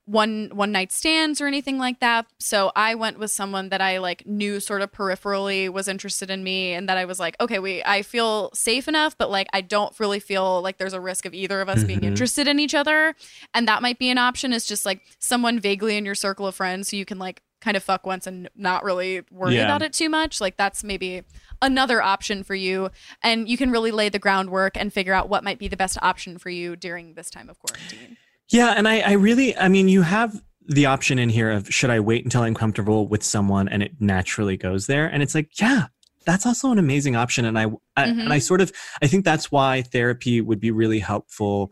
one 0.07 0.49
one 0.53 0.71
night 0.71 0.91
stands 0.93 1.41
or 1.41 1.47
anything 1.47 1.77
like 1.77 1.99
that. 1.99 2.25
So 2.39 2.71
I 2.77 2.95
went 2.95 3.19
with 3.19 3.29
someone 3.29 3.67
that 3.69 3.81
I 3.81 3.97
like 3.97 4.25
knew 4.25 4.61
sort 4.61 4.81
of 4.81 4.91
peripherally 4.93 5.69
was 5.69 5.89
interested 5.89 6.29
in 6.29 6.43
me 6.45 6.71
and 6.73 6.87
that 6.87 6.97
I 6.97 7.03
was 7.03 7.19
like, 7.19 7.35
okay, 7.41 7.59
we 7.59 7.83
I 7.83 8.01
feel 8.03 8.49
safe 8.53 8.87
enough, 8.87 9.17
but 9.17 9.29
like 9.29 9.47
I 9.51 9.59
don't 9.59 9.93
really 9.99 10.21
feel 10.21 10.61
like 10.61 10.77
there's 10.77 10.93
a 10.93 11.01
risk 11.01 11.25
of 11.25 11.33
either 11.33 11.59
of 11.59 11.67
us 11.67 11.83
being 11.83 11.99
Mhm. 11.99 12.05
interested 12.05 12.47
in 12.47 12.57
each 12.57 12.73
other. 12.73 13.15
And 13.53 13.67
that 13.67 13.81
might 13.81 13.99
be 13.99 14.09
an 14.09 14.17
option 14.17 14.53
is 14.53 14.65
just 14.65 14.85
like 14.85 15.01
someone 15.19 15.59
vaguely 15.59 15.97
in 15.97 16.05
your 16.05 16.15
circle 16.15 16.47
of 16.47 16.55
friends 16.55 16.87
so 16.89 16.95
you 16.95 17.03
can 17.05 17.19
like 17.19 17.41
kind 17.59 17.75
of 17.75 17.83
fuck 17.83 18.05
once 18.05 18.25
and 18.25 18.47
not 18.55 18.85
really 18.85 19.23
worry 19.29 19.55
Yeah. 19.55 19.65
about 19.65 19.81
it 19.81 19.91
too 19.91 20.09
much. 20.09 20.39
Like 20.39 20.55
that's 20.55 20.85
maybe 20.85 21.23
another 21.61 22.01
option 22.01 22.43
for 22.43 22.55
you 22.55 22.91
and 23.21 23.49
you 23.49 23.57
can 23.57 23.71
really 23.71 23.91
lay 23.91 24.07
the 24.07 24.19
groundwork 24.19 24.77
and 24.77 24.93
figure 24.93 25.13
out 25.13 25.27
what 25.27 25.43
might 25.43 25.59
be 25.59 25.67
the 25.67 25.75
best 25.75 25.97
option 26.01 26.37
for 26.37 26.49
you 26.49 26.77
during 26.77 27.15
this 27.15 27.29
time 27.29 27.49
of 27.49 27.59
quarantine. 27.59 28.15
Yeah, 28.49 28.73
and 28.77 28.87
I, 28.87 28.99
I 29.01 29.11
really, 29.13 29.57
I 29.57 29.67
mean, 29.67 29.89
you 29.89 30.01
have 30.03 30.41
the 30.67 30.85
option 30.85 31.19
in 31.19 31.29
here 31.29 31.51
of 31.51 31.73
should 31.73 31.89
I 31.89 31.99
wait 31.99 32.23
until 32.23 32.43
I'm 32.43 32.53
comfortable 32.53 33.07
with 33.07 33.23
someone 33.23 33.67
and 33.69 33.81
it 33.83 33.93
naturally 33.99 34.57
goes 34.57 34.87
there, 34.87 35.07
and 35.07 35.21
it's 35.23 35.35
like, 35.35 35.59
yeah, 35.59 35.87
that's 36.25 36.45
also 36.45 36.71
an 36.71 36.79
amazing 36.79 37.15
option, 37.15 37.45
and 37.45 37.57
I, 37.57 37.65
I 37.95 38.03
and 38.03 38.21
I 38.21 38.37
mm-hmm. 38.37 38.39
sort 38.39 38.61
of, 38.61 38.71
I 39.01 39.07
think 39.07 39.25
that's 39.25 39.51
why 39.51 39.81
therapy 39.81 40.41
would 40.41 40.59
be 40.59 40.71
really 40.71 40.99
helpful 40.99 41.71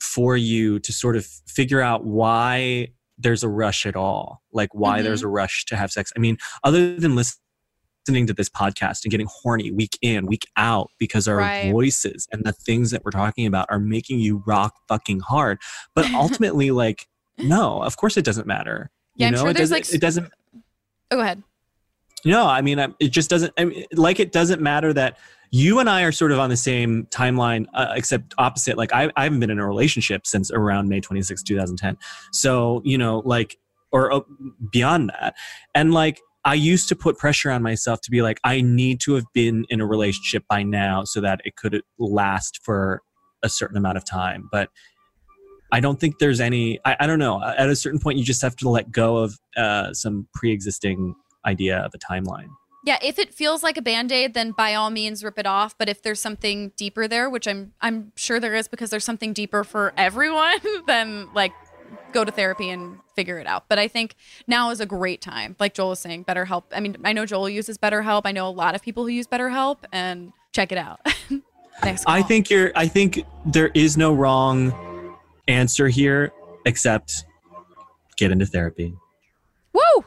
for 0.00 0.36
you 0.36 0.78
to 0.80 0.92
sort 0.92 1.16
of 1.16 1.24
figure 1.24 1.80
out 1.80 2.04
why 2.04 2.88
there's 3.16 3.42
a 3.42 3.48
rush 3.48 3.86
at 3.86 3.96
all, 3.96 4.42
like 4.52 4.74
why 4.74 5.00
there's 5.00 5.20
mm-hmm. 5.20 5.28
a 5.28 5.32
rush 5.32 5.64
to 5.66 5.76
have 5.76 5.90
sex. 5.90 6.12
I 6.16 6.18
mean, 6.18 6.36
other 6.64 6.96
than 6.96 7.14
listening 7.14 7.43
to 8.06 8.32
this 8.34 8.48
podcast 8.48 9.04
and 9.04 9.10
getting 9.10 9.26
horny 9.30 9.70
week 9.70 9.98
in, 10.02 10.26
week 10.26 10.46
out 10.56 10.90
because 10.98 11.26
our 11.26 11.36
Right. 11.38 11.72
voices 11.72 12.28
and 12.32 12.44
the 12.44 12.52
things 12.52 12.90
that 12.90 13.04
we're 13.04 13.10
talking 13.10 13.46
about 13.46 13.66
are 13.70 13.78
making 13.80 14.20
you 14.20 14.42
rock 14.46 14.74
fucking 14.88 15.20
hard. 15.20 15.58
But 15.94 16.06
ultimately, 16.14 16.70
like, 16.70 17.06
no, 17.38 17.82
of 17.82 17.96
course 17.96 18.16
it 18.16 18.24
doesn't 18.24 18.46
matter. 18.46 18.90
Yeah, 19.16 19.26
you 19.26 19.28
I'm 19.28 19.32
know, 19.34 19.40
sure 19.40 19.48
it 19.50 19.56
there's, 19.56 19.70
doesn't. 19.70 19.88
like, 19.88 19.94
it 19.94 20.00
doesn't. 20.00 20.32
Oh, 21.10 21.16
go 21.16 21.20
ahead. 21.20 21.42
No, 22.24 22.46
I 22.46 22.62
mean, 22.62 22.78
it 23.00 23.08
just 23.08 23.28
doesn't. 23.30 23.52
I 23.58 23.66
mean, 23.66 23.84
like, 23.92 24.18
it 24.18 24.32
doesn't 24.32 24.60
matter 24.62 24.92
that 24.94 25.18
you 25.50 25.78
and 25.78 25.90
I 25.90 26.02
are 26.02 26.12
sort 26.12 26.32
of 26.32 26.38
on 26.38 26.48
the 26.50 26.56
same 26.56 27.06
timeline, 27.10 27.66
uh, 27.74 27.92
except 27.94 28.34
opposite. 28.38 28.76
Like, 28.78 28.92
I, 28.94 29.10
I 29.16 29.24
haven't 29.24 29.40
been 29.40 29.50
in 29.50 29.58
a 29.58 29.66
relationship 29.66 30.26
since 30.26 30.50
around 30.50 30.88
May 30.88 31.00
26, 31.00 31.42
2010. 31.42 31.98
So, 32.32 32.80
you 32.84 32.96
know, 32.96 33.22
like, 33.26 33.58
or 33.92 34.10
uh, 34.10 34.20
beyond 34.72 35.10
that. 35.10 35.34
And 35.74 35.92
like, 35.92 36.20
I 36.44 36.54
used 36.54 36.88
to 36.90 36.96
put 36.96 37.16
pressure 37.16 37.50
on 37.50 37.62
myself 37.62 38.00
to 38.02 38.10
be 38.10 38.20
like, 38.20 38.38
I 38.44 38.60
need 38.60 39.00
to 39.00 39.14
have 39.14 39.24
been 39.32 39.64
in 39.70 39.80
a 39.80 39.86
relationship 39.86 40.44
by 40.48 40.62
now 40.62 41.04
so 41.04 41.20
that 41.20 41.40
it 41.44 41.56
could 41.56 41.82
last 41.98 42.60
for 42.62 43.00
a 43.42 43.48
certain 43.48 43.76
amount 43.76 43.96
of 43.96 44.04
time. 44.04 44.48
But 44.52 44.68
I 45.72 45.80
don't 45.80 45.98
think 45.98 46.18
there's 46.18 46.40
any, 46.40 46.78
I, 46.84 46.96
I 47.00 47.06
don't 47.06 47.18
know. 47.18 47.42
At 47.42 47.68
a 47.68 47.76
certain 47.76 47.98
point, 47.98 48.18
you 48.18 48.24
just 48.24 48.42
have 48.42 48.56
to 48.56 48.68
let 48.68 48.92
go 48.92 49.16
of 49.16 49.38
uh, 49.56 49.94
some 49.94 50.28
pre 50.34 50.52
existing 50.52 51.14
idea 51.46 51.78
of 51.78 51.92
a 51.94 51.98
timeline. 51.98 52.48
Yeah, 52.86 52.98
if 53.02 53.18
it 53.18 53.32
feels 53.32 53.62
like 53.62 53.78
a 53.78 53.82
band-aid, 53.82 54.34
then 54.34 54.52
by 54.52 54.74
all 54.74 54.90
means 54.90 55.24
rip 55.24 55.38
it 55.38 55.46
off. 55.46 55.76
But 55.78 55.88
if 55.88 56.02
there's 56.02 56.20
something 56.20 56.72
deeper 56.76 57.08
there, 57.08 57.30
which 57.30 57.48
I'm 57.48 57.72
I'm 57.80 58.12
sure 58.14 58.38
there 58.38 58.54
is 58.54 58.68
because 58.68 58.90
there's 58.90 59.04
something 59.04 59.32
deeper 59.32 59.64
for 59.64 59.94
everyone, 59.96 60.58
then 60.86 61.28
like 61.34 61.52
go 62.12 62.24
to 62.24 62.32
therapy 62.32 62.70
and 62.70 62.98
figure 63.14 63.38
it 63.38 63.46
out. 63.46 63.68
But 63.68 63.78
I 63.78 63.88
think 63.88 64.14
now 64.46 64.70
is 64.70 64.80
a 64.80 64.86
great 64.86 65.20
time. 65.20 65.56
Like 65.58 65.74
Joel 65.74 65.90
was 65.90 66.00
saying, 66.00 66.24
BetterHelp. 66.24 66.64
I 66.72 66.80
mean, 66.80 66.96
I 67.04 67.12
know 67.12 67.26
Joel 67.26 67.48
uses 67.48 67.76
BetterHelp. 67.78 68.22
I 68.24 68.32
know 68.32 68.48
a 68.48 68.50
lot 68.50 68.74
of 68.74 68.82
people 68.82 69.04
who 69.04 69.10
use 69.10 69.26
BetterHelp 69.26 69.78
and 69.92 70.32
check 70.52 70.72
it 70.72 70.78
out. 70.78 71.00
Next 71.82 72.04
I 72.06 72.22
think 72.22 72.50
you're. 72.50 72.70
I 72.76 72.86
think 72.86 73.24
there 73.44 73.70
is 73.74 73.96
no 73.96 74.14
wrong 74.14 75.16
answer 75.48 75.88
here, 75.88 76.32
except 76.66 77.24
get 78.16 78.30
into 78.30 78.46
therapy. 78.46 78.94
Woo! 79.72 80.04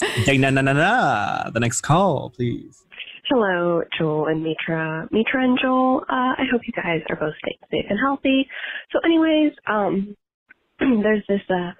Hey, 0.00 0.38
na 0.38 0.50
na 0.50 0.62
na 0.62 0.72
na. 0.72 1.50
The 1.50 1.60
next 1.60 1.82
call, 1.82 2.30
please. 2.30 2.85
Hello, 3.28 3.82
Joel 3.98 4.26
and 4.26 4.44
Mitra. 4.44 5.08
Mitra 5.10 5.42
and 5.42 5.58
Joel, 5.60 6.02
uh, 6.08 6.38
I 6.38 6.44
hope 6.52 6.60
you 6.64 6.72
guys 6.72 7.00
are 7.10 7.16
both 7.16 7.34
staying 7.42 7.58
safe 7.72 7.90
and 7.90 7.98
healthy. 7.98 8.46
So 8.92 9.00
anyways, 9.04 9.52
um, 9.66 10.16
there's 10.78 11.24
this, 11.28 11.40
uh, 11.50 11.72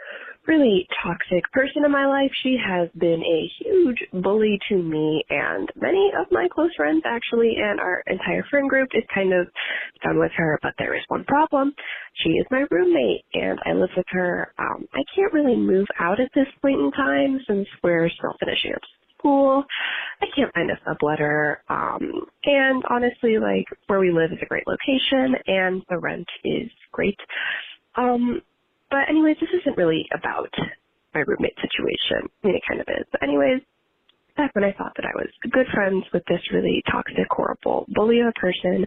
really 0.48 0.88
toxic 1.02 1.44
person 1.52 1.84
in 1.84 1.92
my 1.92 2.06
life. 2.06 2.30
She 2.42 2.56
has 2.58 2.88
been 2.98 3.22
a 3.22 3.50
huge 3.62 3.98
bully 4.22 4.58
to 4.68 4.76
me 4.76 5.24
and 5.30 5.68
many 5.76 6.10
of 6.18 6.26
my 6.32 6.48
close 6.52 6.70
friends 6.76 7.02
actually 7.04 7.54
and 7.62 7.78
our 7.78 8.02
entire 8.08 8.44
friend 8.50 8.68
group 8.68 8.88
is 8.94 9.04
kind 9.14 9.32
of 9.32 9.46
done 10.02 10.18
with 10.18 10.32
her, 10.36 10.58
but 10.62 10.74
there 10.78 10.96
is 10.96 11.02
one 11.08 11.24
problem. 11.24 11.72
She 12.24 12.30
is 12.30 12.46
my 12.50 12.64
roommate 12.70 13.24
and 13.34 13.58
I 13.64 13.72
live 13.72 13.90
with 13.96 14.06
her. 14.10 14.52
Um, 14.58 14.86
I 14.94 15.02
can't 15.14 15.32
really 15.32 15.56
move 15.56 15.86
out 16.00 16.20
at 16.20 16.30
this 16.34 16.46
point 16.60 16.80
in 16.80 16.90
time 16.92 17.38
since 17.46 17.68
we're 17.82 18.08
still 18.10 18.34
finishing 18.40 18.72
up 18.74 18.82
school. 19.18 19.64
I 20.20 20.26
can't 20.34 20.52
find 20.54 20.70
a 20.70 20.78
subletter. 20.86 21.56
Um, 21.68 22.26
and 22.44 22.82
honestly, 22.90 23.38
like 23.38 23.66
where 23.86 24.00
we 24.00 24.10
live 24.10 24.32
is 24.32 24.38
a 24.42 24.46
great 24.46 24.64
location 24.66 25.36
and 25.46 25.82
the 25.88 25.98
rent 25.98 26.28
is 26.44 26.70
great. 26.92 27.18
Um, 27.96 28.42
but 28.90 29.08
anyways, 29.08 29.36
this 29.40 29.50
isn't 29.62 29.76
really 29.76 30.06
about 30.14 30.52
my 31.14 31.20
roommate 31.26 31.56
situation. 31.56 32.28
I 32.42 32.46
mean, 32.46 32.56
it 32.56 32.62
kind 32.68 32.80
of 32.80 32.86
is. 32.88 33.06
But 33.10 33.22
anyways, 33.22 33.62
back 34.36 34.54
when 34.54 34.64
I 34.64 34.72
thought 34.72 34.92
that 34.96 35.06
I 35.06 35.16
was 35.16 35.28
good 35.50 35.66
friends 35.74 36.04
with 36.12 36.22
this 36.28 36.40
really 36.52 36.82
toxic, 36.90 37.26
horrible 37.30 37.86
bully 37.88 38.20
of 38.20 38.28
a 38.28 38.40
person, 38.40 38.84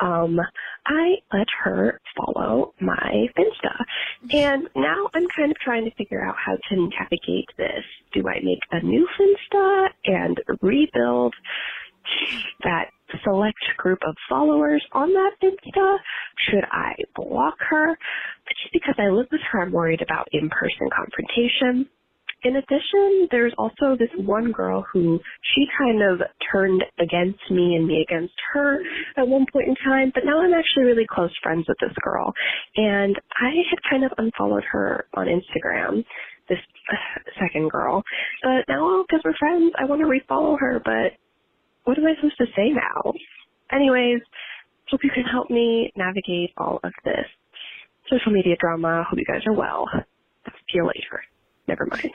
um, 0.00 0.38
I 0.86 1.14
let 1.32 1.46
her 1.64 2.00
follow 2.16 2.74
my 2.80 3.26
Finsta. 3.36 3.84
And 4.32 4.68
now 4.76 5.08
I'm 5.14 5.26
kind 5.36 5.50
of 5.50 5.58
trying 5.58 5.84
to 5.84 5.94
figure 5.96 6.24
out 6.24 6.36
how 6.44 6.56
to 6.68 6.76
navigate 6.76 7.48
this. 7.56 7.84
Do 8.12 8.28
I 8.28 8.40
make 8.42 8.60
a 8.70 8.84
new 8.84 9.06
Finsta 9.18 9.88
and 10.06 10.40
rebuild 10.60 11.34
that 12.64 12.90
select 13.24 13.58
group 13.76 13.98
of 14.06 14.14
followers 14.28 14.84
on 14.92 15.12
that 15.12 15.32
Insta? 15.42 15.96
Should 16.48 16.64
I 16.70 16.94
block 17.14 17.56
her? 17.70 17.88
But 18.44 18.54
just 18.62 18.72
because 18.72 18.94
I 18.98 19.08
live 19.08 19.26
with 19.30 19.40
her, 19.50 19.62
I'm 19.62 19.72
worried 19.72 20.02
about 20.02 20.28
in-person 20.32 20.88
confrontation. 20.94 21.88
In 22.44 22.56
addition, 22.56 23.28
there's 23.30 23.54
also 23.56 23.96
this 23.96 24.10
one 24.16 24.50
girl 24.50 24.84
who 24.92 25.20
she 25.54 25.64
kind 25.78 26.02
of 26.02 26.26
turned 26.50 26.82
against 26.98 27.38
me 27.50 27.76
and 27.76 27.86
me 27.86 28.04
against 28.08 28.34
her 28.52 28.80
at 29.16 29.28
one 29.28 29.46
point 29.52 29.68
in 29.68 29.76
time, 29.84 30.10
but 30.12 30.24
now 30.24 30.40
I'm 30.42 30.52
actually 30.52 30.84
really 30.84 31.06
close 31.08 31.30
friends 31.42 31.66
with 31.68 31.78
this 31.80 31.96
girl. 32.02 32.32
And 32.76 33.14
I 33.40 33.50
had 33.70 33.78
kind 33.88 34.04
of 34.04 34.12
unfollowed 34.18 34.64
her 34.72 35.06
on 35.14 35.26
Instagram, 35.26 36.04
this 36.48 36.58
uh, 36.90 37.30
second 37.40 37.70
girl. 37.70 38.02
But 38.42 38.64
now, 38.68 39.04
because 39.06 39.22
we're 39.24 39.36
friends, 39.38 39.72
I 39.78 39.84
want 39.84 40.00
to 40.00 40.08
refollow 40.08 40.58
her, 40.58 40.80
but 40.84 41.12
what 41.84 41.96
am 41.96 42.06
I 42.06 42.14
supposed 42.16 42.38
to 42.38 42.46
say 42.56 42.70
now? 42.70 43.12
Anyways, 43.70 44.20
hope 44.90 45.00
you 45.04 45.10
can 45.14 45.24
help 45.24 45.48
me 45.48 45.92
navigate 45.96 46.50
all 46.58 46.80
of 46.82 46.92
this 47.04 47.26
social 48.10 48.32
media 48.32 48.56
drama. 48.58 49.04
Hope 49.08 49.18
you 49.18 49.24
guys 49.24 49.46
are 49.46 49.54
well. 49.54 49.86
See 50.46 50.74
you 50.74 50.86
later. 50.86 51.22
Never 51.68 51.86
mind. 51.86 52.12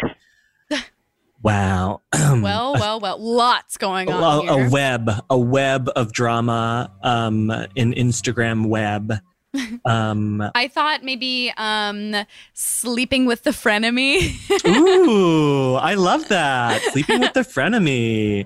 Wow. 1.43 2.01
well, 2.13 2.73
well, 2.73 2.99
well. 2.99 3.17
Lots 3.19 3.77
going 3.77 4.09
on 4.11 4.47
a 4.47 4.53
here. 4.55 4.69
web, 4.69 5.11
a 5.29 5.37
web 5.37 5.89
of 5.95 6.11
drama, 6.11 6.91
um, 7.03 7.49
an 7.51 7.93
Instagram 7.93 8.67
web. 8.67 9.13
Um, 9.85 10.43
I 10.53 10.67
thought 10.67 11.03
maybe 11.03 11.51
um 11.57 12.13
sleeping 12.53 13.25
with 13.25 13.41
the 13.41 13.49
frenemy. 13.49 14.35
ooh, 14.67 15.73
I 15.75 15.95
love 15.95 16.27
that. 16.29 16.79
Sleeping 16.91 17.21
with 17.21 17.33
the 17.33 17.39
frenemy. 17.39 18.45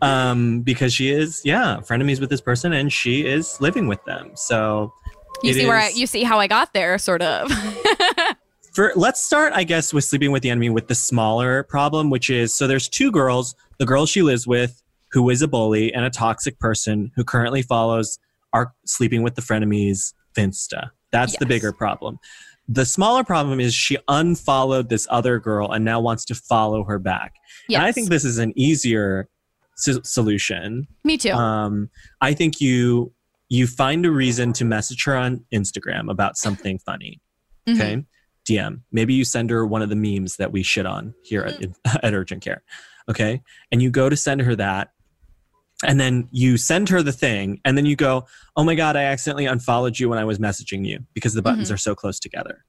Um, 0.00 0.60
because 0.60 0.94
she 0.94 1.10
is, 1.10 1.40
yeah, 1.44 1.78
frenemies 1.80 2.20
with 2.20 2.30
this 2.30 2.40
person 2.40 2.72
and 2.72 2.92
she 2.92 3.26
is 3.26 3.60
living 3.60 3.88
with 3.88 4.04
them. 4.04 4.30
So 4.34 4.92
you 5.42 5.50
it 5.50 5.54
see 5.54 5.66
where 5.66 5.78
I, 5.78 5.88
you 5.88 6.06
see 6.06 6.22
how 6.22 6.38
I 6.38 6.46
got 6.46 6.72
there, 6.72 6.98
sort 6.98 7.22
of. 7.22 7.50
for 8.74 8.92
let's 8.96 9.22
start 9.22 9.52
i 9.54 9.64
guess 9.64 9.92
with 9.92 10.04
sleeping 10.04 10.32
with 10.32 10.42
the 10.42 10.50
enemy 10.50 10.70
with 10.70 10.88
the 10.88 10.94
smaller 10.94 11.62
problem 11.64 12.10
which 12.10 12.30
is 12.30 12.54
so 12.54 12.66
there's 12.66 12.88
two 12.88 13.10
girls 13.10 13.54
the 13.78 13.86
girl 13.86 14.06
she 14.06 14.22
lives 14.22 14.46
with 14.46 14.82
who 15.12 15.28
is 15.30 15.42
a 15.42 15.48
bully 15.48 15.92
and 15.94 16.04
a 16.04 16.10
toxic 16.10 16.58
person 16.58 17.10
who 17.16 17.24
currently 17.24 17.62
follows 17.62 18.18
our 18.52 18.72
sleeping 18.84 19.22
with 19.22 19.34
the 19.34 19.42
frenemies 19.42 20.12
finsta 20.36 20.90
that's 21.10 21.36
the 21.38 21.46
bigger 21.46 21.72
problem 21.72 22.18
the 22.66 22.84
smaller 22.86 23.22
problem 23.22 23.60
is 23.60 23.74
she 23.74 23.96
unfollowed 24.08 24.88
this 24.88 25.06
other 25.10 25.38
girl 25.38 25.70
and 25.72 25.84
now 25.84 26.00
wants 26.00 26.24
to 26.24 26.34
follow 26.34 26.82
her 26.84 26.98
back 26.98 27.34
yes. 27.68 27.78
and 27.78 27.86
i 27.86 27.92
think 27.92 28.08
this 28.08 28.24
is 28.24 28.38
an 28.38 28.52
easier 28.56 29.28
s- 29.76 29.98
solution 30.04 30.86
Me 31.04 31.16
too. 31.18 31.30
um, 31.32 31.90
I 32.20 32.32
think 32.32 32.60
you 32.60 33.12
you 33.50 33.66
find 33.66 34.06
a 34.06 34.10
reason 34.10 34.52
to 34.54 34.64
message 34.64 35.04
her 35.04 35.14
on 35.16 35.44
Instagram 35.52 36.10
about 36.10 36.36
something 36.38 36.78
funny. 36.78 37.20
Mhm. 37.68 37.74
Okay. 37.74 38.04
DM. 38.44 38.80
Maybe 38.92 39.14
you 39.14 39.24
send 39.24 39.50
her 39.50 39.66
one 39.66 39.82
of 39.82 39.88
the 39.88 39.96
memes 39.96 40.36
that 40.36 40.52
we 40.52 40.62
shit 40.62 40.86
on 40.86 41.14
here 41.22 41.42
at, 41.42 41.62
at 42.04 42.14
Urgent 42.14 42.42
Care. 42.42 42.62
Okay. 43.08 43.42
And 43.70 43.82
you 43.82 43.90
go 43.90 44.08
to 44.08 44.16
send 44.16 44.42
her 44.42 44.56
that. 44.56 44.90
And 45.84 46.00
then 46.00 46.28
you 46.30 46.56
send 46.56 46.88
her 46.88 47.02
the 47.02 47.12
thing. 47.12 47.60
And 47.64 47.76
then 47.76 47.84
you 47.84 47.96
go, 47.96 48.26
oh 48.56 48.64
my 48.64 48.74
God, 48.74 48.96
I 48.96 49.04
accidentally 49.04 49.46
unfollowed 49.46 49.98
you 49.98 50.08
when 50.08 50.18
I 50.18 50.24
was 50.24 50.38
messaging 50.38 50.86
you 50.86 51.00
because 51.12 51.34
the 51.34 51.42
buttons 51.42 51.70
are 51.70 51.76
so 51.76 51.94
close 51.94 52.18
together. 52.18 52.64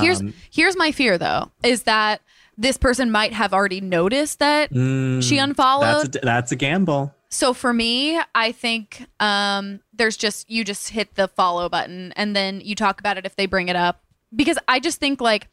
Here's 0.00 0.20
Um, 0.20 0.34
here's 0.50 0.76
my 0.76 0.92
fear 0.92 1.18
though, 1.18 1.50
is 1.62 1.84
that 1.84 2.20
this 2.56 2.76
person 2.76 3.10
might 3.10 3.32
have 3.32 3.52
already 3.52 3.80
noticed 3.80 4.38
that 4.38 4.70
mm, 4.70 5.22
she 5.22 5.38
unfollowed. 5.38 6.12
That's 6.12 6.16
a, 6.16 6.20
that's 6.20 6.52
a 6.52 6.56
gamble. 6.56 7.14
So 7.30 7.54
for 7.54 7.72
me, 7.72 8.20
I 8.34 8.52
think 8.52 9.06
um, 9.18 9.80
there's 9.94 10.16
just 10.16 10.50
you 10.50 10.64
just 10.64 10.90
hit 10.90 11.14
the 11.14 11.28
follow 11.28 11.68
button 11.68 12.12
and 12.14 12.36
then 12.36 12.60
you 12.60 12.74
talk 12.74 13.00
about 13.00 13.16
it 13.16 13.24
if 13.24 13.36
they 13.36 13.46
bring 13.46 13.68
it 13.68 13.76
up 13.76 14.02
because 14.34 14.58
I 14.68 14.80
just 14.80 14.98
think 15.00 15.20
like 15.20 15.48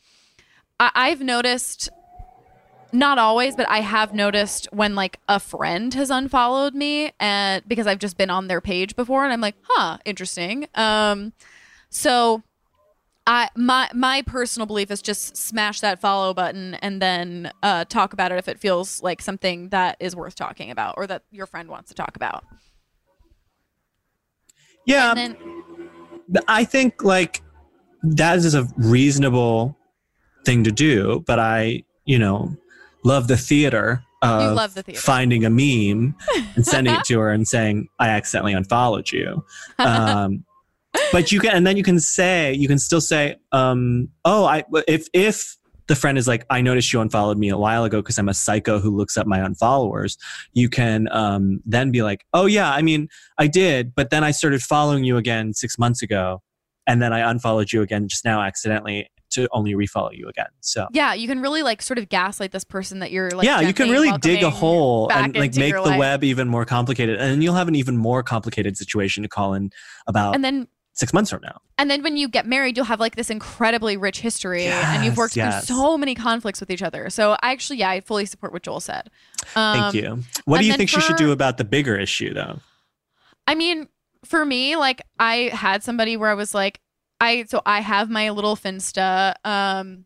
I- 0.80 0.92
I've 0.96 1.22
noticed 1.22 1.90
not 2.92 3.20
always, 3.20 3.56
but 3.56 3.70
I 3.70 3.82
have 3.82 4.14
noticed 4.14 4.68
when 4.72 4.96
like 4.96 5.20
a 5.28 5.40
friend 5.40 5.94
has 5.94 6.10
unfollowed 6.10 6.74
me 6.74 7.12
and 7.20 7.64
because 7.68 7.86
I've 7.86 8.00
just 8.00 8.18
been 8.18 8.30
on 8.30 8.48
their 8.48 8.62
page 8.62 8.96
before 8.96 9.24
and 9.24 9.32
I'm 9.32 9.42
like, 9.42 9.56
huh, 9.64 9.98
interesting. 10.06 10.68
Um, 10.76 11.34
so 11.90 12.42
I 13.28 13.50
my 13.56 13.90
my 13.94 14.24
personal 14.24 14.66
belief 14.66 14.90
is 14.90 15.04
just 15.04 15.38
smash 15.38 15.82
that 15.82 16.00
follow 16.00 16.34
button 16.34 16.74
and 16.76 17.00
then 17.00 17.52
uh, 17.62 17.86
talk 17.86 18.14
about 18.14 18.32
it 18.32 18.40
if 18.40 18.48
it 18.48 18.60
feels 18.60 19.04
like 19.04 19.22
something 19.22 19.70
that 19.70 19.98
is 20.00 20.16
worth 20.16 20.34
talking 20.34 20.72
about 20.72 20.96
or 20.98 21.06
that 21.06 21.22
your 21.30 21.46
friend 21.46 21.70
wants 21.70 21.90
to 21.90 21.96
talk 21.96 22.16
about. 22.16 22.44
Yeah. 24.86 25.14
Then 25.14 25.38
I 26.48 26.64
think 26.64 27.04
like 27.04 27.44
that 28.04 28.38
is 28.38 28.56
a 28.56 28.68
reasonable 28.78 29.78
thing 30.46 30.64
to 30.64 30.72
do, 30.72 31.24
but 31.28 31.40
I, 31.40 31.84
you 32.06 32.20
know, 32.20 32.56
love 33.04 33.28
the 33.28 33.38
theater 33.38 34.04
of 34.22 34.56
love 34.56 34.74
the 34.74 34.84
theater. 34.84 35.00
finding 35.00 35.46
a 35.46 35.50
meme 35.50 36.16
and 36.56 36.66
sending 36.66 36.94
it 36.94 37.04
to 37.06 37.20
her 37.20 37.32
and 37.32 37.48
saying, 37.48 37.88
I 38.00 38.10
accidentally 38.10 38.54
unfollowed 38.54 39.12
you. 39.12 39.44
Um, 39.78 40.44
but 41.12 41.32
you 41.32 41.40
can, 41.40 41.52
and 41.56 41.66
then 41.66 41.78
you 41.78 41.84
can 41.84 42.00
say, 42.00 42.54
you 42.54 42.68
can 42.68 42.80
still 42.80 43.02
say, 43.02 43.38
um, 43.52 44.10
oh, 44.26 44.46
I, 44.46 44.64
if, 44.88 45.08
if 45.14 45.58
the 45.88 45.96
friend 45.96 46.18
is 46.18 46.28
like, 46.28 46.46
I 46.50 46.62
noticed 46.62 46.92
you 46.94 47.02
unfollowed 47.02 47.38
me 47.38 47.50
a 47.50 47.58
while 47.58 47.84
ago 47.84 48.02
because 48.02 48.18
I'm 48.18 48.30
a 48.30 48.34
psycho 48.34 48.80
who 48.80 48.96
looks 48.96 49.18
up 49.18 49.26
my 49.26 49.40
unfollowers, 49.40 50.18
you 50.54 50.70
can 50.70 51.08
um, 51.12 51.62
then 51.66 51.92
be 51.92 52.04
like, 52.04 52.26
oh, 52.34 52.46
yeah, 52.46 52.72
I 52.72 52.82
mean, 52.82 53.08
I 53.38 53.48
did, 53.48 53.96
but 53.96 54.10
then 54.10 54.24
I 54.24 54.32
started 54.32 54.62
following 54.62 55.04
you 55.04 55.18
again 55.18 55.54
six 55.54 55.78
months 55.78 56.02
ago, 56.02 56.42
and 56.90 57.02
then 57.02 57.14
I 57.14 57.30
unfollowed 57.30 57.72
you 57.72 57.82
again 57.84 58.08
just 58.08 58.26
now 58.26 58.42
accidentally 58.42 59.10
to 59.32 59.48
only 59.52 59.74
refollow 59.76 60.10
you 60.12 60.28
again. 60.28 60.48
So 60.62 60.88
yeah, 60.92 61.14
you 61.14 61.28
can 61.28 61.40
really 61.40 61.62
like 61.62 61.84
sort 61.84 62.00
of 62.00 62.10
gaslight 62.10 62.52
this 62.52 62.64
person 62.64 62.98
that 63.00 63.12
you're 63.12 63.30
like. 63.30 63.46
yeah, 63.46 63.60
you 63.62 63.74
can 63.76 63.90
really 63.92 64.12
dig 64.18 64.42
a 64.42 64.50
hole 64.50 65.12
and 65.12 65.36
like 65.36 65.56
make 65.56 65.74
the 65.76 65.82
life. 65.82 66.00
web 66.00 66.24
even 66.24 66.48
more 66.48 66.66
complicated, 66.66 67.20
and 67.20 67.32
then 67.32 67.42
you'll 67.44 67.54
have 67.54 67.68
an 67.68 67.76
even 67.76 67.96
more 67.96 68.24
complicated 68.24 68.76
situation 68.76 69.22
to 69.24 69.30
call 69.30 69.54
in 69.54 69.70
about 70.08 70.34
And 70.34 70.44
then 70.44 70.68
six 70.94 71.14
months 71.14 71.30
from 71.30 71.42
now. 71.44 71.62
and 71.78 71.92
then 71.92 72.02
when 72.02 72.18
you 72.18 72.28
get 72.28 72.48
married, 72.48 72.76
you'll 72.76 72.88
have 72.88 73.00
like 73.00 73.16
this 73.16 73.30
incredibly 73.30 73.96
rich 73.98 74.20
history, 74.20 74.66
and 74.66 75.06
you've 75.06 75.16
worked 75.16 75.36
Yes, 75.38 75.54
yes. 75.54 75.68
through 75.68 75.76
so 75.78 75.98
many 75.98 76.16
conflicts 76.16 76.60
with 76.60 76.72
each 76.72 76.82
other. 76.82 77.12
So 77.12 77.34
I 77.44 77.52
actually, 77.52 77.78
yeah, 77.78 77.92
I 77.92 78.02
fully 78.02 78.26
support 78.26 78.52
what 78.52 78.64
Joel 78.64 78.80
said. 78.80 79.12
Um, 79.56 79.80
Thank 79.80 79.94
you. 79.94 80.24
What 80.46 80.60
do 80.60 80.66
you 80.66 80.74
think 80.74 80.90
she 80.90 81.02
should 81.02 81.18
do 81.18 81.32
about 81.32 81.58
the 81.60 81.66
bigger 81.66 81.96
issue, 81.98 82.34
though? 82.34 82.60
I 83.46 83.54
mean, 83.54 83.88
for 84.26 84.44
me, 84.46 84.76
like 84.76 85.02
I 85.20 85.50
had 85.54 85.84
somebody 85.84 86.18
where 86.18 86.30
I 86.30 86.34
was 86.34 86.54
like, 86.54 86.80
I 87.22 87.46
so 87.50 87.62
I 87.66 87.80
have 87.82 88.10
my 88.10 88.30
little 88.30 88.56
Finsta. 88.56 89.34
Um 89.46 90.06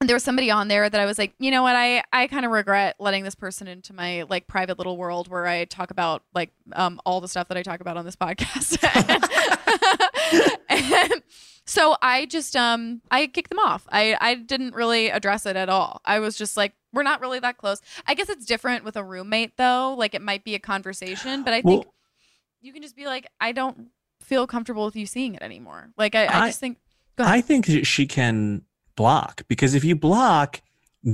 and 0.00 0.08
there 0.08 0.16
was 0.16 0.24
somebody 0.24 0.50
on 0.50 0.68
there 0.68 0.90
that 0.90 1.00
I 1.00 1.06
was 1.06 1.18
like, 1.18 1.32
you 1.38 1.50
know 1.50 1.62
what, 1.62 1.76
I 1.76 2.02
I 2.12 2.26
kind 2.26 2.44
of 2.44 2.50
regret 2.52 2.96
letting 2.98 3.24
this 3.24 3.34
person 3.34 3.66
into 3.68 3.92
my 3.92 4.24
like 4.28 4.46
private 4.46 4.76
little 4.78 4.96
world 4.96 5.28
where 5.28 5.46
I 5.46 5.64
talk 5.64 5.90
about 5.90 6.22
like 6.34 6.50
um 6.74 7.00
all 7.06 7.20
the 7.20 7.28
stuff 7.28 7.48
that 7.48 7.56
I 7.56 7.62
talk 7.62 7.80
about 7.80 7.96
on 7.96 8.04
this 8.04 8.16
podcast. 8.20 8.78
and 10.68 11.22
so 11.64 11.96
I 12.02 12.26
just 12.26 12.56
um 12.56 13.00
I 13.10 13.26
kicked 13.26 13.50
them 13.50 13.58
off. 13.58 13.86
I 13.90 14.16
I 14.20 14.34
didn't 14.34 14.74
really 14.74 15.08
address 15.10 15.46
it 15.46 15.56
at 15.56 15.68
all. 15.68 16.00
I 16.04 16.18
was 16.18 16.36
just 16.36 16.56
like 16.56 16.72
we're 16.92 17.02
not 17.02 17.20
really 17.20 17.38
that 17.40 17.56
close. 17.56 17.80
I 18.06 18.14
guess 18.14 18.28
it's 18.28 18.44
different 18.46 18.84
with 18.84 18.96
a 18.96 19.04
roommate 19.04 19.56
though. 19.56 19.94
Like 19.96 20.14
it 20.14 20.22
might 20.22 20.44
be 20.44 20.54
a 20.54 20.58
conversation, 20.60 21.42
but 21.44 21.52
I 21.54 21.62
think 21.62 21.84
Well- 21.84 21.94
you 22.64 22.72
can 22.72 22.82
just 22.82 22.96
be 22.96 23.06
like, 23.06 23.26
I 23.40 23.52
don't 23.52 23.88
feel 24.20 24.46
comfortable 24.46 24.84
with 24.86 24.96
you 24.96 25.06
seeing 25.06 25.34
it 25.34 25.42
anymore. 25.42 25.90
Like 25.98 26.14
I, 26.14 26.24
I, 26.24 26.40
I- 26.44 26.48
just 26.48 26.60
think 26.60 26.78
Go 27.16 27.24
ahead. 27.24 27.34
I 27.36 27.40
think 27.42 27.66
she 27.86 28.06
can 28.06 28.62
block 28.96 29.42
because 29.48 29.74
if 29.74 29.84
you 29.84 29.94
block 29.94 30.60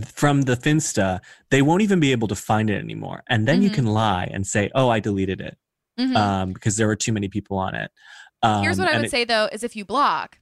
from 0.07 0.43
the 0.43 0.55
Finsta, 0.57 1.21
they 1.51 1.61
won't 1.63 1.83
even 1.83 2.01
be 2.01 2.13
able 2.13 2.29
to 2.29 2.35
find 2.37 2.71
it 2.71 2.79
anymore. 2.83 3.23
And 3.29 3.47
then 3.49 3.61
you 3.63 3.71
Mhm. 3.71 3.75
can 3.75 3.87
lie 3.87 4.31
and 4.33 4.47
say, 4.47 4.71
"Oh, 4.75 4.89
I 4.89 5.01
deleted 5.01 5.41
it 5.41 5.59
Mhm. 5.99 6.17
um, 6.17 6.53
because 6.53 6.77
there 6.77 6.87
were 6.87 6.97
too 6.97 7.13
many 7.13 7.29
people 7.29 7.59
on 7.59 7.75
it." 7.75 7.91
Um, 8.43 8.63
Here's 8.63 8.79
what 8.79 8.89
I 8.89 8.97
would 8.97 9.07
it- 9.07 9.11
say 9.11 9.25
though: 9.25 9.49
is 9.53 9.63
if 9.63 9.75
you 9.77 9.85
block, 9.85 10.39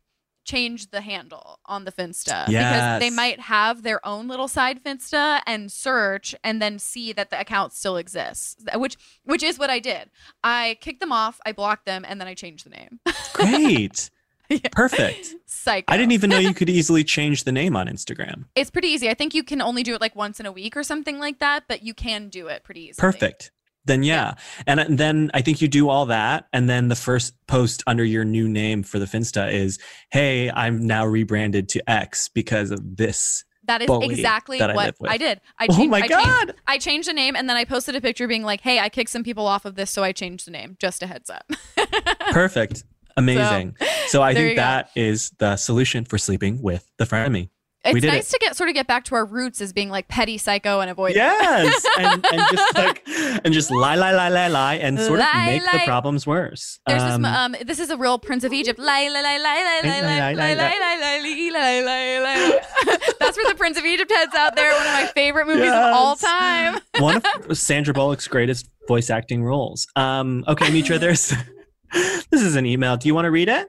change 0.49 0.91
the 0.91 1.03
handle 1.03 1.61
on 1.67 1.85
the 1.85 1.93
Finsta 1.93 2.47
because 2.47 3.01
they 3.01 3.11
might 3.11 3.39
have 3.39 3.83
their 3.83 4.05
own 4.07 4.29
little 4.29 4.49
side 4.49 4.83
Finsta 4.83 5.41
and 5.47 5.71
search 5.71 6.35
and 6.43 6.61
then 6.63 6.79
see 6.79 7.13
that 7.13 7.31
the 7.31 7.39
account 7.39 7.73
still 7.73 7.97
exists. 7.97 8.65
Which 8.75 8.97
which 9.25 9.43
is 9.43 9.59
what 9.59 9.69
I 9.71 9.79
did. 9.79 10.11
I 10.43 10.79
kicked 10.81 11.01
them 11.01 11.13
off, 11.13 11.41
I 11.45 11.53
blocked 11.53 11.85
them, 11.85 12.05
and 12.09 12.21
then 12.21 12.29
I 12.29 12.35
changed 12.35 12.65
the 12.65 12.71
name. 12.71 13.01
Great. 13.33 14.11
Yeah. 14.51 14.61
Perfect. 14.73 15.35
Psycho. 15.45 15.93
I 15.93 15.99
didn't 15.99 16.13
even 16.13 16.31
know 16.31 16.39
you 16.39 16.55
could 16.55 16.71
easily 16.79 17.05
change 17.05 17.45
the 17.45 17.53
name 17.53 17.77
on 17.77 17.87
Instagram. 17.87 18.47
It's 18.55 18.71
pretty 18.71 18.89
easy. 18.89 19.11
I 19.11 19.13
think 19.13 19.35
you 19.35 19.43
can 19.43 19.61
only 19.61 19.83
do 19.83 19.95
it 19.95 20.01
like 20.01 20.17
once 20.17 20.41
in 20.41 20.47
a 20.47 20.53
week 20.53 20.75
or 20.75 20.83
something 20.83 21.19
like 21.19 21.39
that, 21.41 21.65
but 21.69 21.83
you 21.83 21.93
can 21.93 22.31
do 22.31 22.47
it 22.47 22.65
pretty 22.65 22.87
easily. 22.87 23.13
Perfect. 23.13 23.51
Then 23.89 24.05
yeah. 24.05 24.34
And, 24.66 24.78
and 24.78 24.99
then 24.99 25.30
I 25.34 25.41
think 25.43 25.61
you 25.61 25.66
do 25.66 25.89
all 25.89 26.07
that 26.07 26.47
and 26.53 26.68
then 26.70 26.89
the 26.89 26.95
first 26.95 27.34
post 27.49 27.82
under 27.86 28.05
your 28.05 28.24
new 28.24 28.49
name 28.49 28.82
for 28.84 28.99
the 29.01 29.07
Finsta 29.07 29.53
is, 29.53 29.78
"Hey, 30.12 30.51
I'm 30.51 30.86
now 30.86 31.05
rebranded 31.05 31.68
to 31.70 31.91
X 31.91 32.28
because 32.28 32.70
of 32.70 32.97
this." 32.97 33.45
That 33.64 33.82
is 33.82 33.91
exactly 34.03 34.59
that 34.61 34.70
I 34.70 34.74
what. 34.74 34.95
I 35.07 35.18
did. 35.18 35.41
I 35.59 35.66
Oh 35.68 35.76
changed, 35.76 35.91
my 35.91 35.99
I 35.99 36.09
changed- 36.09 36.24
God. 36.24 36.55
I 36.66 36.78
changed 36.78 37.09
the 37.09 37.12
name 37.12 37.36
and 37.36 37.51
then 37.51 37.57
I 37.59 37.64
posted 37.64 37.95
a 37.97 38.01
picture 38.01 38.26
being 38.28 38.43
like, 38.45 38.61
"Hey, 38.62 38.78
I 38.78 38.89
kicked 38.89 39.11
some 39.11 39.24
people 39.24 39.47
off 39.47 39.64
of 39.64 39.74
this, 39.74 39.91
so 39.91 40.03
I 40.05 40.12
changed 40.12 40.47
the 40.47 40.51
name." 40.53 40.76
Just 40.80 41.03
a 41.03 41.07
heads 41.07 41.28
up. 41.28 41.51
Perfect. 42.30 42.84
Amazing. 43.16 43.76
So, 44.07 44.22
I 44.22 44.32
there 44.32 44.43
you 44.45 44.49
think 44.51 44.59
go. 44.59 44.62
that 44.62 44.91
is 44.95 45.30
the 45.39 45.57
solution 45.57 46.05
for 46.05 46.18
sleeping 46.18 46.62
with 46.62 46.89
the 46.99 47.05
frenemy. 47.05 47.49
It's 47.85 48.05
nice 48.05 48.31
to 48.31 48.39
get 48.41 48.57
sort 48.57 48.68
of 48.68 48.74
get 48.74 48.87
back 48.87 49.05
to 49.05 49.14
our 49.14 49.24
roots 49.24 49.61
as 49.61 49.72
being 49.72 49.89
like 49.89 50.09
petty 50.09 50.37
psycho 50.37 50.81
and 50.81 50.91
avoid. 50.91 51.14
Yes, 51.14 51.87
and, 51.99 52.26
and 52.33 52.43
just 52.51 52.74
like 52.74 53.03
and 53.07 53.55
just 53.55 53.70
lie, 53.70 53.95
lie, 53.95 54.12
lie, 54.12 54.29
lie, 54.29 54.49
lie, 54.49 54.74
and 54.74 54.99
sort 54.99 55.20
of 55.20 55.26
Lie, 55.33 55.47
make 55.47 55.62
the 55.62 55.81
problems 55.87 56.26
worse. 56.26 56.81
There's 56.87 57.03
Um, 57.03 57.22
this 57.22 57.33
um 57.33 57.57
this 57.64 57.79
is 57.79 57.91
a 57.91 57.97
real 57.97 58.18
Prince 58.18 58.43
of 58.45 58.53
Egypt. 58.53 58.79
Lie 58.79 59.09
lie 59.09 59.22
lie 59.22 59.39
lie 59.39 59.81
lie 59.83 60.01
lie 60.01 60.01
lie 60.01 60.35
lie 60.35 60.55
lie 60.55 60.55
lie 60.55 60.99
lie 61.01 61.51
lie 61.51 61.51
lie 61.53 61.81
lie 61.83 62.18
lie. 62.20 62.61
That's 63.20 63.37
for 63.37 63.49
the 63.49 63.55
Prince 63.57 63.79
of 63.79 63.85
Egypt 63.85 64.11
heads 64.11 64.35
out 64.35 64.57
there. 64.57 64.72
One 64.72 64.87
of 64.87 64.93
my 64.93 65.07
favorite 65.14 65.47
movies 65.47 65.70
of 65.70 65.95
all 65.95 66.16
time. 66.16 66.81
one 66.99 67.22
of 67.49 67.57
Sandra 67.57 67.95
Bullock's 67.95 68.26
greatest 68.26 68.68
voice 68.89 69.09
acting 69.09 69.45
roles. 69.45 69.87
Um, 69.97 70.45
okay, 70.49 70.70
Mitra, 70.72 70.99
there's 70.99 71.33
this 71.93 72.43
is 72.43 72.57
an 72.57 72.66
email. 72.66 72.97
Do 72.97 73.09
you 73.09 73.14
want 73.14 73.26
to 73.26 73.31
read 73.31 73.49
it? 73.49 73.68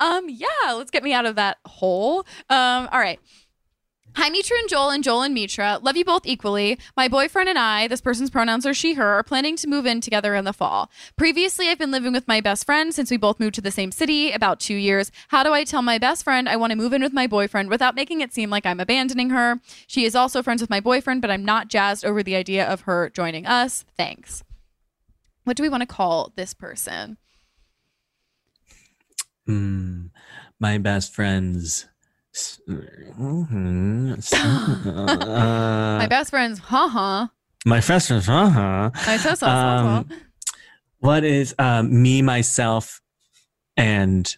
Um, 0.00 0.26
yeah, 0.28 0.72
let's 0.72 0.90
get 0.90 1.04
me 1.04 1.12
out 1.12 1.26
of 1.26 1.36
that 1.36 1.58
hole. 1.64 2.20
Um, 2.50 2.88
all 2.90 2.98
right. 2.98 3.20
Hi, 4.14 4.28
Mitra 4.28 4.58
and 4.58 4.68
Joel, 4.68 4.90
and 4.90 5.02
Joel 5.02 5.22
and 5.22 5.32
Mitra. 5.32 5.78
Love 5.82 5.96
you 5.96 6.04
both 6.04 6.26
equally. 6.26 6.78
My 6.98 7.08
boyfriend 7.08 7.48
and 7.48 7.58
I, 7.58 7.88
this 7.88 8.02
person's 8.02 8.28
pronouns 8.28 8.66
are 8.66 8.74
she, 8.74 8.92
her, 8.92 9.06
are 9.14 9.22
planning 9.22 9.56
to 9.56 9.66
move 9.66 9.86
in 9.86 10.02
together 10.02 10.34
in 10.34 10.44
the 10.44 10.52
fall. 10.52 10.90
Previously, 11.16 11.70
I've 11.70 11.78
been 11.78 11.90
living 11.90 12.12
with 12.12 12.28
my 12.28 12.42
best 12.42 12.66
friend 12.66 12.94
since 12.94 13.10
we 13.10 13.16
both 13.16 13.40
moved 13.40 13.54
to 13.54 13.62
the 13.62 13.70
same 13.70 13.90
city 13.90 14.30
about 14.30 14.60
two 14.60 14.74
years. 14.74 15.10
How 15.28 15.42
do 15.42 15.54
I 15.54 15.64
tell 15.64 15.80
my 15.80 15.96
best 15.96 16.24
friend 16.24 16.46
I 16.46 16.56
want 16.56 16.72
to 16.72 16.76
move 16.76 16.92
in 16.92 17.00
with 17.00 17.14
my 17.14 17.26
boyfriend 17.26 17.70
without 17.70 17.94
making 17.94 18.20
it 18.20 18.34
seem 18.34 18.50
like 18.50 18.66
I'm 18.66 18.80
abandoning 18.80 19.30
her? 19.30 19.60
She 19.86 20.04
is 20.04 20.14
also 20.14 20.42
friends 20.42 20.60
with 20.60 20.70
my 20.70 20.80
boyfriend, 20.80 21.22
but 21.22 21.30
I'm 21.30 21.44
not 21.44 21.68
jazzed 21.68 22.04
over 22.04 22.22
the 22.22 22.36
idea 22.36 22.66
of 22.66 22.82
her 22.82 23.08
joining 23.08 23.46
us. 23.46 23.86
Thanks. 23.96 24.44
What 25.44 25.56
do 25.56 25.62
we 25.62 25.70
want 25.70 25.80
to 25.80 25.86
call 25.86 26.32
this 26.36 26.52
person? 26.52 27.16
Hmm, 29.46 30.08
my 30.60 30.76
best 30.76 31.14
friends. 31.14 31.86
Mhm. 32.34 34.32
my 34.96 36.04
Uh, 36.04 36.08
best 36.08 36.30
friend's, 36.30 36.58
huh. 36.58 37.28
my 37.66 37.80
best 37.80 38.08
friends. 38.08 38.28
Uh-huh. 38.28 38.90
My 39.06 39.16
so 39.18 39.34
so 39.34 39.46
Um, 39.46 40.08
What 40.98 41.24
is 41.24 41.54
um, 41.58 42.02
me, 42.02 42.22
myself, 42.22 43.00
and 43.76 44.34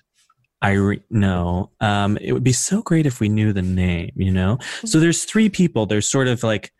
I 0.62 0.98
no. 1.10 1.70
Um, 1.80 2.16
it 2.20 2.32
would 2.32 2.42
be 2.44 2.52
so 2.52 2.80
great 2.82 3.06
if 3.06 3.20
we 3.20 3.28
knew 3.28 3.52
the 3.52 3.62
name. 3.62 4.12
You 4.16 4.32
know. 4.32 4.58
So 4.84 4.98
there's 4.98 5.24
three 5.24 5.48
people. 5.50 5.86
There's 5.86 6.08
sort 6.08 6.26
of 6.26 6.42
like 6.42 6.72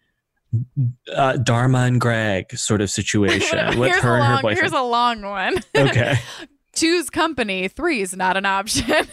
uh, 1.15 1.37
Dharma 1.37 1.81
and 1.81 2.01
Greg 2.01 2.57
sort 2.57 2.81
of 2.81 2.91
situation 2.91 3.59
with 3.79 3.93
her 3.97 4.17
a 4.17 4.23
and 4.23 4.25
her 4.37 4.43
boyfriend. 4.43 4.59
here's 4.61 4.73
a 4.73 4.83
long 4.83 5.23
one. 5.23 5.59
okay. 5.77 6.17
Two's 6.75 7.09
company, 7.09 7.69
three's 7.69 8.17
not 8.17 8.37
an 8.37 8.47
option. 8.47 8.85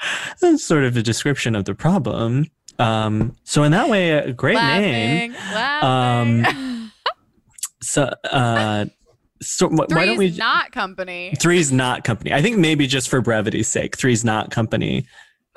That's 0.40 0.64
sort 0.64 0.84
of 0.84 0.96
a 0.96 1.02
description 1.02 1.54
of 1.54 1.64
the 1.64 1.74
problem. 1.74 2.46
Um, 2.78 3.36
so 3.44 3.62
in 3.62 3.72
that 3.72 3.88
way, 3.90 4.10
a 4.10 4.32
great 4.32 4.54
name. 4.54 5.32
laughing, 5.32 5.54
laughing. 5.54 6.46
Um, 6.46 6.92
So, 7.82 8.12
uh, 8.30 8.84
so 9.40 9.68
wh- 9.68 9.72
why 9.90 10.04
don't 10.06 10.16
Three's 10.16 10.32
we? 10.34 10.38
not 10.38 10.70
company. 10.70 11.34
Three's 11.40 11.72
not 11.72 12.04
company. 12.04 12.32
I 12.32 12.42
think 12.42 12.58
maybe 12.58 12.86
just 12.86 13.08
for 13.08 13.22
brevity's 13.22 13.68
sake, 13.68 13.96
three's 13.96 14.22
not 14.24 14.50
company. 14.50 15.06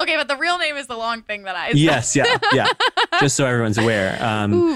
Okay, 0.00 0.16
but 0.16 0.28
the 0.28 0.36
real 0.36 0.58
name 0.58 0.76
is 0.76 0.86
the 0.86 0.96
long 0.96 1.22
thing 1.22 1.44
that 1.44 1.56
I 1.56 1.68
said. 1.68 1.78
Yes, 1.78 2.16
yeah, 2.16 2.36
yeah. 2.52 2.68
just 3.20 3.36
so 3.36 3.46
everyone's 3.46 3.78
aware, 3.78 4.12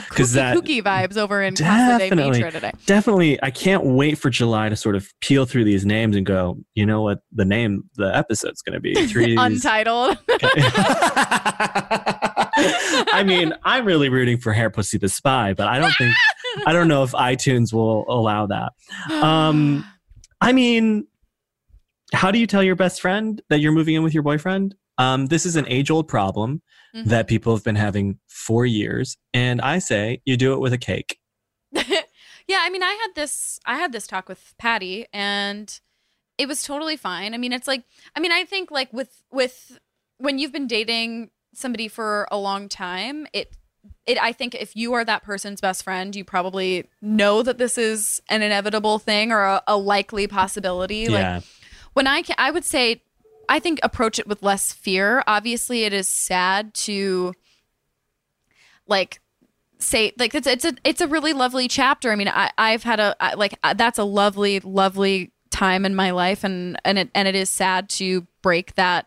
because 0.08 0.30
kooky, 0.30 0.34
that 0.34 0.56
kooky 0.56 0.82
vibes 0.82 1.16
over 1.16 1.42
in 1.42 1.54
Casa 1.54 1.98
de 1.98 2.08
Definitely. 2.08 2.50
Today. 2.50 2.72
definitely 2.86 3.42
i 3.42 3.50
can't 3.50 3.84
wait 3.84 4.16
for 4.16 4.30
july 4.30 4.68
to 4.68 4.76
sort 4.76 4.94
of 4.96 5.08
peel 5.20 5.44
through 5.44 5.64
these 5.64 5.84
names 5.84 6.16
and 6.16 6.24
go 6.24 6.56
you 6.74 6.86
know 6.86 7.02
what 7.02 7.20
the 7.32 7.44
name 7.44 7.84
the 7.96 8.14
episode's 8.16 8.62
going 8.62 8.74
to 8.74 8.80
be 8.80 8.94
three 9.06 9.36
Untitled. 9.36 10.18
i 13.12 13.22
mean 13.24 13.52
i'm 13.64 13.84
really 13.84 14.08
rooting 14.08 14.38
for 14.38 14.52
hair 14.52 14.70
pussy 14.70 14.98
the 14.98 15.08
spy 15.08 15.52
but 15.54 15.66
i 15.68 15.78
don't 15.78 15.92
think 15.98 16.14
i 16.66 16.72
don't 16.72 16.88
know 16.88 17.02
if 17.02 17.12
itunes 17.12 17.72
will 17.72 18.04
allow 18.08 18.46
that 18.46 18.72
um 19.22 19.84
i 20.40 20.52
mean 20.52 21.06
how 22.12 22.30
do 22.30 22.38
you 22.38 22.46
tell 22.46 22.62
your 22.62 22.76
best 22.76 23.00
friend 23.00 23.42
that 23.50 23.60
you're 23.60 23.72
moving 23.72 23.94
in 23.94 24.02
with 24.02 24.14
your 24.14 24.22
boyfriend 24.22 24.74
um 24.98 25.26
this 25.26 25.46
is 25.46 25.56
an 25.56 25.66
age 25.68 25.90
old 25.90 26.08
problem 26.08 26.62
Mhm. 26.94 27.04
that 27.04 27.26
people 27.26 27.54
have 27.54 27.64
been 27.64 27.76
having 27.76 28.18
for 28.28 28.64
years 28.64 29.16
and 29.34 29.60
i 29.60 29.78
say 29.78 30.22
you 30.24 30.36
do 30.36 30.52
it 30.54 30.60
with 30.60 30.72
a 30.72 30.78
cake 30.78 31.18
yeah, 32.48 32.60
I 32.62 32.70
mean, 32.70 32.82
I 32.82 32.92
had 32.92 33.14
this 33.14 33.60
I 33.66 33.76
had 33.76 33.92
this 33.92 34.06
talk 34.06 34.28
with 34.28 34.54
Patty 34.58 35.06
and 35.12 35.78
it 36.38 36.48
was 36.48 36.62
totally 36.62 36.96
fine. 36.96 37.34
I 37.34 37.36
mean, 37.36 37.52
it's 37.52 37.68
like 37.68 37.84
I 38.16 38.20
mean, 38.20 38.32
I 38.32 38.44
think 38.44 38.70
like 38.70 38.92
with 38.92 39.22
with 39.30 39.78
when 40.16 40.38
you've 40.38 40.52
been 40.52 40.66
dating 40.66 41.30
somebody 41.54 41.88
for 41.88 42.26
a 42.30 42.38
long 42.38 42.68
time, 42.68 43.26
it 43.32 43.54
it 44.06 44.20
I 44.20 44.32
think 44.32 44.54
if 44.54 44.74
you 44.74 44.94
are 44.94 45.04
that 45.04 45.22
person's 45.24 45.60
best 45.60 45.84
friend, 45.84 46.16
you 46.16 46.24
probably 46.24 46.88
know 47.02 47.42
that 47.42 47.58
this 47.58 47.76
is 47.76 48.22
an 48.30 48.40
inevitable 48.40 48.98
thing 48.98 49.30
or 49.30 49.42
a, 49.42 49.62
a 49.66 49.76
likely 49.76 50.26
possibility. 50.26 51.08
Like 51.08 51.20
yeah 51.20 51.40
when 51.98 52.06
I 52.06 52.22
can, 52.22 52.36
I 52.38 52.52
would 52.52 52.64
say, 52.64 53.02
I 53.48 53.58
think 53.58 53.80
approach 53.82 54.18
it 54.18 54.26
with 54.26 54.42
less 54.42 54.72
fear. 54.72 55.22
Obviously, 55.26 55.84
it 55.84 55.92
is 55.92 56.08
sad 56.08 56.74
to 56.74 57.34
like 58.86 59.20
say 59.78 60.12
like 60.18 60.34
it's 60.34 60.46
it's 60.46 60.64
a 60.64 60.74
it's 60.84 61.00
a 61.00 61.08
really 61.08 61.32
lovely 61.32 61.68
chapter. 61.68 62.10
I 62.10 62.16
mean, 62.16 62.28
I 62.28 62.50
I've 62.58 62.82
had 62.82 63.00
a 63.00 63.16
I, 63.20 63.34
like 63.34 63.58
uh, 63.62 63.74
that's 63.74 63.98
a 63.98 64.04
lovely 64.04 64.60
lovely 64.60 65.32
time 65.50 65.84
in 65.84 65.94
my 65.94 66.10
life, 66.10 66.44
and 66.44 66.78
and 66.84 66.98
it 66.98 67.10
and 67.14 67.28
it 67.28 67.34
is 67.34 67.50
sad 67.50 67.88
to 67.90 68.26
break 68.42 68.74
that 68.74 69.06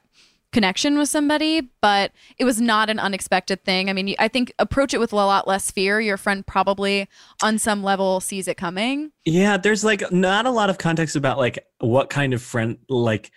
connection 0.51 0.97
with 0.97 1.07
somebody 1.07 1.61
but 1.79 2.11
it 2.37 2.43
was 2.43 2.59
not 2.59 2.89
an 2.89 2.99
unexpected 2.99 3.63
thing 3.63 3.89
i 3.89 3.93
mean 3.93 4.13
i 4.19 4.27
think 4.27 4.53
approach 4.59 4.93
it 4.93 4.99
with 4.99 5.13
a 5.13 5.15
lot 5.15 5.47
less 5.47 5.71
fear 5.71 6.01
your 6.01 6.17
friend 6.17 6.45
probably 6.45 7.07
on 7.41 7.57
some 7.57 7.81
level 7.81 8.19
sees 8.19 8.49
it 8.49 8.57
coming 8.57 9.11
Yeah, 9.23 9.57
there's 9.57 9.83
like 9.83 10.11
not 10.11 10.45
a 10.45 10.51
lot 10.51 10.69
of 10.69 10.77
context 10.77 11.15
about 11.15 11.37
like 11.37 11.65
what 11.79 12.09
kind 12.09 12.33
of 12.33 12.41
friend 12.41 12.79
like 12.89 13.31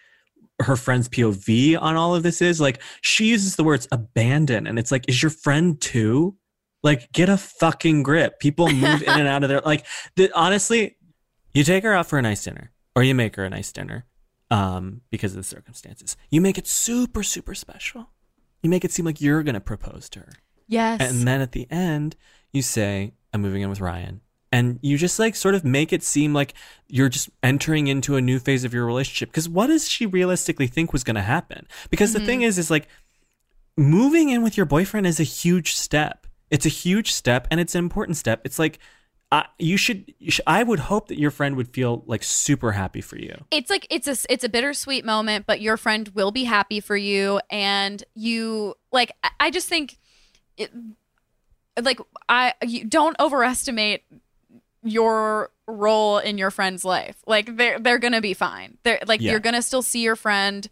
her 0.63 0.77
friend's 0.77 1.09
POV 1.09 1.81
on 1.81 1.97
all 1.97 2.15
of 2.15 2.23
this 2.23 2.41
is. 2.41 2.61
Like 2.61 2.81
she 3.01 3.27
uses 3.27 3.57
the 3.57 3.65
words 3.65 3.89
abandon 3.91 4.67
and 4.67 4.79
it's 4.79 4.93
like 4.93 5.09
is 5.09 5.23
your 5.23 5.31
friend 5.31 5.81
too? 5.81 6.37
Like 6.83 7.11
get 7.13 7.29
a 7.29 7.37
fucking 7.37 8.03
grip. 8.03 8.39
People 8.39 8.71
move 8.71 9.03
in 9.03 9.09
and 9.09 9.29
out 9.29 9.43
of 9.43 9.49
there 9.49 9.61
like 9.65 9.87
the, 10.17 10.31
honestly, 10.35 10.97
you 11.53 11.65
take 11.65 11.85
her 11.85 11.93
out 11.93 12.07
for 12.07 12.19
a 12.19 12.23
nice 12.23 12.45
dinner 12.45 12.73
or 12.95 13.03
you 13.03 13.15
make 13.15 13.37
her 13.37 13.45
a 13.45 13.51
nice 13.51 13.73
dinner 13.73 14.07
um 14.51 15.01
because 15.11 15.33
of 15.33 15.37
the 15.37 15.45
circumstances. 15.45 16.17
You 16.31 16.41
make 16.41 16.59
it 16.59 16.67
super 16.67 17.23
super 17.23 17.55
special. 17.55 18.11
You 18.63 18.71
make 18.71 18.85
it 18.85 18.93
seem 18.93 19.05
like 19.05 19.21
you're 19.21 19.43
going 19.43 19.55
to 19.55 19.61
propose 19.61 20.09
to 20.11 20.21
her. 20.21 20.33
yes 20.67 21.01
And 21.01 21.29
then 21.29 21.43
at 21.43 21.53
the 21.53 21.71
end, 21.71 22.17
you 22.51 22.63
say, 22.63 23.13
I'm 23.33 23.43
moving 23.43 23.61
in 23.61 23.69
with 23.69 23.79
Ryan. 23.81 24.23
And 24.55 24.79
you 24.83 24.97
just 24.97 25.19
like 25.19 25.35
sort 25.35 25.55
of 25.57 25.65
make 25.65 25.93
it 25.93 26.03
seem 26.05 26.33
like 26.33 26.55
you're 26.89 27.09
just 27.09 27.29
entering 27.43 27.89
into 27.89 28.15
a 28.15 28.21
new 28.21 28.39
phase 28.39 28.63
of 28.65 28.73
your 28.73 28.87
relationship. 28.87 29.31
Because 29.31 29.49
what 29.49 29.67
does 29.67 29.89
she 29.89 30.07
realistically 30.07 30.69
think 30.69 30.93
was 30.93 31.03
going 31.03 31.17
to 31.17 31.23
happen? 31.37 31.67
Because 31.91 32.13
the 32.13 32.21
thing 32.21 32.43
is, 32.43 32.57
is 32.57 32.71
like 32.71 32.87
moving 33.77 34.29
in 34.29 34.43
with 34.43 34.57
your 34.57 34.67
boyfriend 34.67 35.07
is 35.07 35.19
a 35.19 35.25
huge 35.25 35.75
step. 35.75 36.27
It's 36.51 36.67
a 36.67 36.69
huge 36.71 37.13
step 37.13 37.49
and 37.51 37.59
it's 37.61 37.75
an 37.75 37.81
important 37.81 38.17
step. 38.17 38.43
It's 38.45 38.59
like, 38.59 38.79
uh, 39.33 39.43
you 39.59 39.77
should, 39.77 40.15
you 40.21 40.31
should, 40.31 40.45
I 40.47 40.63
would 40.63 40.79
hope 40.79 41.09
that 41.09 41.19
your 41.19 41.33
friend 41.33 41.57
would 41.57 41.69
feel 41.75 42.05
like 42.07 42.23
super 42.23 42.71
happy 42.73 43.01
for 43.01 43.19
you. 43.19 43.35
it's 43.51 43.71
like 43.71 43.87
it's 43.91 44.07
a 44.07 44.15
it's 44.33 44.45
a 44.45 44.49
bittersweet 44.49 45.05
moment 45.05 45.47
but 45.47 45.61
your 45.61 45.77
friend 45.77 46.09
will 46.15 46.31
be 46.31 46.45
happy 46.45 46.79
for 46.79 46.97
you 46.97 47.41
and 47.51 48.05
you 48.15 48.75
like 48.93 49.11
I- 49.25 49.31
i 49.41 49.51
just 49.51 49.69
think 49.69 49.99
it, 50.57 50.71
like 51.83 51.99
i 52.29 52.55
you 52.65 52.85
don't 52.85 53.17
overestimate 53.19 54.03
your 54.85 55.51
role 55.67 56.19
in 56.19 56.37
your 56.39 56.51
friend's 56.51 56.85
life 56.85 57.17
like 57.27 57.57
they're 57.57 57.79
they're 57.81 57.99
gonna 57.99 58.21
be 58.21 58.35
fine 58.35 58.77
they're 58.83 59.01
like 59.07 59.21
Yeah. 59.21 59.31
you're 59.31 59.41
gonna 59.41 59.63
still 59.63 59.81
see 59.83 60.03
your 60.03 60.15
friend 60.17 60.69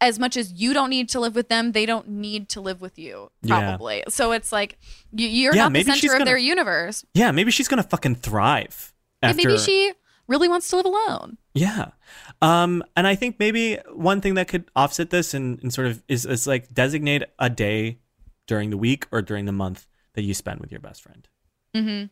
as 0.00 0.18
much 0.18 0.36
as 0.36 0.52
you 0.52 0.72
don't 0.72 0.88
need 0.90 1.08
to 1.10 1.20
live 1.20 1.34
with 1.34 1.48
them 1.48 1.72
they 1.72 1.84
don't 1.84 2.08
need 2.08 2.48
to 2.50 2.60
live 2.60 2.80
with 2.80 2.98
you 2.98 3.30
Yeah. 3.42 3.58
probably 3.60 4.04
so 4.08 4.32
it's 4.32 4.50
like 4.50 4.78
you, 5.12 5.28
you're 5.28 5.54
Yeah, 5.54 5.64
not 5.68 5.72
the 5.74 5.82
center 5.84 6.12
of 6.12 6.18
gonna- 6.20 6.24
their 6.24 6.38
universe 6.38 7.04
Yeah, 7.14 7.30
maybe 7.30 7.50
she's 7.50 7.68
going 7.68 7.82
to 7.82 7.88
fucking 7.88 8.14
thrive. 8.16 8.94
and 9.20 9.30
After, 9.36 9.46
maybe 9.48 9.58
she 9.58 9.92
really 10.28 10.48
wants 10.48 10.68
to 10.70 10.76
live 10.76 10.86
alone 10.86 11.36
Yeah. 11.52 11.90
Um, 12.40 12.82
and 12.96 13.06
I 13.06 13.14
think 13.14 13.38
maybe 13.38 13.78
one 13.92 14.20
thing 14.22 14.34
that 14.34 14.48
could 14.48 14.64
offset 14.74 15.10
this 15.10 15.34
and, 15.34 15.60
and 15.62 15.74
sort 15.74 15.88
of 15.88 16.02
is, 16.08 16.24
is 16.24 16.46
like 16.46 16.72
designate 16.72 17.24
a 17.38 17.50
day 17.50 17.98
during 18.46 18.70
the 18.70 18.78
week 18.78 19.06
or 19.12 19.20
during 19.20 19.44
the 19.44 19.52
month 19.52 19.86
that 20.14 20.22
you 20.22 20.32
spend 20.32 20.60
with 20.60 20.70
your 20.70 20.80
best 20.80 21.02
friend. 21.02 21.28
mm-hmm. 21.76 22.06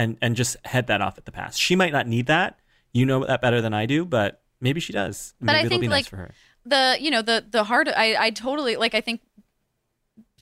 And 0.00 0.16
and 0.22 0.34
just 0.36 0.56
head 0.64 0.86
that 0.86 1.00
off 1.02 1.18
at 1.18 1.24
the 1.26 1.32
pass. 1.32 1.56
She 1.58 1.76
might 1.76 1.92
not 1.92 2.06
need 2.06 2.26
that. 2.26 2.58
You 2.92 3.04
know 3.04 3.24
that 3.26 3.42
better 3.42 3.60
than 3.60 3.74
I 3.74 3.84
do, 3.86 4.04
but 4.04 4.40
maybe 4.60 4.80
she 4.80 4.92
does. 4.92 5.34
But 5.40 5.50
I 5.50 5.52
Maybe 5.52 5.66
it'll 5.66 5.70
think, 5.70 5.80
be 5.82 5.88
nice 5.88 5.96
like, 6.04 6.08
for 6.08 6.16
her. 6.16 6.34
the 6.64 6.96
you 7.00 7.10
know 7.10 7.22
the 7.22 7.44
the 7.50 7.64
hard 7.64 7.88
I 7.88 8.16
I 8.26 8.30
totally 8.30 8.76
like 8.76 8.94
I 8.94 9.00
think 9.02 9.20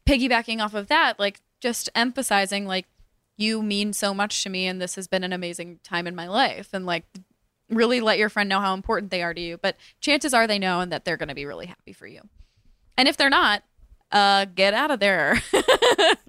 piggybacking 0.06 0.62
off 0.62 0.74
of 0.74 0.86
that 0.88 1.18
like 1.18 1.40
just 1.60 1.90
emphasizing 1.94 2.66
like 2.66 2.86
you 3.36 3.62
mean 3.62 3.92
so 3.92 4.14
much 4.14 4.42
to 4.42 4.48
me 4.48 4.66
and 4.66 4.80
this 4.80 4.94
has 4.94 5.06
been 5.08 5.24
an 5.24 5.32
amazing 5.32 5.80
time 5.82 6.06
in 6.06 6.14
my 6.14 6.26
life 6.28 6.70
and 6.72 6.86
like 6.86 7.04
really 7.68 8.00
let 8.00 8.16
your 8.18 8.28
friend 8.28 8.48
know 8.48 8.60
how 8.60 8.72
important 8.74 9.10
they 9.10 9.22
are 9.22 9.34
to 9.34 9.40
you 9.40 9.58
but 9.58 9.76
chances 10.00 10.32
are 10.32 10.46
they 10.46 10.58
know 10.58 10.80
and 10.80 10.90
that 10.92 11.04
they're 11.04 11.18
going 11.18 11.28
to 11.28 11.34
be 11.34 11.44
really 11.44 11.66
happy 11.66 11.92
for 11.92 12.06
you 12.06 12.22
and 12.96 13.06
if 13.08 13.16
they're 13.18 13.28
not 13.28 13.62
uh 14.12 14.46
get 14.46 14.72
out 14.72 14.90
of 14.90 14.98
there 15.00 15.42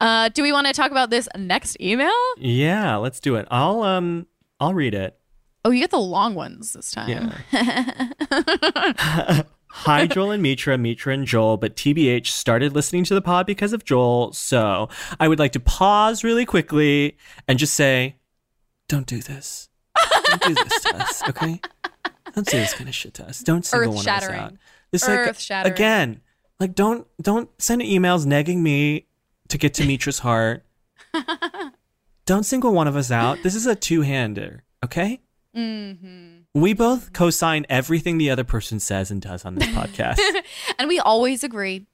uh 0.00 0.28
do 0.30 0.42
we 0.42 0.52
want 0.52 0.66
to 0.66 0.72
talk 0.72 0.90
about 0.90 1.10
this 1.10 1.28
next 1.36 1.80
email 1.80 2.12
Yeah, 2.36 2.96
let's 2.96 3.20
do 3.20 3.36
it. 3.36 3.46
I'll 3.50 3.82
um 3.82 4.26
I'll 4.60 4.74
read 4.74 4.94
it. 4.94 5.18
oh 5.64 5.70
you 5.70 5.80
get 5.80 5.90
the 5.90 5.98
long 5.98 6.34
ones 6.34 6.72
this 6.72 6.90
time 6.90 7.32
Yeah. 7.52 9.42
Hi, 9.70 10.06
Joel 10.06 10.30
and 10.32 10.42
Mitra, 10.42 10.78
Mitra 10.78 11.12
and 11.14 11.26
Joel, 11.26 11.56
but 11.58 11.76
TBH 11.76 12.28
started 12.28 12.74
listening 12.74 13.04
to 13.04 13.14
the 13.14 13.20
pod 13.20 13.46
because 13.46 13.72
of 13.72 13.84
Joel. 13.84 14.32
So 14.32 14.88
I 15.20 15.28
would 15.28 15.38
like 15.38 15.52
to 15.52 15.60
pause 15.60 16.24
really 16.24 16.46
quickly 16.46 17.16
and 17.46 17.58
just 17.58 17.74
say, 17.74 18.16
don't 18.88 19.06
do 19.06 19.20
this. 19.20 19.68
Don't 20.24 20.42
do 20.42 20.54
this 20.54 20.80
to 20.84 20.96
us, 20.96 21.22
okay? 21.28 21.60
Don't 22.34 22.48
say 22.48 22.58
this 22.60 22.72
kind 22.74 22.88
of 22.88 22.94
shit 22.94 23.14
to 23.14 23.26
us. 23.26 23.40
Don't 23.40 23.64
single 23.64 23.92
one 23.92 24.00
of 24.00 24.08
us 24.08 24.08
out. 24.08 24.22
Earth-shattering. 24.22 24.58
Like 24.92 25.28
Earth-shattering. 25.28 25.74
again, 25.74 26.20
like 26.58 26.74
don't 26.74 27.06
don't 27.20 27.50
send 27.60 27.82
emails 27.82 28.24
negging 28.26 28.58
me 28.58 29.06
to 29.48 29.58
get 29.58 29.74
to 29.74 29.84
Mitra's 29.84 30.20
heart. 30.20 30.64
don't 32.26 32.44
single 32.44 32.72
one 32.72 32.86
of 32.88 32.96
us 32.96 33.10
out. 33.10 33.38
This 33.42 33.54
is 33.54 33.66
a 33.66 33.74
two-hander, 33.74 34.62
okay? 34.84 35.20
mm-hmm. 35.56 36.38
We 36.54 36.72
both 36.74 37.12
co-sign 37.12 37.66
everything 37.68 38.18
the 38.18 38.30
other 38.30 38.44
person 38.44 38.80
says 38.80 39.10
and 39.10 39.20
does 39.20 39.44
on 39.44 39.54
this 39.54 39.68
podcast. 39.68 40.18
and 40.78 40.88
we 40.88 40.98
always 40.98 41.42
agree 41.44 41.86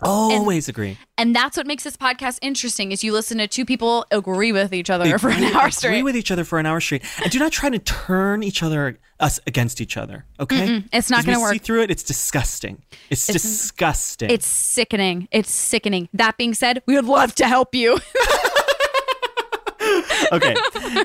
Always 0.00 0.68
agree. 0.68 0.98
And 1.16 1.34
that's 1.34 1.56
what 1.56 1.66
makes 1.66 1.84
this 1.84 1.96
podcast 1.96 2.38
interesting 2.42 2.92
is 2.92 3.04
you 3.04 3.12
listen 3.12 3.38
to 3.38 3.46
two 3.46 3.64
people 3.64 4.04
agree 4.10 4.52
with 4.52 4.72
each 4.72 4.90
other 4.90 5.18
for 5.18 5.30
an 5.30 5.36
Agree- 5.36 5.52
hour 5.52 5.60
Agree 5.60 5.70
straight. 5.70 6.02
with 6.02 6.16
each 6.16 6.30
other 6.30 6.44
for 6.44 6.58
an 6.58 6.66
hour 6.66 6.80
straight, 6.80 7.04
and 7.22 7.30
do 7.30 7.38
not 7.38 7.52
try 7.52 7.70
to 7.70 7.78
turn 7.78 8.42
each 8.42 8.62
other 8.62 8.98
us 9.20 9.38
against 9.46 9.80
each 9.80 9.96
other. 9.96 10.24
Okay, 10.40 10.66
Mm-mm, 10.68 10.88
it's 10.92 11.10
not 11.10 11.24
gonna 11.24 11.40
work. 11.40 11.52
See 11.52 11.58
through 11.58 11.82
it. 11.82 11.90
It's 11.90 12.02
disgusting. 12.02 12.82
It's, 13.10 13.28
It's- 13.28 13.42
disgusting. 13.42 14.30
it's 14.30 14.46
sickening. 14.46 15.28
It's 15.30 15.50
sickening. 15.52 16.08
That 16.12 16.36
being 16.36 16.54
said, 16.54 16.82
we 16.86 16.94
would 16.96 17.04
love 17.06 17.34
to 17.36 17.46
help 17.46 17.74
you. 17.74 17.98
okay. 20.32 20.54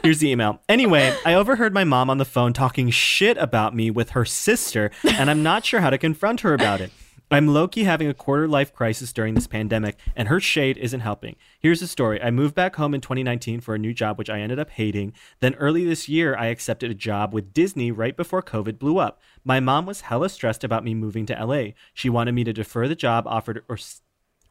Here's 0.04 0.20
the 0.20 0.30
email. 0.30 0.60
Anyway, 0.70 1.16
I 1.26 1.34
overheard 1.36 1.74
my 1.74 1.84
mom 1.84 2.10
on 2.10 2.18
the 2.18 2.26
phone 2.26 2.54
talking 2.54 2.90
shit 2.90 3.38
about 3.38 3.76
me 3.76 3.92
with 3.92 4.12
her 4.12 4.26
sister, 4.26 4.92
and 5.04 5.30
I'm 5.30 5.44
not 5.44 5.66
sure 5.66 5.82
how 5.82 5.90
to 5.90 5.98
confront 5.98 6.42
her 6.42 6.54
about 6.54 6.82
it. 6.82 6.92
I'm 7.32 7.48
low 7.48 7.68
key 7.68 7.84
having 7.84 8.08
a 8.08 8.14
quarter 8.16 8.48
life 8.48 8.74
crisis 8.74 9.14
during 9.14 9.36
this 9.36 9.46
pandemic, 9.46 10.00
and 10.16 10.30
her 10.30 10.40
shade 10.40 10.80
isn't 10.80 11.02
helping. 11.02 11.36
Here's 11.60 11.80
the 11.80 11.86
story 11.86 12.20
I 12.20 12.32
moved 12.32 12.56
back 12.56 12.78
home 12.78 12.96
in 12.96 13.02
2019 13.02 13.62
for 13.62 13.76
a 13.76 13.80
new 13.80 13.94
job, 13.94 14.18
which 14.18 14.32
I 14.32 14.40
ended 14.40 14.58
up 14.58 14.72
hating. 14.72 15.14
Then 15.40 15.54
early 15.56 15.86
this 15.86 16.10
year, 16.10 16.36
I 16.36 16.48
accepted 16.48 16.90
a 16.90 16.96
job 16.96 17.32
with 17.32 17.54
Disney 17.54 17.92
right 17.92 18.18
before 18.18 18.42
COVID 18.42 18.80
blew 18.80 18.98
up. 18.98 19.22
My 19.44 19.60
mom 19.60 19.86
was 19.86 20.02
hella 20.02 20.28
stressed 20.28 20.64
about 20.64 20.84
me 20.84 20.96
moving 20.96 21.28
to 21.28 21.46
LA. 21.46 21.74
She 21.94 22.10
wanted 22.10 22.32
me 22.32 22.44
to 22.46 22.54
defer 22.54 22.88
the 22.88 22.96
job 22.96 23.28
offered 23.28 23.64
or, 23.70 23.78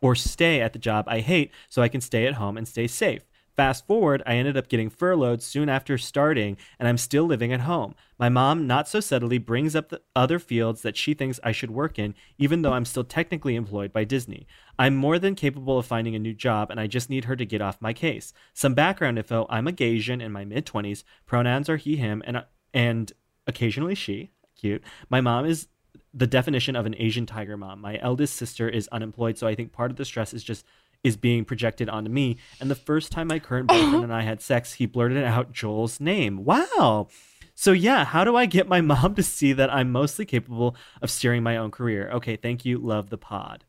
or 0.00 0.14
stay 0.14 0.60
at 0.60 0.72
the 0.72 0.78
job 0.78 1.06
I 1.08 1.18
hate 1.18 1.50
so 1.68 1.82
I 1.82 1.88
can 1.88 2.00
stay 2.00 2.28
at 2.28 2.34
home 2.34 2.56
and 2.56 2.68
stay 2.68 2.86
safe. 2.86 3.24
Fast 3.58 3.88
forward, 3.88 4.22
I 4.24 4.34
ended 4.34 4.56
up 4.56 4.68
getting 4.68 4.88
furloughed 4.88 5.42
soon 5.42 5.68
after 5.68 5.98
starting, 5.98 6.56
and 6.78 6.86
I'm 6.86 6.96
still 6.96 7.24
living 7.24 7.52
at 7.52 7.62
home. 7.62 7.96
My 8.16 8.28
mom, 8.28 8.68
not 8.68 8.86
so 8.86 9.00
subtly, 9.00 9.38
brings 9.38 9.74
up 9.74 9.88
the 9.88 10.00
other 10.14 10.38
fields 10.38 10.82
that 10.82 10.96
she 10.96 11.12
thinks 11.12 11.40
I 11.42 11.50
should 11.50 11.72
work 11.72 11.98
in, 11.98 12.14
even 12.38 12.62
though 12.62 12.74
I'm 12.74 12.84
still 12.84 13.02
technically 13.02 13.56
employed 13.56 13.92
by 13.92 14.04
Disney. 14.04 14.46
I'm 14.78 14.94
more 14.94 15.18
than 15.18 15.34
capable 15.34 15.76
of 15.76 15.86
finding 15.86 16.14
a 16.14 16.20
new 16.20 16.34
job, 16.34 16.70
and 16.70 16.78
I 16.78 16.86
just 16.86 17.10
need 17.10 17.24
her 17.24 17.34
to 17.34 17.44
get 17.44 17.60
off 17.60 17.82
my 17.82 17.92
case. 17.92 18.32
Some 18.54 18.74
background 18.74 19.18
info 19.18 19.44
I'm 19.50 19.66
a 19.66 19.72
Gaysian 19.72 20.22
in 20.22 20.30
my 20.30 20.44
mid 20.44 20.64
20s. 20.64 21.02
Pronouns 21.26 21.68
are 21.68 21.78
he, 21.78 21.96
him, 21.96 22.22
and, 22.28 22.36
uh, 22.36 22.44
and 22.72 23.12
occasionally 23.48 23.96
she. 23.96 24.30
Cute. 24.54 24.84
My 25.10 25.20
mom 25.20 25.46
is 25.46 25.66
the 26.14 26.28
definition 26.28 26.76
of 26.76 26.86
an 26.86 26.94
Asian 26.96 27.26
tiger 27.26 27.56
mom. 27.56 27.80
My 27.80 27.98
eldest 28.00 28.36
sister 28.36 28.68
is 28.68 28.88
unemployed, 28.92 29.36
so 29.36 29.48
I 29.48 29.56
think 29.56 29.72
part 29.72 29.90
of 29.90 29.96
the 29.96 30.04
stress 30.04 30.32
is 30.32 30.44
just 30.44 30.64
is 31.04 31.16
being 31.16 31.44
projected 31.44 31.88
onto 31.88 32.10
me. 32.10 32.36
And 32.60 32.70
the 32.70 32.74
first 32.74 33.12
time 33.12 33.28
my 33.28 33.38
current 33.38 33.68
boyfriend 33.68 34.04
and 34.04 34.12
I 34.12 34.22
had 34.22 34.40
sex, 34.40 34.74
he 34.74 34.86
blurted 34.86 35.22
out 35.24 35.52
Joel's 35.52 36.00
name. 36.00 36.44
Wow. 36.44 37.08
So 37.54 37.72
yeah, 37.72 38.04
how 38.04 38.24
do 38.24 38.36
I 38.36 38.46
get 38.46 38.68
my 38.68 38.80
mom 38.82 39.14
to 39.14 39.22
see 39.22 39.52
that 39.52 39.72
I'm 39.72 39.90
mostly 39.90 40.24
capable 40.24 40.76
of 41.02 41.10
steering 41.10 41.42
my 41.42 41.56
own 41.56 41.70
career? 41.70 42.10
Okay, 42.10 42.36
thank 42.36 42.64
you. 42.64 42.78
Love 42.78 43.10
the 43.10 43.18
pod. 43.18 43.64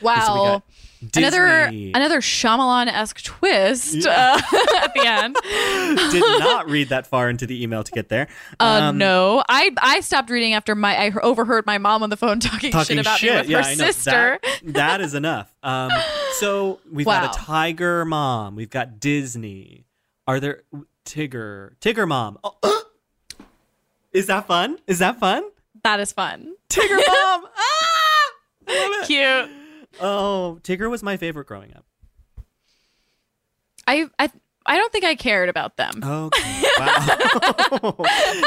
Wow. 0.00 0.62
Another 1.16 1.64
another 1.64 2.20
Shyamalan 2.20 2.88
esque 2.88 3.22
twist 3.22 3.94
yeah. 3.94 4.38
uh, 4.52 4.56
at 4.82 4.92
the 4.92 5.06
end. 5.06 5.34
Did 6.12 6.20
not 6.40 6.68
read 6.68 6.90
that 6.90 7.06
far 7.06 7.30
into 7.30 7.46
the 7.46 7.62
email 7.62 7.82
to 7.82 7.90
get 7.90 8.10
there. 8.10 8.28
Uh, 8.58 8.80
um, 8.82 8.98
no, 8.98 9.42
I 9.48 9.70
I 9.80 10.00
stopped 10.00 10.28
reading 10.28 10.52
after 10.52 10.74
my 10.74 10.94
I 11.06 11.10
overheard 11.22 11.64
my 11.64 11.78
mom 11.78 12.02
on 12.02 12.10
the 12.10 12.18
phone 12.18 12.38
talking, 12.40 12.70
talking 12.70 12.96
shit 12.96 13.00
about 13.00 13.18
shit. 13.18 13.32
me 13.32 13.38
with 13.38 13.48
yeah, 13.48 13.64
her 13.64 13.74
sister. 13.76 14.40
That, 14.42 14.60
that 14.74 15.00
is 15.00 15.14
enough. 15.14 15.54
Um, 15.62 15.90
so 16.38 16.80
we've 16.92 17.06
wow. 17.06 17.22
got 17.22 17.34
a 17.34 17.38
tiger 17.38 18.04
mom. 18.04 18.54
We've 18.54 18.68
got 18.68 19.00
Disney. 19.00 19.86
Are 20.26 20.38
there 20.38 20.64
Tigger 21.06 21.76
Tigger 21.80 22.06
mom? 22.06 22.38
Oh, 22.44 22.84
is 24.12 24.26
that 24.26 24.46
fun? 24.46 24.78
Is 24.86 24.98
that 24.98 25.18
fun? 25.18 25.48
That 25.82 25.98
is 25.98 26.12
fun. 26.12 26.56
Tigger 26.68 26.96
mom. 27.06 27.46
ah! 27.56 29.02
Cute. 29.06 29.50
Oh, 30.00 30.58
Tigger 30.62 30.90
was 30.90 31.02
my 31.02 31.16
favorite 31.16 31.46
growing 31.46 31.74
up. 31.74 31.84
I 33.86 34.06
I 34.18 34.30
I 34.66 34.76
don't 34.76 34.92
think 34.92 35.04
I 35.04 35.14
cared 35.14 35.48
about 35.48 35.76
them. 35.76 36.02
Okay. 36.02 36.56
Wow. 36.80 36.96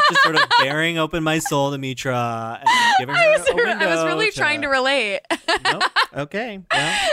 Just 0.09 0.23
sort 0.23 0.35
of 0.35 0.41
bearing 0.59 0.97
open 0.97 1.23
my 1.23 1.37
soul 1.37 1.69
to 1.69 1.77
Mitra 1.77 2.59
and 2.59 2.69
giving 2.97 3.13
her 3.13 3.21
I 3.21 3.37
was, 3.37 3.47
a 3.47 3.53
window 3.53 3.85
I 3.85 3.95
was 3.95 4.05
really 4.05 4.31
to... 4.31 4.35
trying 4.35 4.63
to 4.63 4.69
relate. 4.69 5.19
nope. 5.65 5.83
Okay. 6.15 6.59
Well. 6.71 7.09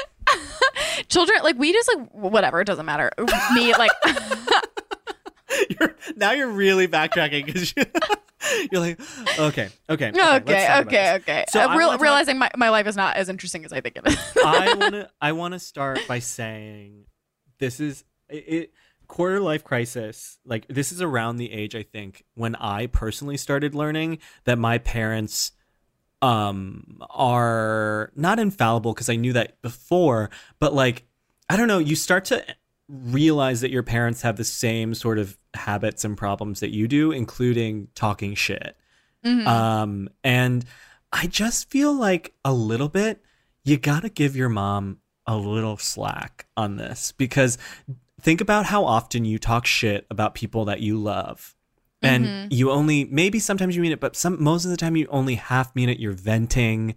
Children, 1.08 1.40
like 1.42 1.58
we 1.58 1.74
just 1.74 1.90
like 1.94 2.08
whatever. 2.12 2.62
It 2.62 2.64
doesn't 2.64 2.86
matter. 2.86 3.10
Me, 3.52 3.74
like. 3.74 3.90
you're, 5.78 5.94
now 6.16 6.32
you're 6.32 6.48
really 6.48 6.88
backtracking 6.88 7.44
because 7.44 7.74
you, 7.76 7.84
You're 8.72 8.80
like, 8.80 9.01
okay, 9.38 9.68
okay, 9.88 10.09
okay, 10.09 10.40
okay, 10.40 10.78
okay, 10.80 11.14
okay. 11.16 11.44
So 11.48 11.61
uh, 11.61 11.76
real, 11.76 11.98
realizing 11.98 12.38
my, 12.38 12.51
my 12.57 12.70
life 12.70 12.86
is 12.86 12.96
not 12.96 13.16
as 13.16 13.28
interesting 13.28 13.64
as 13.64 13.72
I 13.72 13.80
think 13.80 13.96
it 13.96 14.07
is. 14.07 14.18
I 14.44 14.74
want 14.74 14.94
to 14.94 15.11
I 15.20 15.32
want 15.32 15.53
to 15.55 15.59
start 15.59 16.01
by 16.09 16.18
saying 16.18 17.05
this 17.59 17.80
is 17.80 18.05
it, 18.28 18.44
it 18.46 18.72
quarter 19.07 19.40
life 19.40 19.64
crisis. 19.64 20.38
Like 20.44 20.66
this 20.68 20.92
is 20.92 21.03
around 21.03 21.36
the 21.36 21.53
age 21.53 21.74
I 21.74 21.82
think 21.82 22.24
when 22.34 22.55
I 22.57 22.86
personally 22.86 23.36
started 23.36 23.74
learning 23.74 24.18
that 24.44 24.59
my 24.59 24.78
parents 24.78 25.53
um 26.22 26.98
are 27.09 28.12
not 28.14 28.38
infallible 28.38 28.92
because 28.92 29.09
I 29.09 29.16
knew 29.16 29.32
that 29.34 29.61
before, 29.62 30.30
but 30.59 30.74
like 30.74 31.05
I 31.48 31.57
don't 31.57 31.68
know, 31.68 31.78
you 31.78 31.96
start 31.96 32.26
to 32.26 32.44
realize 32.91 33.61
that 33.61 33.70
your 33.70 33.82
parents 33.82 34.22
have 34.22 34.36
the 34.36 34.45
same 34.45 34.95
sort 34.95 35.18
of 35.18 35.38
habits 35.55 36.05
and 36.05 36.16
problems 36.16 36.61
that 36.61 36.70
you 36.70 36.88
do, 36.88 37.12
including 37.12 37.88
talking 37.95 38.34
shit. 38.34 38.76
Mm-hmm. 39.24 39.47
Um, 39.47 40.09
and 40.24 40.64
I 41.12 41.26
just 41.26 41.70
feel 41.70 41.93
like 41.93 42.34
a 42.45 42.53
little 42.53 42.88
bit, 42.88 43.22
you 43.64 43.76
got 43.76 44.03
to 44.03 44.09
give 44.09 44.34
your 44.36 44.49
mom 44.49 44.99
a 45.26 45.36
little 45.36 45.76
slack 45.76 46.47
on 46.57 46.76
this 46.76 47.12
because 47.12 47.59
think 48.20 48.41
about 48.41 48.66
how 48.66 48.84
often 48.84 49.24
you 49.24 49.38
talk 49.38 49.66
shit 49.66 50.07
about 50.11 50.34
people 50.34 50.64
that 50.66 50.80
you 50.80 50.99
love. 50.99 51.55
And 52.03 52.24
mm-hmm. 52.24 52.49
you 52.51 52.70
only, 52.70 53.05
maybe 53.05 53.38
sometimes 53.38 53.76
you 53.76 53.82
mean 53.82 53.93
it, 53.93 54.01
but 54.01 54.16
some, 54.16 54.43
most 54.43 54.64
of 54.64 54.70
the 54.70 54.76
time 54.76 54.97
you 54.97 55.07
only 55.11 55.34
half 55.34 55.76
mean 55.76 55.91
it. 55.91 55.99
You're 56.01 56.12
venting 56.12 56.95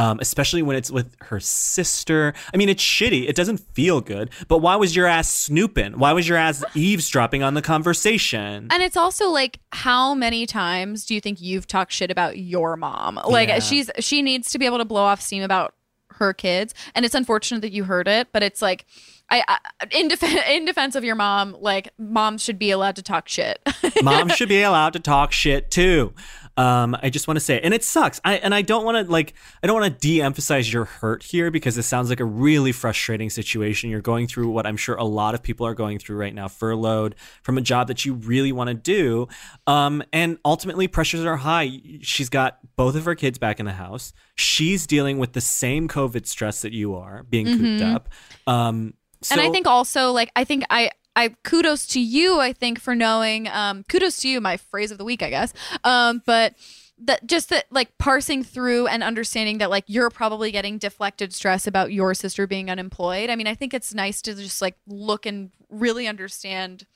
um, 0.00 0.18
especially 0.18 0.62
when 0.62 0.76
it's 0.76 0.90
with 0.90 1.14
her 1.24 1.38
sister. 1.40 2.32
I 2.54 2.56
mean, 2.56 2.70
it's 2.70 2.82
shitty. 2.82 3.28
It 3.28 3.36
doesn't 3.36 3.58
feel 3.58 4.00
good. 4.00 4.30
But 4.48 4.58
why 4.58 4.76
was 4.76 4.96
your 4.96 5.04
ass 5.06 5.30
snooping? 5.30 5.98
Why 5.98 6.14
was 6.14 6.26
your 6.26 6.38
ass 6.38 6.64
eavesdropping 6.74 7.42
on 7.42 7.52
the 7.52 7.60
conversation? 7.60 8.68
And 8.70 8.82
it's 8.82 8.96
also 8.96 9.28
like, 9.28 9.60
how 9.72 10.14
many 10.14 10.46
times 10.46 11.04
do 11.04 11.14
you 11.14 11.20
think 11.20 11.42
you've 11.42 11.66
talked 11.66 11.92
shit 11.92 12.10
about 12.10 12.38
your 12.38 12.78
mom? 12.78 13.20
Like, 13.26 13.50
yeah. 13.50 13.58
she's 13.58 13.90
she 13.98 14.22
needs 14.22 14.50
to 14.52 14.58
be 14.58 14.64
able 14.64 14.78
to 14.78 14.86
blow 14.86 15.02
off 15.02 15.20
steam 15.20 15.42
about 15.42 15.74
her 16.12 16.32
kids, 16.32 16.72
and 16.94 17.04
it's 17.04 17.14
unfortunate 17.14 17.60
that 17.60 17.72
you 17.72 17.84
heard 17.84 18.08
it, 18.08 18.28
but 18.32 18.42
it's 18.42 18.62
like. 18.62 18.86
I, 19.32 19.44
I 19.46 19.86
in, 19.92 20.08
def- 20.08 20.24
in 20.48 20.64
defense 20.64 20.96
of 20.96 21.04
your 21.04 21.14
mom, 21.14 21.56
like 21.60 21.90
moms 21.98 22.42
should 22.42 22.58
be 22.58 22.72
allowed 22.72 22.96
to 22.96 23.02
talk 23.02 23.28
shit. 23.28 23.60
moms 24.02 24.32
should 24.36 24.48
be 24.48 24.62
allowed 24.62 24.92
to 24.94 24.98
talk 24.98 25.30
shit 25.30 25.70
too. 25.70 26.12
Um, 26.60 26.94
I 27.02 27.08
just 27.08 27.26
want 27.26 27.36
to 27.36 27.40
say, 27.40 27.58
and 27.58 27.72
it 27.72 27.82
sucks. 27.82 28.20
I 28.22 28.34
and 28.34 28.54
I 28.54 28.60
don't 28.60 28.84
want 28.84 29.06
to 29.06 29.10
like, 29.10 29.32
I 29.62 29.66
don't 29.66 29.80
want 29.80 29.94
to 29.94 29.98
de-emphasize 29.98 30.70
your 30.70 30.84
hurt 30.84 31.22
here 31.22 31.50
because 31.50 31.78
it 31.78 31.84
sounds 31.84 32.10
like 32.10 32.20
a 32.20 32.24
really 32.24 32.70
frustrating 32.70 33.30
situation. 33.30 33.88
You're 33.88 34.02
going 34.02 34.26
through 34.26 34.50
what 34.50 34.66
I'm 34.66 34.76
sure 34.76 34.94
a 34.96 35.04
lot 35.04 35.34
of 35.34 35.42
people 35.42 35.66
are 35.66 35.72
going 35.72 35.98
through 35.98 36.18
right 36.18 36.34
now, 36.34 36.48
furloughed 36.48 37.14
from 37.42 37.56
a 37.56 37.62
job 37.62 37.88
that 37.88 38.04
you 38.04 38.12
really 38.12 38.52
want 38.52 38.68
to 38.68 38.74
do, 38.74 39.26
um, 39.66 40.02
and 40.12 40.36
ultimately 40.44 40.86
pressures 40.86 41.24
are 41.24 41.38
high. 41.38 41.80
She's 42.02 42.28
got 42.28 42.58
both 42.76 42.94
of 42.94 43.06
her 43.06 43.14
kids 43.14 43.38
back 43.38 43.58
in 43.58 43.64
the 43.64 43.72
house. 43.72 44.12
She's 44.34 44.86
dealing 44.86 45.16
with 45.16 45.32
the 45.32 45.40
same 45.40 45.88
COVID 45.88 46.26
stress 46.26 46.60
that 46.60 46.74
you 46.74 46.94
are, 46.94 47.22
being 47.22 47.46
cooped 47.46 47.62
mm-hmm. 47.62 47.96
up. 47.96 48.10
Um, 48.46 48.92
so, 49.22 49.34
and 49.34 49.40
I 49.40 49.50
think 49.50 49.66
also 49.66 50.12
like 50.12 50.30
I 50.36 50.44
think 50.44 50.64
I 50.68 50.90
I 51.16 51.34
kudos 51.44 51.86
to 51.88 52.00
you, 52.00 52.40
I 52.40 52.52
think, 52.52 52.80
for 52.80 52.94
knowing. 52.94 53.48
Um, 53.48 53.84
kudos 53.88 54.20
to 54.20 54.28
you, 54.28 54.40
my 54.40 54.56
phrase 54.56 54.90
of 54.90 54.98
the 54.98 55.04
week, 55.04 55.22
I 55.22 55.30
guess. 55.30 55.52
Um, 55.84 56.22
but 56.24 56.54
that 57.02 57.26
just 57.26 57.48
that 57.48 57.64
like 57.70 57.96
parsing 57.98 58.44
through 58.44 58.86
and 58.86 59.02
understanding 59.02 59.58
that 59.58 59.70
like 59.70 59.84
you're 59.86 60.10
probably 60.10 60.50
getting 60.50 60.78
deflected 60.78 61.32
stress 61.32 61.66
about 61.66 61.92
your 61.92 62.14
sister 62.14 62.46
being 62.46 62.70
unemployed. 62.70 63.30
I 63.30 63.36
mean, 63.36 63.46
I 63.46 63.54
think 63.54 63.72
it's 63.72 63.94
nice 63.94 64.20
to 64.22 64.34
just 64.34 64.60
like 64.60 64.76
look 64.86 65.26
and 65.26 65.50
really 65.70 66.06
understand 66.06 66.86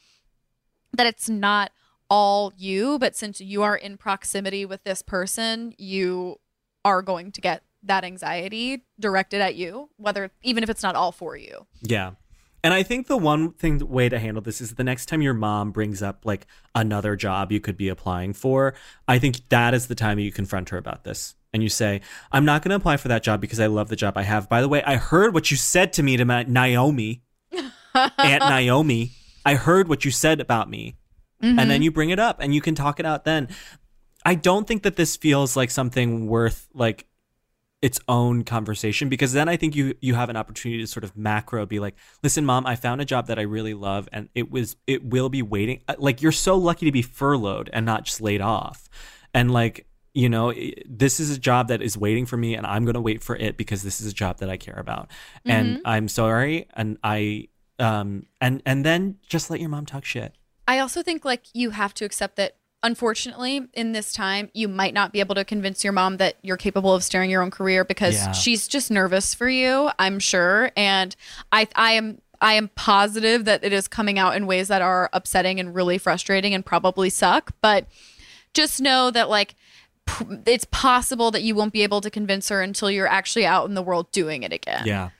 that 0.93 1.07
it's 1.07 1.29
not 1.29 1.73
all 2.11 2.53
you, 2.57 2.99
but 2.99 3.17
since 3.17 3.41
you 3.41 3.63
are 3.63 3.77
in 3.77 3.97
proximity 3.97 4.65
with 4.67 4.85
this 4.85 5.03
person, 5.03 5.75
you 5.79 6.37
are 6.85 7.03
going 7.03 7.33
to 7.33 7.41
get 7.41 7.63
that 7.83 8.05
anxiety 8.05 8.85
directed 9.01 9.41
at 9.41 9.55
you, 9.55 9.91
whether 9.97 10.31
even 10.43 10.63
if 10.63 10.71
it's 10.71 10.83
not 10.83 10.95
all 10.95 11.13
for 11.13 11.37
you. 11.37 11.67
Yeah. 11.83 12.13
And 12.65 12.73
I 12.73 12.83
think 12.83 13.09
the 13.09 13.19
one 13.19 13.53
thing 13.53 13.79
way 13.87 14.09
to 14.09 14.19
handle 14.19 14.43
this 14.43 14.63
is 14.63 14.75
the 14.75 14.85
next 14.85 15.07
time 15.07 15.21
your 15.21 15.35
mom 15.35 15.71
brings 15.71 16.03
up 16.03 16.25
like 16.25 16.47
another 16.75 17.15
job 17.15 17.53
you 17.53 17.61
could 17.61 17.77
be 17.77 17.91
applying 17.91 18.33
for, 18.33 18.73
I 19.07 19.19
think 19.19 19.51
that 19.51 19.75
is 19.75 19.87
the 19.87 19.95
time 19.95 20.19
you 20.19 20.33
confront 20.33 20.71
her 20.71 20.79
about 20.79 21.05
this. 21.05 21.35
And 21.53 21.63
you 21.63 21.69
say, 21.69 22.01
I'm 22.33 22.47
not 22.47 22.63
going 22.63 22.71
to 22.71 22.77
apply 22.77 22.97
for 22.97 23.09
that 23.09 23.23
job 23.23 23.43
because 23.43 23.61
I 23.61 23.67
love 23.67 23.89
the 23.89 23.97
job 23.97 24.17
I 24.17 24.23
have. 24.23 24.49
By 24.49 24.63
the 24.63 24.69
way, 24.69 24.83
I 24.83 24.97
heard 24.97 25.35
what 25.35 25.51
you 25.51 25.59
said 25.59 25.93
to 25.93 26.03
me 26.03 26.17
to 26.17 26.25
my 26.25 26.45
Naomi, 26.45 27.23
Aunt 27.95 28.43
Naomi. 28.43 29.13
I 29.45 29.57
heard 29.57 29.87
what 29.87 30.07
you 30.07 30.11
said 30.11 30.41
about 30.41 30.71
me. 30.71 30.97
Mm-hmm. 31.43 31.59
And 31.59 31.71
then 31.71 31.83
you 31.83 31.93
bring 31.93 32.09
it 32.09 32.19
up 32.19 32.39
and 32.41 32.55
you 32.55 32.63
can 32.63 32.75
talk 32.75 32.99
it 32.99 33.05
out 33.05 33.25
then. 33.25 33.49
I 34.25 34.37
don't 34.37 34.67
think 34.67 34.85
that 34.85 34.97
this 34.97 35.17
feels 35.17 35.55
like 35.55 35.71
something 35.71 36.29
worth 36.29 36.67
like 36.73 37.07
its 37.85 38.01
own 38.09 38.45
conversation 38.45 39.11
because 39.11 39.35
then 39.35 39.47
I 39.47 39.59
think 39.59 39.77
you 39.77 39.95
you 40.01 40.15
have 40.15 40.31
an 40.31 40.39
opportunity 40.39 40.81
to 40.81 40.87
sort 40.87 41.05
of 41.05 41.15
macro 41.19 41.67
be 41.67 41.81
like, 41.81 41.95
listen, 42.23 42.47
mom, 42.47 42.65
I 42.67 42.77
found 42.77 43.03
a 43.03 43.05
job 43.05 43.27
that 43.27 43.39
I 43.39 43.43
really 43.43 43.75
love 43.75 44.09
and 44.11 44.31
it 44.35 44.51
was 44.51 44.77
it 44.87 45.05
will 45.05 45.29
be 45.29 45.43
waiting. 45.43 45.83
Uh, 45.87 45.95
like 45.99 46.23
you're 46.23 46.33
so 46.33 46.57
lucky 46.57 46.87
to 46.87 46.93
be 46.93 47.03
furloughed 47.03 47.69
and 47.75 47.85
not 47.85 48.07
just 48.07 48.23
laid 48.23 48.41
off, 48.41 48.89
and 49.35 49.51
like 49.51 49.87
you 50.15 50.31
know 50.31 50.55
this 50.89 51.21
is 51.21 51.29
a 51.31 51.39
job 51.39 51.69
that 51.69 51.83
is 51.83 51.99
waiting 51.99 52.25
for 52.25 52.39
me 52.39 52.55
and 52.55 52.67
I'm 52.67 52.87
going 52.87 52.95
to 52.95 53.03
wait 53.03 53.23
for 53.23 53.37
it 53.37 53.59
because 53.59 53.83
this 53.83 54.01
is 54.01 54.07
a 54.07 54.15
job 54.15 54.39
that 54.39 54.49
I 54.49 54.57
care 54.57 54.79
about, 54.79 55.11
mm-hmm. 55.41 55.51
and 55.51 55.81
I'm 55.85 56.09
sorry 56.09 56.67
and 56.73 56.97
I 57.05 57.49
um 57.79 58.25
and 58.41 58.63
and 58.65 58.83
then 58.83 59.19
just 59.29 59.51
let 59.51 59.61
your 59.61 59.69
mom 59.69 59.85
talk 59.85 60.07
shit. 60.07 60.35
I 60.67 60.79
also 60.79 61.03
think 61.03 61.23
like 61.23 61.49
you 61.53 61.69
have 61.71 61.93
to 61.95 62.07
accept 62.07 62.37
that 62.37 62.57
unfortunately, 62.85 63.67
in 63.75 63.91
this 63.93 64.13
time, 64.13 64.49
you 64.55 64.69
might 64.69 64.95
not 64.95 65.13
be 65.13 65.19
able 65.19 65.35
to 65.35 65.45
convince 65.45 65.83
your 65.83 65.93
mom 65.93 66.19
that 66.19 66.37
you're 66.43 66.57
capable 66.57 66.95
of 66.95 67.03
steering 67.03 67.31
your 67.31 67.43
own 67.43 67.51
career 67.51 67.85
because 67.85 68.15
Yeah. 68.15 68.31
she's 68.33 68.69
just 68.69 68.91
nervous 68.91 69.35
for 69.35 69.49
you, 69.49 69.91
I'm 69.99 70.21
sure. 70.21 70.71
And 70.77 71.17
I 71.51 71.67
I 71.75 71.93
am 71.93 72.21
I 72.41 72.55
am 72.55 72.69
positive 72.77 73.45
that 73.47 73.65
it 73.65 73.73
is 73.73 73.89
coming 73.89 74.19
out 74.19 74.37
in 74.37 74.47
ways 74.47 74.69
that 74.69 74.83
are 74.83 75.09
upsetting 75.13 75.59
and 75.59 75.75
really 75.75 75.99
frustrating 75.99 76.53
and 76.55 76.65
probably 76.65 77.09
suck, 77.11 77.53
but 77.63 77.87
just 78.53 78.81
know 78.81 79.11
that 79.11 79.29
like 79.31 79.55
p- 80.07 80.27
it's 80.47 80.67
possible 80.71 81.31
that 81.31 81.43
you 81.43 81.55
won't 81.55 81.73
be 81.73 81.83
able 81.83 82.01
to 82.03 82.11
convince 82.11 82.51
her 82.51 82.61
until 82.61 82.91
you're 82.91 83.07
actually 83.09 83.47
out 83.47 83.67
in 83.69 83.75
the 83.75 83.83
world 83.83 84.13
doing 84.13 84.43
it 84.43 84.53
again. 84.53 84.83
Yeah. 84.85 85.11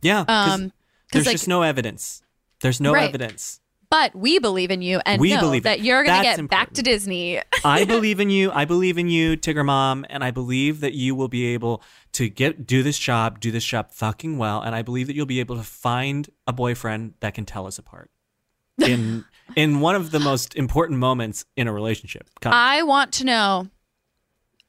Yeah. 0.00 0.24
Um, 0.28 0.72
there's 1.12 1.26
like- 1.26 1.34
just 1.34 1.46
no 1.48 1.62
evidence. 1.62 2.22
There's 2.62 2.80
no 2.80 2.92
Right. 2.94 3.08
evidence. 3.08 3.60
But 3.92 4.14
we 4.16 4.38
believe 4.38 4.70
in 4.70 4.80
you 4.80 5.02
and 5.04 5.20
We 5.20 5.34
know 5.34 5.40
believe 5.40 5.60
it. 5.60 5.64
that 5.64 5.80
you're 5.82 6.02
going 6.02 6.16
to 6.16 6.22
get 6.22 6.48
back 6.48 6.72
to. 6.72 6.82
Disney. 6.82 7.42
I 7.62 7.84
believe 7.94 8.20
in 8.20 8.30
you. 8.30 8.50
I 8.50 8.64
believe 8.64 8.96
in 8.96 9.08
you, 9.08 9.36
Tigger 9.36 9.66
Mom, 9.66 10.06
and 10.08 10.24
I 10.24 10.30
believe 10.30 10.80
that 10.80 10.94
you 10.94 11.14
will 11.14 11.28
be 11.28 11.52
able 11.52 11.82
to 12.12 12.30
get 12.30 12.66
do 12.66 12.82
this 12.82 12.98
job, 12.98 13.38
do 13.38 13.50
this 13.50 13.66
job 13.66 13.92
fucking 13.92 14.38
well, 14.38 14.62
and 14.62 14.74
I 14.74 14.80
believe 14.80 15.08
that 15.08 15.14
you'll 15.14 15.26
be 15.26 15.40
able 15.40 15.56
to 15.56 15.62
find 15.62 16.30
a 16.46 16.54
boyfriend 16.54 17.12
that 17.20 17.34
can 17.34 17.44
tell 17.44 17.66
us 17.66 17.78
apart. 17.78 18.10
In 18.82 19.26
in 19.56 19.80
one 19.80 19.94
of 19.94 20.10
the 20.10 20.20
most 20.20 20.56
important 20.56 20.98
moments 20.98 21.44
in 21.54 21.68
a 21.68 21.72
relationship. 21.72 22.30
I 22.46 22.82
want 22.84 23.12
to 23.12 23.26
know 23.26 23.68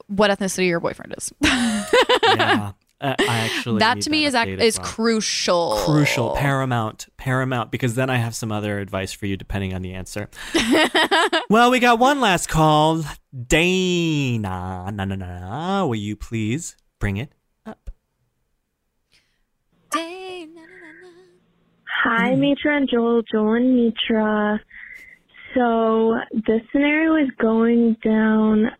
what 0.06 0.30
ethnicity 0.30 0.68
your 0.68 0.80
boyfriend 0.80 1.14
is. 1.16 1.32
yeah. 1.42 2.72
Uh, 3.00 3.14
I 3.18 3.38
actually 3.40 3.80
that 3.80 4.00
to 4.02 4.10
me 4.10 4.24
is 4.24 4.34
ac- 4.34 4.50
update 4.50 4.60
is 4.62 4.78
well. 4.78 4.86
crucial. 4.86 5.76
crucial, 5.84 6.34
paramount, 6.36 7.08
paramount, 7.16 7.70
because 7.70 7.96
then 7.96 8.08
I 8.08 8.16
have 8.16 8.34
some 8.34 8.52
other 8.52 8.78
advice 8.78 9.12
for 9.12 9.26
you 9.26 9.36
depending 9.36 9.74
on 9.74 9.82
the 9.82 9.92
answer. 9.94 10.30
well, 11.50 11.70
we 11.70 11.80
got 11.80 11.98
one 11.98 12.20
last 12.20 12.48
call. 12.48 13.02
Dana, 13.46 14.90
na 14.92 15.04
na 15.04 15.16
na, 15.16 15.16
na. 15.16 15.86
will 15.86 15.96
you 15.96 16.14
please 16.16 16.76
bring 17.00 17.16
it 17.16 17.32
up? 17.66 17.90
Hi, 22.04 22.34
Mitra 22.34 22.76
and 22.76 22.88
Joel. 22.88 23.22
Joel 23.30 23.54
and 23.54 23.74
Mitra. 23.76 24.60
So 25.54 26.16
this 26.32 26.60
scenario 26.72 27.16
is 27.16 27.30
going 27.40 27.96
down 28.04 28.70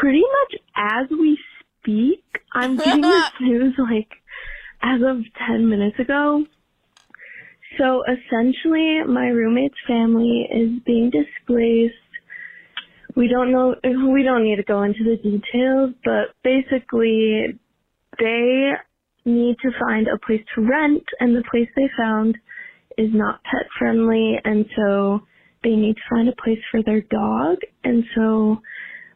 pretty 0.00 0.20
much 0.20 0.60
as 0.76 1.06
we 1.10 1.38
speak. 1.82 2.24
I'm 2.54 2.76
getting 2.76 3.02
this 3.02 3.24
news 3.40 3.74
like 3.78 4.08
as 4.82 5.00
of 5.02 5.18
10 5.48 5.68
minutes 5.68 5.98
ago. 5.98 6.44
So 7.78 8.02
essentially, 8.04 9.02
my 9.06 9.28
roommate's 9.28 9.74
family 9.86 10.46
is 10.52 10.80
being 10.84 11.10
displaced. 11.10 11.94
We 13.16 13.28
don't 13.28 13.52
know, 13.52 13.74
we 13.82 14.22
don't 14.22 14.44
need 14.44 14.56
to 14.56 14.62
go 14.62 14.82
into 14.82 15.04
the 15.04 15.16
details, 15.16 15.94
but 16.04 16.34
basically, 16.42 17.58
they 18.18 18.72
need 19.24 19.56
to 19.62 19.70
find 19.80 20.08
a 20.08 20.18
place 20.26 20.42
to 20.54 20.62
rent, 20.62 21.04
and 21.20 21.34
the 21.34 21.44
place 21.50 21.68
they 21.76 21.88
found 21.96 22.36
is 22.98 23.10
not 23.12 23.42
pet 23.44 23.66
friendly, 23.78 24.38
and 24.44 24.66
so 24.76 25.20
they 25.62 25.76
need 25.76 25.96
to 25.96 26.02
find 26.10 26.28
a 26.28 26.42
place 26.42 26.58
for 26.70 26.82
their 26.82 27.00
dog. 27.02 27.58
And 27.84 28.04
so 28.14 28.60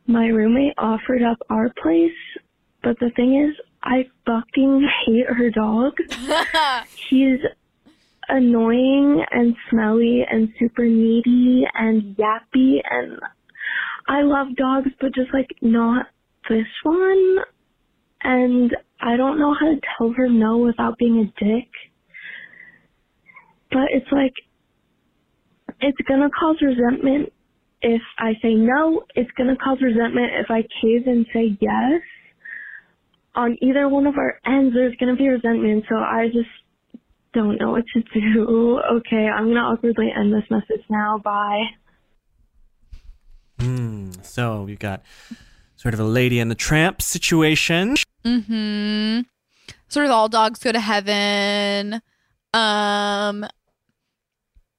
my 0.06 0.26
roommate 0.26 0.74
offered 0.78 1.22
up 1.22 1.38
our 1.50 1.70
place, 1.82 2.12
but 2.86 3.00
the 3.00 3.10
thing 3.16 3.34
is, 3.34 3.56
I 3.82 4.04
fucking 4.24 4.88
hate 5.04 5.26
her 5.26 5.50
dog. 5.50 5.94
She's 7.10 7.40
annoying 8.28 9.24
and 9.28 9.56
smelly 9.68 10.24
and 10.30 10.50
super 10.56 10.84
needy 10.84 11.64
and 11.74 12.16
yappy, 12.16 12.76
and 12.88 13.18
I 14.06 14.22
love 14.22 14.54
dogs, 14.56 14.90
but 15.00 15.12
just 15.16 15.34
like 15.34 15.50
not 15.60 16.06
this 16.48 16.68
one. 16.84 17.38
And 18.22 18.76
I 19.00 19.16
don't 19.16 19.40
know 19.40 19.52
how 19.52 19.66
to 19.66 19.80
tell 19.98 20.12
her 20.16 20.28
no 20.28 20.58
without 20.58 20.96
being 20.96 21.18
a 21.18 21.44
dick. 21.44 21.68
But 23.72 23.88
it's 23.90 24.12
like, 24.12 24.34
it's 25.80 25.98
gonna 26.08 26.30
cause 26.38 26.58
resentment 26.62 27.32
if 27.82 28.02
I 28.16 28.34
say 28.40 28.54
no. 28.54 29.02
It's 29.16 29.30
gonna 29.36 29.56
cause 29.56 29.78
resentment 29.82 30.34
if 30.34 30.52
I 30.52 30.62
cave 30.80 31.08
and 31.08 31.26
say 31.32 31.58
yes. 31.60 32.00
On 33.36 33.56
either 33.60 33.88
one 33.88 34.06
of 34.06 34.16
our 34.16 34.40
ends, 34.46 34.74
there's 34.74 34.96
gonna 34.98 35.14
be 35.14 35.28
resentment, 35.28 35.84
so 35.88 35.96
I 35.96 36.28
just 36.32 36.48
don't 37.34 37.60
know 37.60 37.70
what 37.70 37.84
to 37.92 38.02
do. 38.14 38.80
Okay, 38.92 39.28
I'm 39.28 39.48
gonna 39.48 39.60
awkwardly 39.60 40.10
end 40.10 40.32
this 40.32 40.48
message 40.50 40.84
now. 40.88 41.18
Bye. 41.18 41.64
Hmm. 43.60 44.12
So 44.22 44.62
we've 44.62 44.78
got 44.78 45.02
sort 45.76 45.94
of 45.94 46.00
a 46.00 46.04
lady 46.04 46.40
and 46.40 46.50
the 46.50 46.54
tramp 46.54 47.02
situation. 47.02 47.96
Mm-hmm. 48.24 49.20
Sort 49.88 50.06
of 50.06 50.12
all 50.12 50.28
dogs 50.28 50.58
go 50.58 50.72
to 50.72 50.80
heaven. 50.80 52.00
Um 52.52 53.46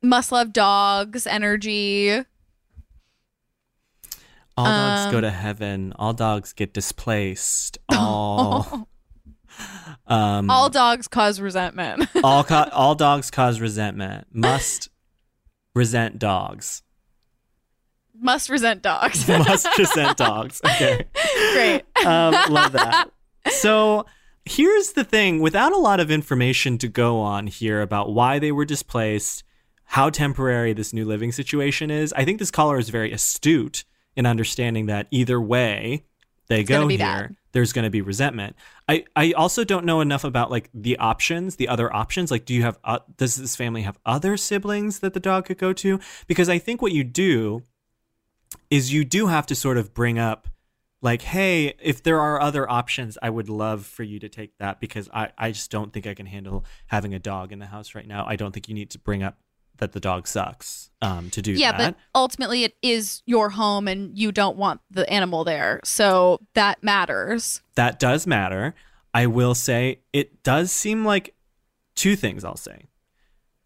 must 0.02 0.32
love 0.32 0.54
dogs 0.54 1.28
energy. 1.28 2.24
All 4.58 4.66
dogs 4.66 5.12
go 5.12 5.18
Um, 5.18 5.22
to 5.24 5.32
heaven. 5.32 5.94
All 5.98 6.14
dogs 6.14 6.52
get 6.54 6.74
displaced. 6.74 7.78
All 7.92 8.88
um, 10.06 10.50
all 10.52 10.70
dogs 10.70 11.08
cause 11.08 11.40
resentment. 11.42 12.08
all 12.24 12.44
co- 12.44 12.70
all 12.72 12.94
dogs 12.96 13.32
cause 13.32 13.60
resentment. 13.60 14.28
Must 14.32 14.90
resent 15.74 16.20
dogs. 16.20 16.84
Must 18.20 18.50
resent 18.50 18.82
dogs. 18.84 19.28
Must 19.28 19.78
resent 19.78 20.18
dogs. 20.18 20.62
Okay. 20.64 21.06
Great. 21.54 21.84
Um, 22.06 22.34
love 22.52 22.72
that. 22.74 23.10
So 23.50 24.06
here's 24.46 24.94
the 24.94 25.04
thing 25.04 25.40
without 25.40 25.72
a 25.72 25.78
lot 25.78 26.00
of 26.00 26.10
information 26.12 26.78
to 26.80 26.88
go 26.88 27.20
on 27.20 27.48
here 27.48 27.82
about 27.82 28.14
why 28.14 28.38
they 28.40 28.52
were 28.52 28.66
displaced, 28.66 29.44
how 29.86 30.10
temporary 30.10 30.74
this 30.74 30.94
new 30.94 31.06
living 31.06 31.32
situation 31.32 31.90
is, 31.92 32.14
I 32.14 32.26
think 32.26 32.40
this 32.40 32.52
caller 32.52 32.78
is 32.78 32.90
very 32.90 33.12
astute 33.12 33.86
in 34.18 34.26
understanding 34.26 34.88
that 34.88 35.08
either 35.12 35.40
way 35.40 36.04
they 36.48 36.64
gonna 36.64 36.84
go 36.84 36.88
here, 36.88 36.98
bad. 36.98 37.36
there's 37.52 37.72
going 37.72 37.84
to 37.84 37.90
be 37.90 38.02
resentment. 38.02 38.56
I, 38.90 39.06
I 39.16 39.34
also 39.34 39.64
don't 39.64 39.86
know 39.86 40.02
enough 40.02 40.24
about 40.24 40.50
like 40.50 40.70
the 40.74 40.98
options, 40.98 41.58
the 41.58 41.68
other 41.68 41.94
options. 41.94 42.32
Like, 42.32 42.46
do 42.46 42.54
you 42.54 42.64
have, 42.64 42.80
uh, 42.84 43.00
does 43.18 43.36
this 43.36 43.56
family 43.56 43.84
have 43.84 43.98
other 44.06 44.38
siblings 44.38 45.00
that 45.00 45.14
the 45.14 45.20
dog 45.20 45.46
could 45.46 45.58
go 45.58 45.74
to? 45.74 46.00
Because 46.26 46.50
I 46.50 46.58
think 46.58 46.82
what 46.82 46.94
you 46.94 47.04
do 47.04 47.64
is 48.70 48.94
you 48.94 49.06
do 49.06 49.28
have 49.28 49.46
to 49.48 49.56
sort 49.56 49.78
of 49.78 49.94
bring 49.94 50.18
up 50.18 50.48
like 51.02 51.22
hey 51.22 51.76
if 51.80 52.02
there 52.02 52.20
are 52.20 52.42
other 52.42 52.70
options 52.70 53.18
i 53.22 53.30
would 53.30 53.50
love 53.50 53.86
for 53.86 54.04
you 54.04 54.20
to 54.20 54.28
take 54.28 54.58
that 54.58 54.80
because 54.80 55.08
i, 55.14 55.30
I 55.38 55.52
just 55.52 55.70
don't 55.70 55.94
think 55.94 56.08
i 56.08 56.14
can 56.14 56.26
handle 56.26 56.66
having 56.88 57.14
a 57.14 57.20
dog 57.20 57.52
in 57.52 57.60
the 57.60 57.68
house 57.68 57.94
right 57.94 58.08
now 58.08 58.26
i 58.28 58.36
don't 58.36 58.52
think 58.52 58.68
you 58.68 58.74
need 58.74 58.90
to 58.92 59.00
bring 59.00 59.22
up 59.22 59.38
that 59.78 59.92
the 59.94 60.00
dog 60.00 60.28
sucks 60.28 60.90
um, 61.02 61.30
to 61.30 61.42
do 61.42 61.52
yeah, 61.54 61.72
that 61.72 61.94
but 61.94 61.96
ultimately 62.16 62.64
it 62.64 62.76
is 62.82 63.22
your 63.26 63.50
home 63.50 63.88
and 63.88 64.18
you 64.18 64.32
don't 64.32 64.58
want 64.58 64.82
the 64.90 65.08
animal 65.10 65.44
there. 65.44 65.80
So 65.84 66.40
that 66.54 66.84
matters. 66.84 67.62
that 67.76 68.00
does 68.00 68.26
matter 68.28 68.74
i 69.14 69.26
will 69.26 69.56
say 69.56 70.00
it 70.14 70.44
does 70.44 70.72
seem 70.72 71.06
like 71.06 71.34
two 71.96 72.16
things 72.16 72.44
i'll 72.44 72.58
say 72.58 72.86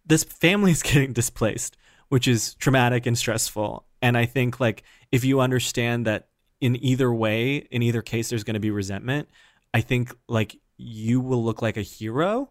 this 0.05 0.23
family 0.23 0.71
is 0.71 0.83
getting 0.91 1.13
displaced 1.13 1.75
which 2.09 2.27
is 2.27 2.53
traumatic 2.55 3.05
and 3.05 3.17
stressful 3.17 3.85
and 4.01 4.17
i 4.17 4.25
think 4.25 4.59
like 4.59 4.83
if 5.11 5.23
you 5.25 5.39
understand 5.41 6.05
that 6.05 6.27
in 6.61 6.75
either 6.83 7.11
way 7.13 7.55
in 7.71 7.81
either 7.81 8.01
case 8.01 8.29
there's 8.29 8.43
going 8.43 8.53
to 8.53 8.59
be 8.59 8.71
resentment 8.71 9.27
i 9.73 9.81
think 9.81 10.13
like 10.27 10.57
you 10.77 11.19
will 11.19 11.43
look 11.43 11.61
like 11.61 11.77
a 11.77 11.81
hero 11.81 12.49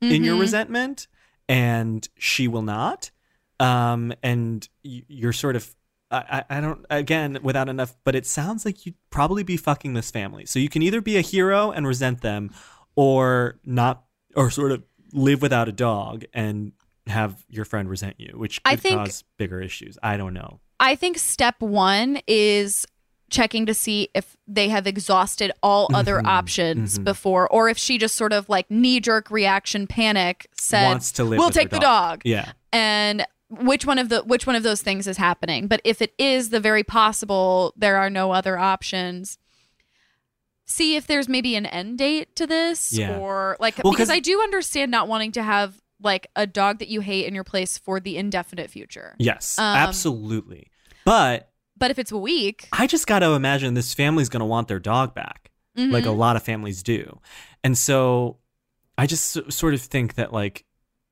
in 0.00 0.24
your 0.24 0.36
Mhm. 0.36 0.40
resentment 0.40 1.06
and 1.48 2.08
she 2.16 2.48
will 2.48 2.62
not. 2.62 3.10
Um 3.60 4.12
and 4.22 4.68
you're 4.82 5.32
sort 5.32 5.56
of 5.56 5.74
I, 6.10 6.44
I 6.50 6.60
don't 6.60 6.84
again 6.90 7.38
without 7.42 7.68
enough 7.68 7.96
but 8.04 8.14
it 8.14 8.26
sounds 8.26 8.64
like 8.64 8.84
you'd 8.84 8.96
probably 9.10 9.42
be 9.42 9.56
fucking 9.56 9.94
this 9.94 10.10
family. 10.10 10.44
So 10.46 10.58
you 10.58 10.68
can 10.68 10.82
either 10.82 11.00
be 11.00 11.16
a 11.16 11.22
hero 11.22 11.70
and 11.70 11.86
resent 11.86 12.20
them 12.20 12.50
or 12.96 13.58
not 13.64 14.04
or 14.36 14.50
sort 14.50 14.72
of 14.72 14.82
live 15.12 15.42
without 15.42 15.68
a 15.68 15.72
dog 15.72 16.24
and 16.34 16.72
have 17.06 17.44
your 17.48 17.64
friend 17.64 17.88
resent 17.90 18.14
you 18.18 18.32
which 18.36 18.62
could 18.62 18.72
I 18.72 18.76
think- 18.76 18.96
cause 18.98 19.24
bigger 19.36 19.60
issues. 19.60 19.98
I 20.02 20.16
don't 20.16 20.34
know. 20.34 20.60
I 20.80 20.96
think 20.96 21.16
step 21.18 21.60
one 21.60 22.20
is 22.26 22.84
checking 23.32 23.66
to 23.66 23.74
see 23.74 24.08
if 24.14 24.36
they 24.46 24.68
have 24.68 24.86
exhausted 24.86 25.50
all 25.62 25.88
other 25.94 26.18
Mhm, 26.20 26.26
options 26.26 26.98
mhm. 26.98 27.04
before, 27.04 27.48
or 27.48 27.68
if 27.68 27.76
she 27.78 27.98
just 27.98 28.14
sort 28.14 28.32
of 28.32 28.48
like 28.48 28.70
knee 28.70 29.00
jerk 29.00 29.30
reaction 29.30 29.88
panic 29.88 30.46
said, 30.54 30.84
wants 30.86 31.10
to 31.12 31.24
live 31.24 31.38
"We'll 31.40 31.50
take 31.50 31.70
the 31.70 31.80
dog." 31.80 32.22
yeah 32.24 32.52
and 32.72 33.26
which 33.48 33.84
one 33.84 33.98
of 33.98 34.08
the 34.08 34.22
which 34.22 34.46
one 34.46 34.56
of 34.56 34.62
those 34.62 34.80
things 34.82 35.06
is 35.06 35.16
happening 35.18 35.66
but 35.66 35.80
if 35.84 36.00
it 36.00 36.14
is 36.18 36.50
the 36.50 36.60
very 36.60 36.82
possible 36.84 37.74
there 37.76 37.96
are 37.96 38.08
no 38.08 38.30
other 38.32 38.56
options 38.58 39.36
see 40.64 40.96
if 40.96 41.06
there's 41.06 41.28
maybe 41.28 41.54
an 41.56 41.66
end 41.66 41.98
date 41.98 42.34
to 42.36 42.46
this 42.46 42.92
Yeah. 42.92 43.18
or 43.18 43.56
like 43.60 43.78
Well, 43.82 43.92
because 43.92 44.08
'cause- 44.08 44.16
i 44.16 44.20
do 44.20 44.40
understand 44.40 44.90
not 44.90 45.08
wanting 45.08 45.32
to 45.32 45.42
have 45.42 45.80
like 46.00 46.28
a 46.34 46.46
dog 46.46 46.78
that 46.78 46.88
you 46.88 47.00
hate 47.00 47.26
in 47.26 47.34
your 47.34 47.44
place 47.44 47.76
for 47.78 48.00
the 48.00 48.16
indefinite 48.16 48.70
future 48.70 49.14
Yes, 49.18 49.58
Um, 49.58 49.76
absolutely. 49.76 50.70
But 51.04 51.50
But 51.82 51.90
if 51.90 51.98
it's 51.98 52.12
a 52.12 52.16
week, 52.16 52.68
I 52.70 52.86
just 52.86 53.08
got 53.08 53.18
to 53.18 53.32
imagine 53.32 53.74
this 53.74 53.92
family's 53.92 54.28
going 54.28 54.38
to 54.38 54.46
want 54.46 54.68
their 54.68 54.78
dog 54.78 55.16
back, 55.16 55.50
like 55.76 56.04
a 56.04 56.10
mhm. 56.10 56.16
lot 56.16 56.36
of 56.36 56.44
families 56.44 56.80
do. 56.84 57.18
And 57.64 57.76
so 57.76 58.38
I 58.96 59.06
just 59.06 59.50
sort 59.50 59.74
of 59.74 59.80
think 59.80 60.14
that 60.14 60.32
like 60.32 60.64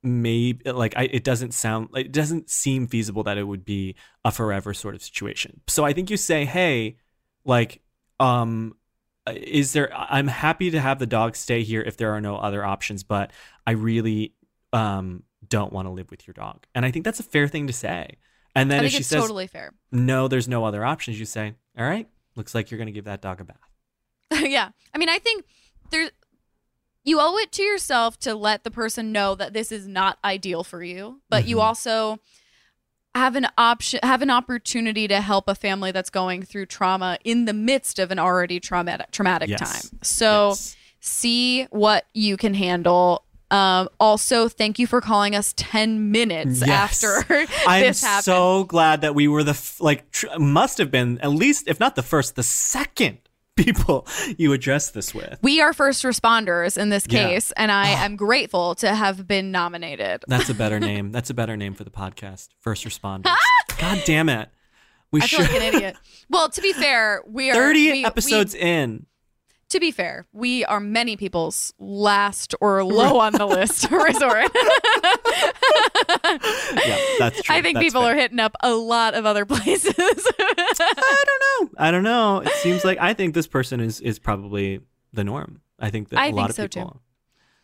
maybe 0.05 0.71
like 0.71 0.97
I, 0.97 1.09
it 1.11 1.25
doesn't 1.25 1.55
sound 1.55 1.89
like 1.91 2.07
it 2.07 2.13
doesn't 2.13 2.51
seem 2.51 2.87
feasible 2.87 3.25
that 3.25 3.37
it 3.37 3.43
would 3.43 3.65
be 3.65 3.97
a 4.25 4.31
forever 4.31 4.73
sort 4.73 4.95
of 4.95 5.03
situation. 5.03 5.61
So 5.67 5.85
I 5.85 5.93
think 5.93 6.09
you 6.09 6.17
say, 6.17 6.45
"Hey, 6.45 6.99
like 7.45 7.83
um 8.21 8.77
is 9.27 9.73
there 9.73 9.93
I'm 9.93 10.29
happy 10.29 10.71
to 10.71 10.81
have 10.81 11.01
the 11.01 11.07
dog 11.07 11.35
stay 11.35 11.65
here 11.65 11.83
if 11.83 11.97
there 11.97 12.13
are 12.13 12.21
no 12.21 12.37
other 12.37 12.65
options, 12.65 13.03
but 13.03 13.33
I 13.67 13.73
really 13.73 14.35
um 14.73 15.25
don't 15.49 15.73
want 15.73 15.89
to 15.89 15.91
live 15.91 16.13
with 16.13 16.29
your 16.29 16.35
dog." 16.35 16.65
And 16.77 16.87
I 16.87 16.93
think 16.93 17.05
that's 17.05 17.19
a 17.19 17.25
fair 17.25 17.49
thing 17.49 17.67
to 17.67 17.73
say. 17.73 18.19
And 18.61 18.73
I 18.73 18.77
then 18.77 18.85
if 18.87 18.93
she 18.93 18.99
it's 18.99 19.09
says, 19.09 19.21
totally 19.23 19.47
fair. 19.47 19.73
no, 19.93 20.29
there's 20.29 20.49
no 20.49 20.65
other 20.65 20.85
options, 20.85 21.19
you 21.19 21.27
say, 21.27 21.55
all 21.79 21.85
right, 21.87 22.09
looks 22.37 22.55
like 22.55 22.71
you're 22.71 22.79
going 22.79 22.87
to 22.87 22.93
give 22.93 23.05
that 23.05 23.21
dog 23.21 23.41
a 23.41 23.45
bath. 23.45 23.57
yeah. 24.43 24.71
I 24.95 24.99
mean, 24.99 25.09
I 25.09 25.19
think 25.19 25.45
there 25.91 26.11
you 27.05 27.19
owe 27.21 27.37
it 27.39 27.51
to 27.53 27.63
yourself 27.63 28.19
to 28.21 28.35
let 28.35 28.63
the 28.65 28.71
person 28.71 29.11
know 29.13 29.35
that 29.35 29.53
this 29.53 29.73
is 29.73 29.87
not 29.89 30.19
ideal 30.25 30.63
for 30.63 30.83
you, 30.83 31.21
but 31.31 31.47
you 31.47 31.57
Mhm. 31.57 31.63
also 31.63 32.19
have 33.15 33.35
an 33.35 33.47
option 33.59 33.99
have 34.05 34.23
an 34.23 34.31
opportunity 34.31 35.09
to 35.09 35.21
help 35.21 35.49
a 35.49 35.55
family 35.55 35.91
that's 35.91 36.11
going 36.11 36.43
through 36.45 36.67
trauma 36.67 37.19
in 37.25 37.45
the 37.45 37.53
midst 37.53 37.99
of 37.99 38.11
an 38.13 38.19
already 38.21 38.61
traumatic 38.61 39.11
traumatic 39.11 39.49
Yes. 39.49 39.59
time. 39.91 39.99
So 40.03 40.51
Yes. 40.51 40.77
see 41.01 41.65
what 41.71 42.05
you 42.15 42.37
can 42.37 42.55
handle. 42.55 43.25
Um, 43.51 43.89
also, 43.99 44.49
thank 44.49 44.79
you 44.79 44.87
for 44.87 45.01
calling 45.01 45.35
us 45.35 45.53
10 45.57 46.11
minutes 46.13 46.61
Yes. 46.65 47.03
after 47.05 47.47
I'm 47.67 47.83
this 47.83 48.03
happened. 48.03 48.25
so 48.25 48.65
glad 48.65 49.01
that 49.01 49.15
we 49.15 49.27
were 49.29 49.43
the, 49.43 49.51
f- 49.51 49.81
like, 49.81 50.11
tr- 50.13 50.27
must 50.39 50.79
have 50.79 50.91
been 50.91 51.19
at 51.21 51.31
least, 51.31 51.65
if 51.67 51.81
not 51.81 51.97
the 51.97 52.03
first, 52.03 52.37
the 52.37 52.43
second 52.45 53.19
people 53.57 54.07
you 54.39 54.53
addressed 54.53 54.95
this 54.95 55.13
with. 55.15 55.39
we 55.43 55.61
are 55.61 55.73
first 55.73 56.05
responders 56.05 56.79
in 56.79 56.89
this 56.91 57.07
Yeah. 57.09 57.27
case, 57.29 57.53
and 57.57 57.71
I 57.73 57.89
am 58.05 58.17
grateful 58.17 58.75
to 58.77 58.95
have 58.95 59.27
been 59.27 59.51
nominated. 59.51 60.23
That's 60.29 60.49
a 60.49 60.55
better 60.55 60.79
name. 60.91 61.11
That's 61.11 61.31
a 61.31 61.35
better 61.35 61.57
name 61.57 61.75
for 61.75 61.85
the 61.85 61.91
podcast. 61.91 62.49
First 62.61 62.85
responders. 62.87 63.35
God 63.79 64.03
damn 64.07 64.29
it. 64.29 64.49
We 65.13 65.21
I 65.23 65.27
feel 65.27 65.41
like 65.41 65.55
an 65.55 65.75
idiot. 65.75 65.97
Well, 66.29 66.49
to 66.51 66.63
be 66.63 66.73
fair, 66.73 67.23
we 67.27 67.51
are 67.51 67.55
30 67.55 67.91
we- 67.93 68.05
episodes 68.05 68.55
we- 68.55 68.61
in. 68.61 69.07
To 69.71 69.81
be 69.81 69.91
fair, 69.91 70.27
we 70.33 70.65
are 70.67 70.81
many 70.81 71.17
people's 71.17 71.73
last 71.79 72.55
or 72.61 72.85
low 72.85 73.19
on 73.19 73.33
the 73.33 73.47
list 73.47 73.91
resort. 73.91 74.51
Yeah, 76.87 76.99
that's 77.19 77.43
true. 77.43 77.55
I 77.55 77.63
think 77.63 77.77
That's 77.77 77.87
people 77.87 78.03
fair. 78.03 78.13
are 78.13 78.17
hitting 78.17 78.41
up 78.41 78.57
a 78.61 78.73
lot 78.73 79.15
of 79.15 79.27
other 79.27 79.45
places. 79.47 79.95
I 79.99 81.25
don't 81.27 81.69
know. 81.69 81.71
I 81.79 81.91
don't 81.91 82.03
know. 82.03 82.41
It 82.41 82.53
seems 82.55 82.85
like 82.85 82.99
I 82.99 83.15
think 83.15 83.35
this 83.35 83.47
person 83.47 83.81
is 83.81 84.01
is 84.01 84.19
probably 84.19 84.81
the 85.13 85.25
norm. 85.25 85.61
I 85.79 85.91
think 85.91 86.09
that 86.11 86.19
I 86.19 86.29
a 86.29 86.33
lot 86.33 86.51
of 86.51 86.57
so, 86.57 86.65
people 86.69 86.91
too. 86.91 87.01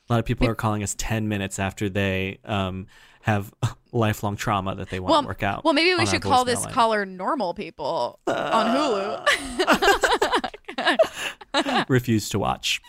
a 0.09 0.13
lot 0.13 0.19
of 0.19 0.25
people 0.25 0.49
are 0.49 0.55
calling 0.55 0.83
us 0.83 0.95
10 0.99 1.29
minutes 1.29 1.59
after 1.59 1.89
they 1.89 2.39
um 2.45 2.87
have 3.27 3.53
lifelong 3.93 4.37
trauma 4.37 4.77
that 4.77 4.89
they 4.89 5.01
want 5.01 5.11
well, 5.11 5.23
to 5.23 5.29
work 5.29 5.43
out. 5.43 5.65
well, 5.65 5.75
maybe 5.75 5.93
we 5.97 6.07
should 6.07 6.23
call 6.23 6.45
this 6.45 6.63
line. 6.65 6.73
caller 6.73 7.05
normal 7.05 7.55
people 7.55 8.21
on 8.29 9.25
Hulu. 11.57 11.89
refuse 11.89 12.29
to 12.29 12.39
watch. 12.39 12.81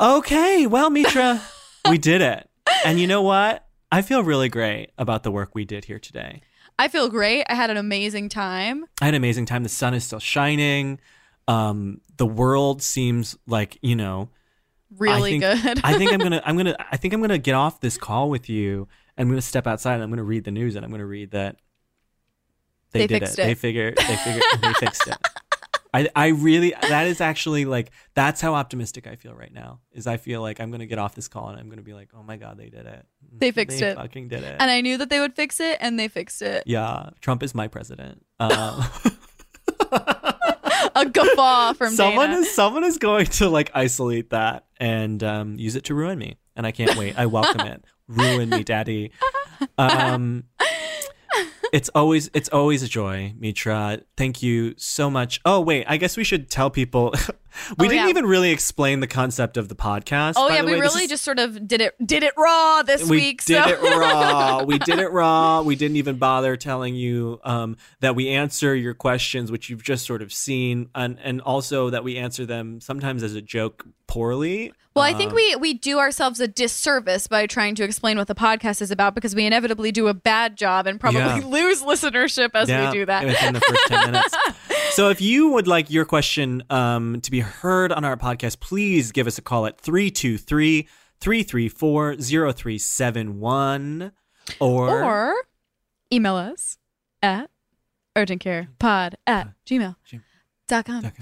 Okay, 0.00 0.66
well, 0.66 0.88
Mitra, 0.88 1.42
we 1.90 1.98
did 1.98 2.22
it. 2.22 2.48
And 2.86 2.98
you 2.98 3.06
know 3.06 3.20
what? 3.20 3.66
I 3.92 4.00
feel 4.00 4.22
really 4.22 4.48
great 4.48 4.90
about 4.96 5.22
the 5.22 5.30
work 5.30 5.54
we 5.54 5.66
did 5.66 5.84
here 5.84 5.98
today. 5.98 6.40
I 6.78 6.88
feel 6.88 7.10
great. 7.10 7.44
I 7.50 7.54
had 7.54 7.68
an 7.68 7.76
amazing 7.76 8.30
time. 8.30 8.86
I 9.02 9.06
had 9.06 9.14
an 9.14 9.18
amazing 9.18 9.44
time. 9.44 9.62
The 9.64 9.68
sun 9.68 9.92
is 9.92 10.04
still 10.04 10.18
shining. 10.18 10.98
Um, 11.46 12.00
the 12.16 12.26
world 12.26 12.82
seems 12.82 13.36
like, 13.46 13.78
you 13.82 13.96
know, 13.96 14.30
Really 14.96 15.36
I 15.36 15.50
think, 15.50 15.62
good. 15.64 15.80
I 15.84 15.98
think 15.98 16.12
I'm 16.12 16.20
gonna 16.20 16.40
I'm 16.44 16.56
gonna 16.56 16.76
I 16.92 16.96
think 16.96 17.12
I'm 17.12 17.20
gonna 17.20 17.38
get 17.38 17.54
off 17.54 17.80
this 17.80 17.98
call 17.98 18.30
with 18.30 18.48
you. 18.48 18.86
I'm 19.18 19.28
gonna 19.28 19.40
step 19.42 19.66
outside 19.66 19.94
and 19.94 20.02
I'm 20.02 20.10
gonna 20.10 20.22
read 20.24 20.44
the 20.44 20.50
news 20.50 20.76
and 20.76 20.84
I'm 20.84 20.90
gonna 20.90 21.06
read 21.06 21.30
that 21.32 21.56
they, 22.92 23.00
They 23.00 23.06
did 23.06 23.20
fixed 23.22 23.38
it. 23.38 23.42
They 23.44 23.52
it. 23.52 23.58
figured 23.58 23.96
they 23.96 24.16
figured 24.16 24.42
they 24.62 24.72
fixed 24.74 25.06
it. 25.08 25.16
I 25.94 26.08
I 26.14 26.26
really 26.28 26.74
that 26.82 27.06
is 27.06 27.20
actually 27.20 27.64
like 27.64 27.90
that's 28.14 28.40
how 28.40 28.54
optimistic 28.54 29.06
I 29.06 29.16
feel 29.16 29.34
right 29.34 29.52
now. 29.52 29.80
Is 29.92 30.06
I 30.06 30.16
feel 30.18 30.42
like 30.42 30.60
I'm 30.60 30.70
gonna 30.70 30.86
get 30.86 30.98
off 30.98 31.14
this 31.14 31.28
call 31.28 31.48
and 31.48 31.58
I'm 31.58 31.68
gonna 31.70 31.82
be 31.82 31.94
like, 31.94 32.10
oh 32.14 32.22
my 32.22 32.36
god, 32.36 32.58
they 32.58 32.68
did 32.68 32.86
it. 32.86 33.06
They 33.38 33.50
fixed 33.52 33.78
they 33.80 33.88
it. 33.90 33.96
Fucking 33.96 34.28
did 34.28 34.42
it. 34.42 34.56
and 34.60 34.70
I 34.70 34.80
knew 34.82 34.96
that 34.98 35.08
they 35.10 35.20
would 35.20 35.34
fix 35.34 35.60
it, 35.60 35.78
and 35.80 35.98
they 35.98 36.08
fixed 36.08 36.42
it. 36.42 36.62
yeah, 36.66 37.10
Trump 37.20 37.42
is 37.42 37.54
my 37.54 37.68
president. 37.68 38.24
Um, 38.38 38.84
A 40.94 41.04
guffaw 41.04 41.74
from 41.74 41.92
someone 41.94 42.30
Dana. 42.30 42.40
is 42.40 42.54
someone 42.54 42.84
is 42.84 42.96
going 42.98 43.26
to 43.26 43.48
like 43.50 43.70
isolate 43.74 44.30
that 44.30 44.64
and 44.78 45.22
um, 45.22 45.58
use 45.58 45.76
it 45.76 45.84
to 45.84 45.94
ruin 45.94 46.18
me, 46.18 46.36
and 46.54 46.66
I 46.66 46.72
can't 46.72 46.96
wait. 46.96 47.18
I 47.18 47.26
welcome 47.26 47.66
it. 47.66 47.84
Ruin 48.08 48.50
me, 48.50 48.62
daddy. 48.64 49.12
Um, 49.78 50.44
it's 51.72 51.88
always 51.94 52.30
it's 52.34 52.50
always 52.50 52.82
a 52.82 52.88
joy, 52.88 53.32
Mitra. 53.38 54.00
Thank 54.16 54.42
you 54.42 54.74
so 54.76 55.08
much. 55.08 55.40
Oh 55.46 55.60
wait, 55.60 55.86
I 55.88 55.96
guess 55.96 56.16
we 56.18 56.24
should 56.24 56.50
tell 56.50 56.68
people. 56.68 57.14
we 57.78 57.86
Oh, 57.86 57.88
didn't 57.90 58.04
yeah. 58.04 58.08
even 58.08 58.26
really 58.26 58.50
explain 58.50 59.00
the 59.00 59.06
concept 59.06 59.56
of 59.56 59.68
the 59.68 59.74
podcast. 59.74 60.34
Oh 60.36 60.48
by 60.48 60.56
yeah, 60.56 60.62
we 60.64 60.72
way. 60.72 60.80
Really 60.80 61.04
is- 61.04 61.10
just 61.10 61.24
sort 61.24 61.38
of 61.38 61.66
did 61.66 61.80
it 61.80 61.94
did 62.04 62.22
it 62.22 62.34
raw 62.36 62.82
this 62.82 63.08
we 63.08 63.16
week. 63.18 63.44
did 63.44 63.62
so. 63.64 63.68
it 63.70 63.80
raw. 63.82 64.62
We 64.66 64.78
did 64.78 64.98
it 64.98 65.10
raw. 65.10 65.62
We 65.62 65.76
didn't 65.76 65.96
even 65.96 66.16
bother 66.16 66.56
telling 66.56 66.94
you 66.94 67.40
um, 67.44 67.76
that 68.00 68.14
we 68.16 68.28
answer 68.30 68.74
your 68.74 68.94
questions, 68.94 69.50
which 69.50 69.70
you've 69.70 69.82
just 69.82 70.06
sort 70.06 70.22
of 70.22 70.32
seen, 70.32 70.88
and 70.94 71.18
and 71.22 71.40
also 71.40 71.90
that 71.90 72.04
we 72.04 72.16
answer 72.16 72.44
them 72.46 72.80
sometimes 72.80 73.22
as 73.22 73.34
a 73.34 73.42
joke 73.42 73.86
poorly. 74.06 74.72
Well, 74.94 75.04
I 75.04 75.12
think 75.12 75.30
Um, 75.32 75.36
we 75.36 75.56
we 75.56 75.74
do 75.74 75.98
ourselves 75.98 76.40
a 76.40 76.48
disservice 76.48 77.26
by 77.28 77.46
trying 77.46 77.74
to 77.74 77.84
explain 77.84 78.16
what 78.16 78.28
the 78.28 78.34
podcast 78.34 78.80
is 78.80 78.90
about 78.90 79.14
because 79.14 79.34
we 79.34 79.44
inevitably 79.44 79.92
do 79.92 80.08
a 80.08 80.14
bad 80.14 80.56
job 80.56 80.86
and 80.86 80.98
probably 80.98 81.20
Yeah. 81.20 81.42
lose 81.44 81.82
listenership 81.82 82.50
as 82.54 82.68
yeah, 82.70 82.90
we 82.90 82.98
do 83.00 83.06
that. 83.06 83.26
within 83.26 83.54
the 83.54 83.60
first 83.60 83.86
ten 83.88 84.10
minutes. 84.12 84.36
So 84.96 85.10
if 85.10 85.20
you 85.20 85.50
would 85.50 85.68
like 85.68 85.90
your 85.90 86.06
question 86.06 86.62
um, 86.70 87.20
to 87.20 87.30
be 87.30 87.40
heard 87.40 87.92
on 87.92 88.02
our 88.02 88.16
podcast, 88.16 88.60
please 88.60 89.12
give 89.12 89.26
us 89.26 89.36
a 89.36 89.42
call 89.42 89.66
at 89.66 89.78
323 89.78 90.88
334 91.20 92.16
0371 92.16 94.12
or, 94.58 95.04
or 95.04 95.34
email 96.10 96.36
us 96.36 96.78
at 97.22 97.50
urgentcarepod 98.16 99.16
at 99.26 99.48
gmail 99.66 99.96
dot 100.66 100.86
com. 100.86 101.12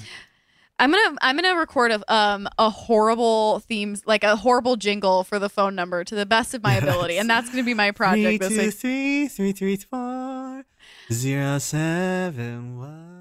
I'm 0.79 0.93
gonna 0.93 1.17
I'm 1.21 1.35
gonna 1.35 1.59
record 1.59 1.91
a 1.91 2.15
um 2.15 2.49
a 2.57 2.71
horrible 2.71 3.59
themes 3.59 4.05
like 4.07 4.23
a 4.23 4.37
horrible 4.37 4.77
jingle 4.77 5.25
for 5.25 5.41
the 5.41 5.49
phone 5.49 5.75
number 5.75 6.05
to 6.05 6.15
the 6.15 6.27
best 6.27 6.55
of 6.55 6.63
my 6.63 6.77
ability, 6.77 7.19
and 7.19 7.29
that's 7.29 7.51
gonna 7.51 7.65
be 7.65 7.75
my 7.75 7.91
project 7.91 8.41
this 8.41 8.51
week. 8.51 8.73
323 8.79 9.27
334 9.27 10.65
0771. 11.11 13.14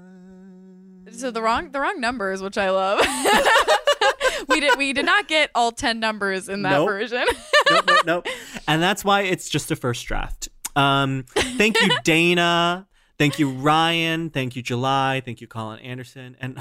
So 1.16 1.30
the 1.30 1.42
wrong 1.42 1.70
the 1.70 1.80
wrong 1.80 2.00
numbers, 2.00 2.42
which 2.42 2.58
I 2.58 2.70
love. 2.70 3.00
we 4.48 4.60
did 4.60 4.76
we 4.78 4.92
did 4.92 5.06
not 5.06 5.28
get 5.28 5.50
all 5.54 5.72
ten 5.72 6.00
numbers 6.00 6.48
in 6.48 6.62
that 6.62 6.70
Nope. 6.72 6.88
version. 6.88 7.24
nope, 7.70 7.84
nope, 7.86 8.06
nope. 8.06 8.26
And 8.68 8.82
that's 8.82 9.04
why 9.04 9.22
it's 9.22 9.48
just 9.48 9.70
a 9.70 9.76
first 9.76 10.04
draft. 10.06 10.48
Um, 10.76 11.24
thank 11.28 11.80
you, 11.80 11.88
Dana. 12.04 12.86
Thank 13.18 13.38
you, 13.38 13.50
Ryan. 13.50 14.30
Thank 14.30 14.56
you, 14.56 14.62
July. 14.62 15.22
Thank 15.24 15.40
you, 15.40 15.46
Colin 15.46 15.78
Anderson. 15.80 16.36
And 16.40 16.58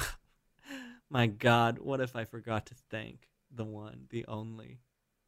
my 1.10 1.26
God, 1.28 1.80
what 1.80 2.00
if 2.00 2.16
I 2.16 2.26
forgot 2.26 2.68
to 2.68 2.76
thank 2.92 3.28
the 3.54 3.64
one, 3.66 4.06
the 4.12 4.26
only, 4.28 4.80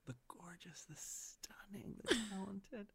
the 0.05 0.13
gorgeous, 0.27 0.85
the 0.87 0.95
stunning, 0.95 1.95
the 2.03 2.15
talented 2.31 2.87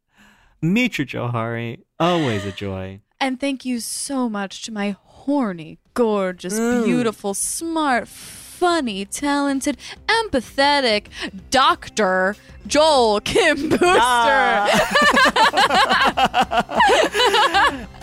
Mitra 0.61 1.05
Jouhari. 1.05 1.81
Always 1.99 2.45
a 2.45 2.51
joy. 2.51 3.01
and 3.19 3.39
thank 3.39 3.65
you 3.65 3.79
so 3.81 4.29
much 4.29 4.63
to 4.63 4.71
my 4.71 4.95
horny, 5.01 5.77
gorgeous, 5.93 6.59
Mm. 6.59 6.83
beautiful, 6.85 7.33
smart, 7.33 8.07
funny, 8.07 9.05
talented, 9.05 9.77
empathetic 10.07 11.05
Doctor 11.49 12.35
Joel 12.67 13.21
Kim 13.21 13.69
Booster. 13.69 13.81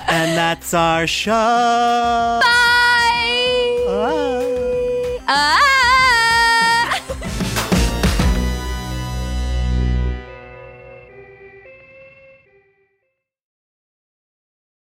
and 0.09 0.37
that's 0.37 0.75
our 0.75 1.07
show. 1.07 2.41
Bye. 2.43 3.85
Bye. 3.87 5.19
Ah. 5.29 5.85